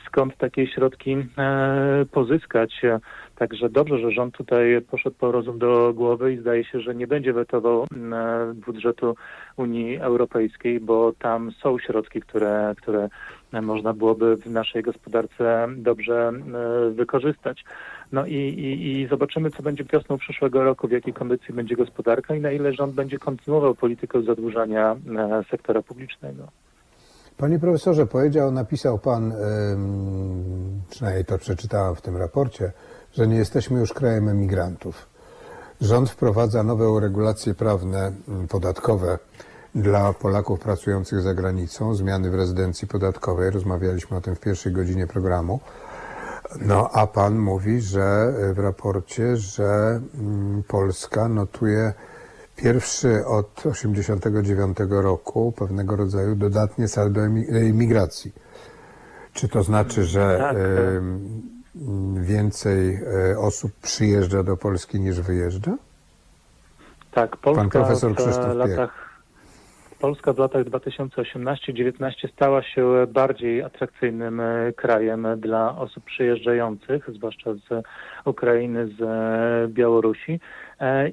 skąd 0.07 0.37
takie 0.37 0.67
środki 0.67 1.17
pozyskać. 2.11 2.81
Także 3.41 3.69
dobrze, 3.69 3.99
że 3.99 4.11
rząd 4.11 4.33
tutaj 4.33 4.81
poszedł 4.91 5.15
po 5.19 5.31
rozum 5.31 5.59
do 5.59 5.93
głowy 5.93 6.33
i 6.33 6.37
zdaje 6.37 6.63
się, 6.63 6.79
że 6.79 6.95
nie 6.95 7.07
będzie 7.07 7.33
wetował 7.33 7.83
e, 7.83 7.87
budżetu 8.65 9.15
Unii 9.57 9.97
Europejskiej, 9.97 10.79
bo 10.79 11.13
tam 11.19 11.51
są 11.51 11.79
środki, 11.79 12.21
które, 12.21 12.73
które 12.77 13.09
można 13.61 13.93
byłoby 13.93 14.37
w 14.37 14.45
naszej 14.45 14.83
gospodarce 14.83 15.67
dobrze 15.77 16.31
e, 16.31 16.89
wykorzystać. 16.91 17.65
No 18.11 18.25
i, 18.25 18.35
i, 18.35 19.01
i 19.01 19.07
zobaczymy, 19.07 19.51
co 19.51 19.63
będzie 19.63 19.83
wiosną 19.83 20.17
przyszłego 20.17 20.63
roku, 20.63 20.87
w 20.87 20.91
jakiej 20.91 21.13
kondycji 21.13 21.53
będzie 21.53 21.75
gospodarka 21.75 22.35
i 22.35 22.41
na 22.41 22.51
ile 22.51 22.73
rząd 22.73 22.93
będzie 22.93 23.19
kontynuował 23.19 23.75
politykę 23.75 24.21
zadłużania 24.21 24.95
e, 25.17 25.43
sektora 25.51 25.81
publicznego. 25.81 26.47
Panie 27.37 27.59
profesorze, 27.59 28.05
powiedział, 28.05 28.51
napisał 28.51 28.99
pan, 28.99 29.33
przynajmniej 30.89 31.25
to 31.25 31.37
przeczytałem 31.37 31.95
w 31.95 32.01
tym 32.01 32.17
raporcie, 32.17 32.71
że 33.13 33.27
nie 33.27 33.35
jesteśmy 33.35 33.79
już 33.79 33.93
krajem 33.93 34.29
emigrantów. 34.29 35.07
Rząd 35.81 36.09
wprowadza 36.09 36.63
nowe 36.63 36.99
regulacje 36.99 37.53
prawne, 37.53 38.11
mm, 38.27 38.47
podatkowe 38.47 39.19
dla 39.75 40.13
Polaków 40.13 40.59
pracujących 40.59 41.21
za 41.21 41.33
granicą, 41.33 41.95
zmiany 41.95 42.31
w 42.31 42.35
rezydencji 42.35 42.87
podatkowej. 42.87 43.51
Rozmawialiśmy 43.51 44.17
o 44.17 44.21
tym 44.21 44.35
w 44.35 44.39
pierwszej 44.39 44.73
godzinie 44.73 45.07
programu. 45.07 45.59
No 46.61 46.89
a 46.93 47.07
pan 47.07 47.39
mówi, 47.39 47.81
że 47.81 48.33
w 48.53 48.59
raporcie, 48.59 49.37
że 49.37 50.01
mm, 50.15 50.63
Polska 50.67 51.27
notuje 51.27 51.93
pierwszy 52.55 53.25
od 53.25 53.55
1989 53.55 54.77
roku 54.89 55.51
pewnego 55.51 55.95
rodzaju 55.95 56.35
dodatnie 56.35 56.87
saldo 56.87 57.21
imigracji. 57.69 58.33
Czy 59.33 59.47
to 59.47 59.63
znaczy, 59.63 60.03
że 60.03 60.37
Tak, 60.39 60.55
tak. 60.55 60.63
Więcej 62.21 62.95
e, 62.95 63.39
osób 63.39 63.71
przyjeżdża 63.81 64.43
do 64.43 64.57
Polski 64.57 64.99
niż 64.99 65.21
wyjeżdża? 65.21 65.77
Tak, 67.11 67.37
Polska 67.37 67.69
profesor 67.69 68.11
w 68.11 68.15
Krzysztof 68.15 68.45
Piech. 68.45 68.55
latach 68.55 69.11
Polska 69.99 70.33
w 70.33 70.37
latach 70.37 70.63
2018-19 70.63 72.31
stała 72.33 72.63
się 72.63 73.07
bardziej 73.07 73.63
atrakcyjnym 73.63 74.39
e, 74.39 74.73
krajem 74.73 75.27
dla 75.37 75.77
osób 75.77 76.03
przyjeżdżających, 76.03 77.09
zwłaszcza 77.15 77.53
z 77.53 77.83
Ukrainy, 78.25 78.87
z 78.87 79.01
e, 79.01 79.67
Białorusi. 79.67 80.39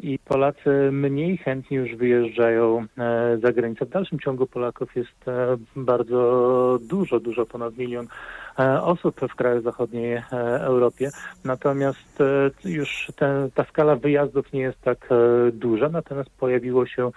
I 0.03 0.19
Polacy 0.25 0.71
mniej 0.93 1.37
chętnie 1.37 1.77
już 1.77 1.97
wyjeżdżają 1.97 2.87
za 3.43 3.53
granicę. 3.53 3.87
W 3.87 3.89
dalszym 3.89 4.19
ciągu 4.19 4.47
Polaków 4.47 4.97
jest 4.97 5.25
bardzo 5.77 6.79
dużo, 6.83 7.21
dużo 7.21 7.47
ponad 7.47 7.77
milion 7.77 8.07
osób 8.83 9.21
w 9.21 9.35
krajach 9.35 9.63
zachodniej 9.63 10.13
e, 10.13 10.23
Europie. 10.61 11.11
Natomiast 11.45 12.21
e, 12.21 12.51
już 12.65 13.13
ta 13.55 13.65
skala 13.65 13.97
wyjazdów 13.97 14.53
nie 14.53 14.61
jest 14.61 14.81
tak 14.81 15.09
e, 15.11 15.53
duża, 15.53 15.89
natomiast 15.89 16.31
pojawiło 16.31 16.87
się 16.87 17.11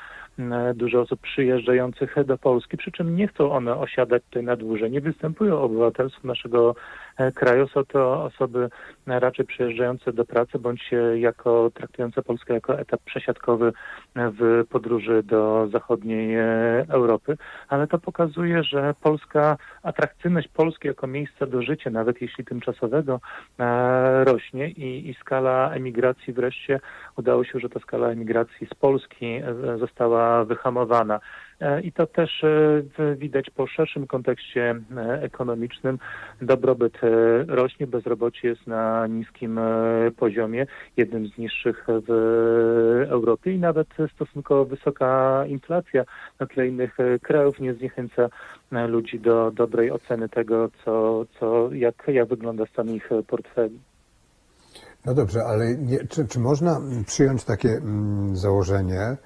dużo 0.75 1.01
osób 1.01 1.19
przyjeżdżających 1.19 2.15
do 2.25 2.37
Polski, 2.37 2.77
przy 2.77 2.91
czym 2.91 3.15
nie 3.15 3.27
chcą 3.27 3.51
one 3.51 3.75
osiadać 3.75 4.23
tutaj 4.23 4.43
na 4.43 4.55
dłużej, 4.55 4.91
nie 4.91 5.01
występują 5.01 5.55
o 5.55 5.63
obywatelstwo 5.63 6.27
naszego 6.27 6.69
e, 6.69 7.00
kraju, 7.35 7.67
są 7.67 7.85
to 7.85 8.23
osoby 8.23 8.69
e, 9.07 9.19
raczej 9.19 9.45
przyjeżdżające 9.45 10.13
do 10.13 10.25
pracy, 10.25 10.59
bądź 10.59 10.93
e, 10.93 11.19
jako 11.19 11.71
traktujące 11.73 12.21
Polskę 12.21 12.53
jako 12.53 12.79
etap 12.79 13.01
przesiadkowy 13.01 13.73
e, 14.15 14.31
w 14.39 14.63
podróży 14.69 15.23
do 15.23 15.67
zachodniej 15.71 16.35
e, 16.35 16.45
Europy, 16.89 17.37
ale 17.67 17.87
to 17.87 17.99
pokazuje, 17.99 18.63
że 18.63 18.93
Polska, 19.01 19.57
atrakcyjność 19.83 20.47
Polski 20.47 20.87
jako 20.87 21.07
miejsca 21.07 21.45
do 21.45 21.61
życia, 21.61 21.89
nawet 21.89 22.21
jeśli 22.21 22.45
tymczasowego, 22.45 23.19
e, 23.59 24.23
rośnie 24.23 24.69
i, 24.69 25.09
i 25.09 25.13
skala 25.13 25.71
emigracji 25.71 26.33
wreszcie 26.33 26.79
udało 27.17 27.43
się, 27.43 27.59
że 27.59 27.69
ta 27.69 27.79
skala 27.79 28.07
emigracji 28.07 28.67
z 28.67 28.73
Polski 28.73 29.25
e, 29.25 29.77
została 29.77 30.45
wyhamowana. 30.45 31.19
E, 31.61 31.81
I 31.81 31.91
to 31.91 32.07
też 32.07 32.43
e, 32.43 33.15
widać 33.15 33.49
po 33.49 33.67
szerszym 33.67 34.07
kontekście 34.07 34.75
e, 34.97 35.21
ekonomicznym. 35.21 35.99
Dobrobyt 36.41 36.97
rośnie, 37.47 37.87
bezrobocie 37.87 38.47
jest 38.47 38.67
na 38.67 39.07
niskim 39.07 39.59
poziomie, 40.17 40.65
jednym 40.97 41.27
z 41.27 41.37
niższych 41.37 41.85
w 41.87 42.09
Europie 43.09 43.51
i 43.51 43.59
nawet 43.59 43.87
stosunkowo 44.15 44.65
wysoka 44.65 45.43
inflacja 45.47 46.03
na 46.39 46.45
tle 46.47 46.67
innych 46.67 46.97
krajów 47.21 47.59
nie 47.59 47.73
zniechęca 47.73 48.29
ludzi 48.71 49.19
do 49.19 49.51
dobrej 49.51 49.91
oceny 49.91 50.29
tego, 50.29 50.69
co, 50.85 51.25
co, 51.39 51.73
jak, 51.73 52.03
jak 52.07 52.27
wygląda 52.27 52.65
stan 52.65 52.89
ich 52.89 53.09
portfeli. 53.27 53.79
No 55.05 55.13
dobrze, 55.13 55.39
ale 55.43 55.75
nie, 55.75 56.07
czy, 56.07 56.27
czy 56.27 56.39
można 56.39 56.81
przyjąć 57.07 57.43
takie 57.43 57.69
mm, 57.69 58.35
założenie 58.35 59.17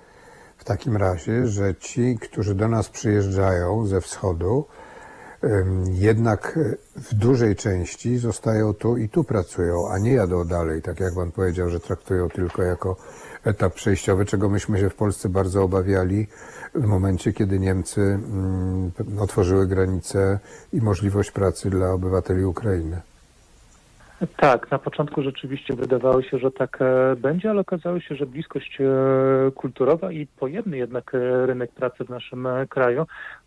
w 0.65 0.67
takim 0.67 0.97
razie, 0.97 1.47
że 1.47 1.75
ci, 1.75 2.17
którzy 2.21 2.55
do 2.55 2.67
nas 2.67 2.89
przyjeżdżają 2.89 3.85
ze 3.85 4.01
wschodu, 4.01 4.65
jednak 5.91 6.59
w 6.95 7.13
dużej 7.13 7.55
części 7.55 8.17
zostają 8.17 8.73
tu 8.73 8.97
i 8.97 9.09
tu 9.09 9.23
pracują, 9.23 9.89
a 9.89 9.99
nie 9.99 10.13
jadą 10.13 10.45
dalej, 10.45 10.81
tak 10.81 10.99
jak 10.99 11.15
pan 11.15 11.31
powiedział, 11.31 11.69
że 11.69 11.79
traktują 11.79 12.29
tylko 12.29 12.63
jako 12.63 12.97
etap 13.43 13.73
przejściowy, 13.73 14.25
czego 14.25 14.49
myśmy 14.49 14.79
się 14.79 14.89
w 14.89 14.95
Polsce 14.95 15.29
bardzo 15.29 15.63
obawiali 15.63 16.27
w 16.75 16.85
momencie, 16.85 17.33
kiedy 17.33 17.59
Niemcy 17.59 18.01
mm, 18.01 18.91
otworzyły 19.19 19.67
granice 19.67 20.39
i 20.73 20.81
możliwość 20.81 21.31
pracy 21.31 21.69
dla 21.69 21.91
obywateli 21.91 22.45
Ukrainy. 22.45 23.01
Tak, 24.37 24.71
na 24.71 24.79
początku 24.79 25.21
rzeczywiście 25.21 25.75
wydawało 25.75 26.21
się, 26.21 26.37
że 26.37 26.51
tak 26.51 26.77
e, 26.81 27.15
będzie, 27.15 27.49
ale 27.49 27.61
okazało 27.61 27.99
się, 27.99 28.15
że 28.15 28.25
bliskość 28.25 28.77
e, 28.81 28.85
kulturowa 29.51 30.11
i 30.11 30.27
pojemny 30.27 30.77
jednak 30.77 31.15
e, 31.15 31.45
rynek 31.45 31.71
pracy 31.71 32.05
w 32.05 32.09
naszym 32.09 32.47
kraju 32.69 33.05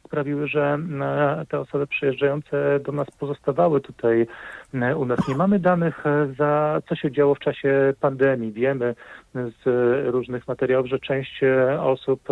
sprawiły, 0.09 0.49
że 0.49 0.79
e, 1.01 1.47
te 1.49 1.61
osoby 1.61 1.87
przyjeżdżające 1.87 2.81
do 2.81 2.93
nas 2.93 3.11
pozostawały 3.11 3.81
tutaj 3.81 4.27
e, 4.75 4.97
u 4.97 5.05
nas. 5.05 5.29
Nie 5.29 5.35
mamy 5.35 5.59
danych 5.59 6.07
e, 6.07 6.29
za 6.39 6.81
co 6.89 6.95
się 6.95 7.11
działo 7.11 7.35
w 7.35 7.39
czasie 7.39 7.95
pandemii. 8.01 8.53
Wiemy 8.53 8.95
z 9.35 9.65
różnych 10.11 10.49
materiałów, 10.49 10.87
że 10.87 10.99
część 10.99 11.41
osób, 11.81 12.29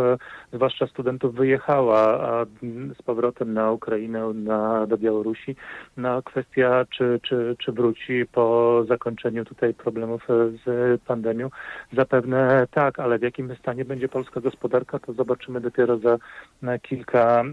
zwłaszcza 0.53 0.87
studentów, 0.87 1.35
wyjechała 1.35 2.19
z 2.99 3.03
powrotem 3.03 3.53
na 3.53 3.73
Ukrainę, 3.73 4.33
na, 4.35 4.87
do 4.87 4.99
Białorusi. 4.99 5.57
No, 5.97 6.23
kwestia, 6.23 6.85
czy, 6.91 7.21
czy, 7.23 7.57
czy 7.59 7.73
wróci 7.73 8.25
po 8.33 8.85
zakończeniu 8.89 9.45
tutaj 9.45 9.75
problemów 9.75 10.27
z 10.65 11.01
pandemią. 11.03 11.51
Zapewne 11.93 12.67
tak, 12.71 12.99
ale 12.99 13.19
w 13.19 13.23
jakim 13.23 13.57
stanie 13.57 13.85
będzie 13.85 14.09
polska 14.09 14.41
gospodarka, 14.41 14.99
to 14.99 15.13
zobaczymy 15.13 15.61
dopiero 15.61 15.99
za 15.99 16.19
kilka 16.83 17.45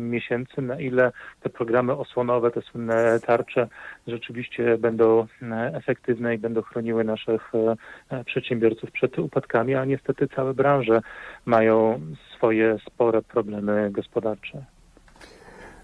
miesięcy, 0.00 0.62
na 0.62 0.80
ile 0.80 1.12
te 1.42 1.50
programy 1.50 1.92
osłonowe, 1.92 2.50
te 2.50 2.62
słynne 2.62 3.20
tarcze 3.26 3.68
rzeczywiście 4.06 4.78
będą 4.78 5.26
e, 5.42 5.72
efektywne 5.74 6.34
i 6.34 6.38
będą 6.38 6.62
chroniły 6.62 7.04
naszych 7.04 7.52
e, 8.10 8.24
przedsiębiorców 8.24 8.90
przed 8.90 9.18
upadkami, 9.18 9.74
a 9.74 9.84
niestety 9.84 10.28
całe 10.28 10.54
branże 10.54 11.00
mają 11.46 12.00
swoje 12.36 12.76
spore 12.86 13.22
problemy 13.22 13.90
gospodarcze. 13.90 14.64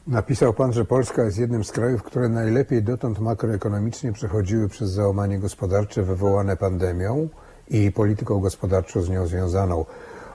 Napisał 0.06 0.54
pan, 0.54 0.72
że 0.72 0.84
Polska 0.84 1.22
jest 1.22 1.38
jednym 1.38 1.64
z 1.64 1.72
krajów, 1.72 2.02
które 2.02 2.28
najlepiej 2.28 2.82
dotąd 2.82 3.20
makroekonomicznie 3.20 4.12
przechodziły 4.12 4.68
przez 4.68 4.90
załamanie 4.90 5.38
gospodarcze 5.38 6.02
wywołane 6.02 6.56
pandemią 6.56 7.28
i 7.68 7.92
polityką 7.92 8.40
gospodarczą 8.40 9.02
z 9.02 9.10
nią 9.10 9.26
związaną. 9.26 9.84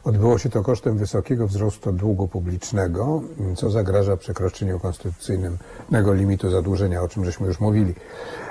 Odbyło 0.10 0.38
się 0.38 0.50
to 0.50 0.64
kosztem 0.64 0.98
wysokiego 0.98 1.48
wzrostu 1.48 1.92
długu 1.92 2.28
publicznego, 2.28 3.22
co 3.56 3.70
zagraża 3.70 4.18
przekroczeniu 4.18 4.80
konstytucyjnego 4.80 6.14
limitu 6.14 6.50
zadłużenia, 6.50 7.02
o 7.02 7.08
czym 7.08 7.26
żeśmy 7.26 7.48
już 7.48 7.60
mówili. 7.60 7.96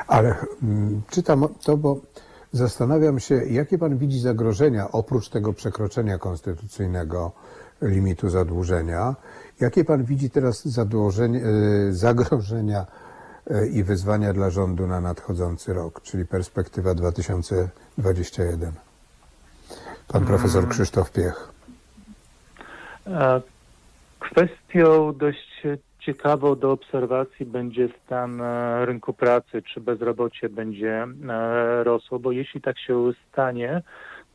Ale 0.06 0.34
mm, 0.62 1.02
czytam 1.10 1.48
to, 1.64 1.76
bo 1.76 2.00
zastanawiam 2.52 3.20
się, 3.20 3.34
jakie 3.34 3.78
pan 3.78 3.98
widzi 3.98 4.20
zagrożenia 4.20 4.92
oprócz 4.92 5.28
tego 5.28 5.52
przekroczenia 5.52 6.18
konstytucyjnego 6.18 7.32
limitu 7.82 8.30
zadłużenia. 8.30 9.16
Jakie 9.60 9.84
pan 9.84 10.04
widzi 10.04 10.30
teraz 10.30 10.66
e, 10.66 10.70
zagrożenia 11.90 12.86
e, 13.50 13.66
i 13.66 13.84
wyzwania 13.84 14.32
dla 14.32 14.50
rządu 14.50 14.86
na 14.86 15.00
nadchodzący 15.00 15.74
rok, 15.74 16.02
czyli 16.02 16.26
perspektywa 16.26 16.94
2021? 16.94 18.87
Pan 20.12 20.24
profesor 20.24 20.68
Krzysztof 20.68 21.12
Piech. 21.12 21.52
Kwestią 24.20 25.12
dość 25.12 25.62
ciekawą 25.98 26.56
do 26.56 26.72
obserwacji 26.72 27.46
będzie 27.46 27.88
stan 28.04 28.40
e, 28.40 28.86
rynku 28.86 29.12
pracy, 29.12 29.62
czy 29.62 29.80
bezrobocie 29.80 30.48
będzie 30.48 31.06
e, 31.28 31.84
rosło, 31.84 32.18
bo 32.18 32.32
jeśli 32.32 32.60
tak 32.60 32.78
się 32.78 33.12
stanie, 33.32 33.82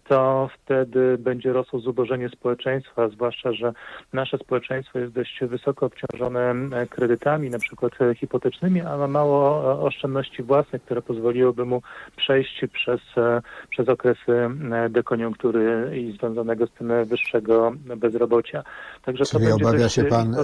to 0.07 0.49
wtedy 0.63 1.17
będzie 1.17 1.53
rosło 1.53 1.79
zubożenie 1.79 2.29
społeczeństwa, 2.29 3.09
zwłaszcza, 3.09 3.53
że 3.53 3.73
nasze 4.13 4.37
społeczeństwo 4.37 4.99
jest 4.99 5.13
dość 5.13 5.39
wysoko 5.41 5.85
obciążone 5.85 6.55
kredytami, 6.89 7.49
na 7.49 7.59
przykład 7.59 7.91
e, 8.01 8.15
hipotecznymi, 8.15 8.81
a 8.81 8.97
ma 8.97 9.07
mało 9.07 9.71
e, 9.71 9.79
oszczędności 9.79 10.43
własnych, 10.43 10.83
które 10.83 11.01
pozwoliłyby 11.01 11.65
mu 11.65 11.81
przejść 12.17 12.65
przez, 12.73 13.01
e, 13.17 13.41
przez 13.69 13.89
okresy 13.89 14.49
dekoniunktury 14.89 15.91
i 15.97 16.17
związanego 16.17 16.67
z 16.67 16.71
tym 16.71 17.05
wyższego 17.05 17.71
bezrobocia. 17.97 18.63
Także 19.05 19.25
Czyli 19.25 19.47
to 19.47 19.55
obawia 19.55 19.89
się 19.89 20.03
pan. 20.03 20.35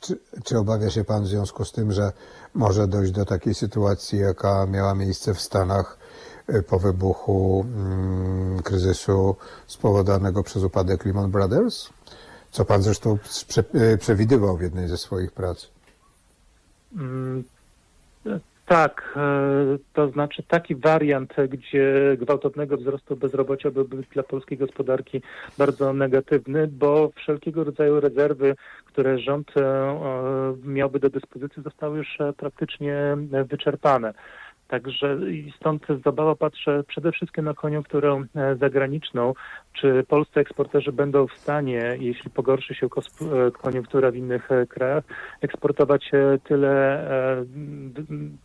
Czy, 0.00 0.18
czy 0.44 0.58
obawia 0.58 0.90
się 0.90 1.04
pan 1.04 1.22
w 1.22 1.26
związku 1.26 1.64
z 1.64 1.72
tym, 1.72 1.92
że 1.92 2.12
może 2.54 2.88
dojść 2.88 3.12
do 3.12 3.24
takiej 3.24 3.54
sytuacji, 3.54 4.18
jaka 4.18 4.66
miała 4.66 4.94
miejsce 4.94 5.34
w 5.34 5.40
Stanach 5.40 5.99
po 6.68 6.78
wybuchu 6.78 7.66
mm, 7.76 8.62
kryzysu 8.62 9.36
spowodowanego 9.66 10.42
przez 10.42 10.62
upadek 10.62 11.04
Lehman 11.04 11.30
Brothers? 11.30 11.90
Co 12.50 12.64
pan 12.64 12.82
zresztą 12.82 13.18
y, 13.74 13.98
przewidywał 13.98 14.56
w 14.56 14.62
jednej 14.62 14.88
ze 14.88 14.96
swoich 14.96 15.32
prac. 15.32 15.68
Mm, 16.96 17.44
Tak, 18.70 19.14
e, 19.16 19.78
to 19.92 20.08
znaczy 20.08 20.42
taki 20.42 20.76
wariant, 20.76 21.34
gdzie 21.48 22.16
gwałtownego 22.18 22.76
wzrostu 22.76 23.16
bezrobocia 23.16 23.70
byłby 23.70 23.96
dla 24.12 24.22
polskiej 24.22 24.58
gospodarki 24.58 25.22
bardzo 25.58 25.92
negatywny, 25.92 26.66
bo 26.66 27.10
wszelkiego 27.16 27.64
rodzaju 27.64 28.00
rezerwy, 28.00 28.56
które 28.86 29.18
rząd 29.18 29.56
e, 29.56 29.96
miałby 30.64 31.00
do 31.00 31.10
dyspozycji, 31.10 31.62
zostały 31.62 31.98
już 31.98 32.20
e, 32.20 32.32
praktycznie 32.32 33.16
wyczerpane. 33.48 34.14
Także 34.70 35.18
stąd 35.56 35.86
zabawa 36.04 36.34
patrzę 36.34 36.84
przede 36.88 37.12
wszystkim 37.12 37.44
na 37.44 37.54
koniunkturę 37.54 38.24
e, 38.36 38.56
zagraniczną. 38.56 39.34
Czy 39.72 40.04
polscy 40.08 40.40
eksporterzy 40.40 40.92
będą 40.92 41.26
w 41.26 41.32
stanie, 41.32 41.96
jeśli 42.00 42.30
pogorszy 42.30 42.74
się 42.74 42.86
e, 42.86 43.50
koniunktura 43.50 44.10
w 44.10 44.16
innych 44.16 44.52
e, 44.52 44.66
krajach, 44.66 45.04
eksportować 45.40 46.10
tyle, 46.44 47.06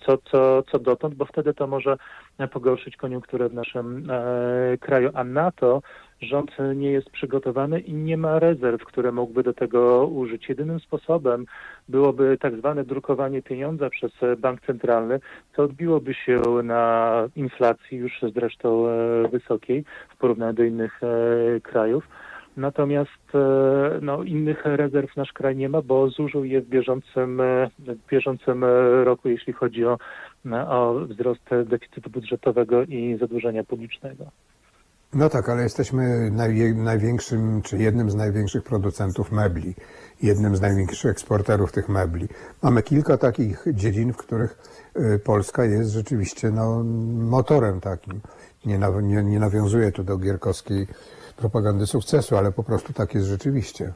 co, 0.05 0.17
co, 0.17 0.63
co 0.63 0.79
dotąd, 0.79 1.15
bo 1.15 1.25
wtedy 1.25 1.53
to 1.53 1.67
może 1.67 1.97
pogorszyć 2.51 2.97
koniunkturę 2.97 3.49
w 3.49 3.53
naszym 3.53 4.07
kraju. 4.79 5.09
A 5.13 5.23
na 5.23 5.51
to 5.51 5.81
rząd 6.21 6.51
nie 6.75 6.91
jest 6.91 7.09
przygotowany 7.09 7.79
i 7.79 7.93
nie 7.93 8.17
ma 8.17 8.39
rezerw, 8.39 8.83
które 8.83 9.11
mógłby 9.11 9.43
do 9.43 9.53
tego 9.53 10.07
użyć. 10.07 10.49
Jedynym 10.49 10.79
sposobem 10.79 11.45
byłoby 11.89 12.37
tak 12.41 12.55
zwane 12.55 12.83
drukowanie 12.83 13.41
pieniądza 13.41 13.89
przez 13.89 14.11
bank 14.37 14.61
centralny, 14.61 15.19
co 15.55 15.63
odbiłoby 15.63 16.13
się 16.13 16.41
na 16.63 17.11
inflacji 17.35 17.97
już 17.97 18.21
zresztą 18.35 18.87
e, 18.87 19.27
wysokiej 19.27 19.85
w 20.09 20.17
porównaniu 20.17 20.53
do 20.53 20.63
innych 20.63 21.01
e, 21.03 21.59
krajów. 21.59 22.07
Natomiast 22.57 23.35
e, 23.35 23.99
no, 24.01 24.23
innych 24.23 24.61
rezerw 24.65 25.15
nasz 25.15 25.33
kraj 25.33 25.55
nie 25.55 25.69
ma, 25.69 25.81
bo 25.81 26.09
zużył 26.09 26.43
je 26.43 26.61
w 26.61 26.69
bieżącym, 26.69 27.41
w 27.79 28.07
bieżącym 28.11 28.65
roku, 29.03 29.29
jeśli 29.29 29.53
chodzi 29.53 29.85
o, 29.85 29.97
o 30.67 30.93
wzrost 30.93 31.49
deficytu 31.65 32.09
budżetowego 32.09 32.83
i 32.83 33.17
zadłużenia 33.19 33.63
publicznego. 33.63 34.25
No 35.15 35.29
tak, 35.29 35.49
ale 35.49 35.63
jesteśmy 35.63 36.31
naj, 36.31 36.75
największym, 36.75 37.61
czy 37.61 37.77
jednym 37.77 38.11
z 38.11 38.15
największych 38.15 38.63
producentów 38.63 39.31
mebli, 39.31 39.75
jednym 40.23 40.55
z 40.55 40.61
największych 40.61 41.11
eksporterów 41.11 41.71
tych 41.71 41.89
mebli. 41.89 42.27
Mamy 42.61 42.83
kilka 42.83 43.17
takich 43.17 43.65
dziedzin, 43.73 44.13
w 44.13 44.17
których 44.17 44.57
y, 44.95 45.19
Polska 45.19 45.65
jest 45.65 45.91
rzeczywiście 45.91 46.51
no, 46.51 46.83
motorem 47.13 47.81
takim. 47.81 48.21
Nie, 48.65 48.79
nie, 49.03 49.23
nie 49.23 49.39
nawiązuję 49.39 49.91
tu 49.91 50.03
do 50.03 50.17
gierkowskiej 50.17 50.87
propagandy 51.37 51.87
sukcesu, 51.87 52.37
ale 52.37 52.51
po 52.51 52.63
prostu 52.63 52.93
tak 52.93 53.15
jest 53.15 53.27
rzeczywiście. 53.27 53.93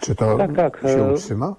Czy 0.00 0.14
to 0.14 0.38
Tak, 0.38 0.56
tak, 0.56 0.80
się 0.80 1.06
e, 1.06 1.12
utrzyma? 1.12 1.54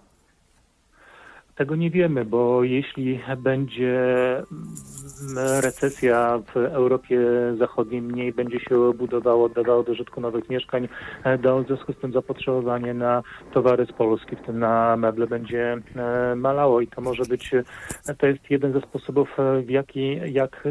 Tego 1.56 1.76
nie 1.76 1.90
wiemy, 1.90 2.26
bo 2.26 2.64
jeśli 2.64 3.20
będzie 3.38 4.04
mm, 4.38 5.62
recesja 5.64 6.40
w 6.54 6.58
Europie 6.58 7.20
Zachodniej, 7.58 8.02
mniej 8.02 8.34
będzie 8.34 8.60
się 8.60 8.94
budowało, 8.94 9.46
oddawało 9.46 9.84
do 9.84 9.92
użytku 9.92 10.22
nowych 10.22 10.50
mieszkań, 10.50 10.88
e, 11.24 11.38
do, 11.38 11.64
w 11.64 11.68
związku 11.68 11.94
z 11.94 11.98
tym 11.98 12.12
zapotrzebowanie 12.12 12.94
na 12.94 13.24
towary 13.52 13.86
z 13.86 13.92
Polski, 13.92 14.36
w 14.36 14.42
tym 14.42 14.60
na 14.60 14.98
meble, 14.98 15.28
będzie 15.28 15.78
e, 15.96 16.36
malało 16.36 16.82
i 16.82 16.88
to 16.88 17.02
może 17.02 17.24
być, 17.24 17.54
e, 17.54 18.16
to 18.16 18.28
jest 18.28 18.50
jeden 18.50 18.74
ze 18.74 18.82
sposobów, 18.82 19.38
w 19.66 19.70
jaki 19.70 20.20
jak 20.34 20.68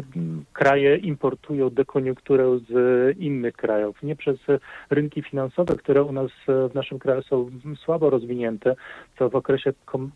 kraje 0.53 0.97
importują 0.97 1.69
dekoniunkturę 1.69 2.59
z 2.69 3.17
innych 3.17 3.55
krajów. 3.55 4.03
Nie 4.03 4.15
przez 4.15 4.37
rynki 4.89 5.21
finansowe, 5.21 5.75
które 5.75 6.03
u 6.03 6.11
nas 6.11 6.31
w 6.47 6.75
naszym 6.75 6.99
kraju 6.99 7.21
są 7.21 7.49
słabo 7.85 8.09
rozwinięte, 8.09 8.75
co 9.19 9.29
w 9.29 9.35
okresie 9.35 9.73
kom- 9.85 10.11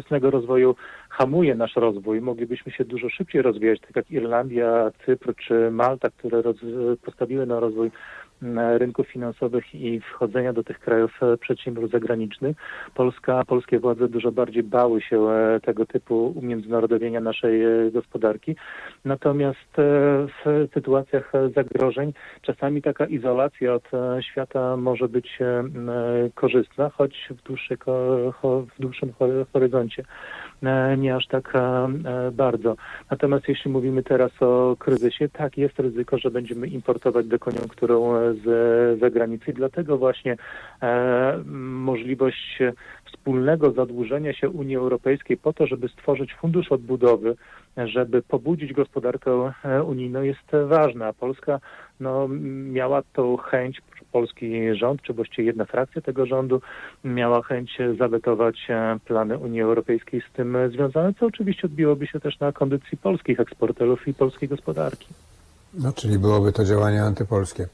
korzystnego 0.00 0.30
rozwoju 0.30 0.76
hamuje 1.08 1.54
nasz 1.54 1.76
rozwój. 1.76 2.20
Moglibyśmy 2.20 2.72
się 2.72 2.84
dużo 2.84 3.08
szybciej 3.08 3.42
rozwijać, 3.42 3.80
tak 3.80 3.96
jak 3.96 4.10
Irlandia, 4.10 4.90
Cypr 5.06 5.34
czy 5.34 5.70
Malta, 5.70 6.10
które 6.10 6.42
postawiły 7.04 7.46
na 7.46 7.60
rozwój 7.60 7.90
rynków 8.78 9.08
finansowych 9.08 9.74
i 9.74 10.00
wchodzenia 10.00 10.52
do 10.52 10.64
tych 10.64 10.80
krajów 10.80 11.22
e, 11.22 11.36
przedsiębiorstw 11.36 11.92
zagranicznych. 11.92 12.56
Polska, 12.94 13.44
polskie 13.44 13.78
władze 13.78 14.08
dużo 14.08 14.32
bardziej 14.32 14.62
bały 14.62 15.02
się 15.02 15.28
e, 15.28 15.60
tego 15.60 15.86
typu 15.86 16.32
umiędzynarodowienia 16.36 17.20
naszej 17.20 17.64
e, 17.64 17.90
gospodarki. 17.90 18.56
Natomiast 19.04 19.58
w 19.76 20.68
sytuacjach 20.74 21.32
zagrożeń 21.54 22.12
czasami 22.42 22.82
taka 22.82 23.06
izolacja 23.06 23.74
od 23.74 23.90
świata 24.20 24.76
może 24.76 25.08
być 25.08 25.38
korzystna, 26.34 26.90
choć 26.90 27.28
w, 27.30 27.42
cho- 28.40 28.66
w 28.66 28.80
dłuższym 28.80 29.12
ho- 29.12 29.46
horyzoncie 29.52 30.04
nie 30.98 31.16
aż 31.16 31.26
tak 31.26 31.54
e, 31.54 31.58
e, 31.58 32.30
bardzo. 32.32 32.76
Natomiast 33.10 33.48
jeśli 33.48 33.70
mówimy 33.70 34.02
teraz 34.02 34.30
o 34.40 34.76
kryzysie, 34.78 35.28
tak, 35.28 35.58
jest 35.58 35.78
ryzyko, 35.78 36.18
że 36.18 36.30
będziemy 36.30 36.66
importować 36.66 37.26
dekoniunkturę 37.26 37.94
e, 37.94 38.34
z 38.34 39.00
zagranicy 39.00 39.52
dlatego 39.52 39.98
właśnie 39.98 40.36
e, 40.82 41.42
możliwość 41.84 42.58
wspólnego 43.04 43.72
zadłużenia 43.72 44.32
się 44.32 44.48
Unii 44.48 44.76
Europejskiej 44.76 45.36
po 45.36 45.52
to, 45.52 45.66
żeby 45.66 45.88
stworzyć 45.88 46.34
fundusz 46.34 46.72
odbudowy, 46.72 47.36
żeby 47.76 48.22
pobudzić 48.22 48.72
gospodarkę 48.72 49.52
e, 49.64 49.82
unijną 49.82 50.22
jest 50.22 50.50
ważna. 50.66 51.12
Polska 51.12 51.60
no, 52.00 52.28
miała 52.72 53.02
tą 53.12 53.36
chęć, 53.36 53.80
polski 54.12 54.74
rząd, 54.74 55.02
czy 55.02 55.12
właściwie 55.12 55.44
jedna 55.44 55.64
frakcja 55.64 56.02
tego 56.02 56.26
rządu 56.26 56.60
miała 57.04 57.42
chęć 57.42 57.78
zawetować 57.98 58.56
e, 58.68 58.98
plany 59.04 59.38
Unii 59.38 59.62
Europejskiej 59.62 60.22
z 60.30 60.32
tym 60.32 60.56
związane, 60.72 61.14
co 61.14 61.26
oczywiście 61.26 61.66
odbiłoby 61.66 62.06
się 62.06 62.20
też 62.20 62.40
na 62.40 62.52
kondycji 62.52 62.98
polskich 62.98 63.40
eksporterów 63.40 64.08
i 64.08 64.14
polskiej 64.14 64.48
gospodarki. 64.48 65.06
No, 65.74 65.92
czyli 65.92 66.18
byłoby 66.18 66.52
to 66.52 66.64
działanie 66.64 67.02
antypolskie. 67.02 67.66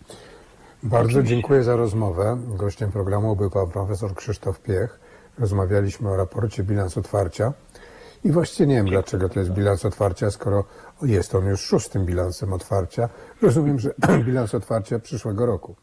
Bardzo 0.83 1.23
dziękuję 1.23 1.63
za 1.63 1.77
rozmowę. 1.77 2.39
Gościem 2.49 2.93
programu 2.93 3.37
był 3.37 3.51
pan 3.51 3.71
profesor 3.71 4.15
Krzysztof 4.15 4.61
Piech. 4.61 5.01
Rozmawialiśmy 5.39 6.11
o 6.11 6.17
raporcie 6.17 6.63
bilans 6.63 6.99
otwarcia. 6.99 7.53
I 8.25 8.33
właściwie 8.33 8.67
nie 8.67 8.75
wiem, 8.75 8.87
dlaczego 8.87 9.29
to 9.29 9.41
jest 9.41 9.53
bilans 9.53 9.85
otwarcia, 9.85 10.31
skoro 10.31 10.65
jest 11.03 11.35
on 11.35 11.47
już 11.47 11.61
szóstym 11.61 12.07
bilansem 12.07 12.53
otwarcia. 12.53 13.09
Rozumiem, 13.43 13.79
że 13.79 13.95
bilans 14.27 14.55
otwarcia 14.55 14.99
przyszłego 14.99 15.47
roku. 15.47 15.77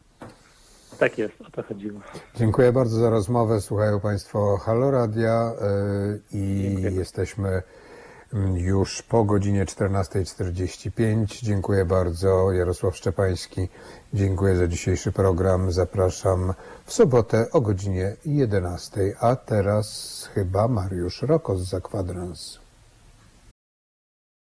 Tak 0.98 1.18
jest, 1.18 1.40
o 1.40 1.50
to 1.50 1.62
chodziło. 1.62 2.00
Dziękuję 2.36 2.72
bardzo 2.72 2.96
za 2.98 3.10
rozmowę. 3.10 3.60
Słuchają 3.60 4.00
Państwo 4.00 4.56
Halo 4.56 4.90
Radia 4.90 5.52
yy, 5.60 6.20
i 6.40 6.62
Dziękuję. 6.62 6.90
jesteśmy 6.90 7.62
mm, 8.34 8.56
już 8.56 9.02
po 9.02 9.24
godzinie 9.24 9.64
14.45. 9.64 11.42
Dziękuję 11.42 11.84
bardzo. 11.84 12.52
Jarosław 12.52 12.96
Szczepański. 12.96 13.68
Dziękuję 14.14 14.56
za 14.56 14.68
dzisiejszy 14.68 15.12
program. 15.12 15.72
Zapraszam 15.72 16.54
w 16.84 16.92
sobotę 16.92 17.50
o 17.52 17.60
godzinie 17.60 18.16
11. 18.26 19.16
A 19.20 19.36
teraz 19.36 20.28
chyba 20.34 20.68
Mariusz 20.68 21.22
Rokos 21.22 21.60
za 21.60 21.80
kwadrans. 21.80 22.63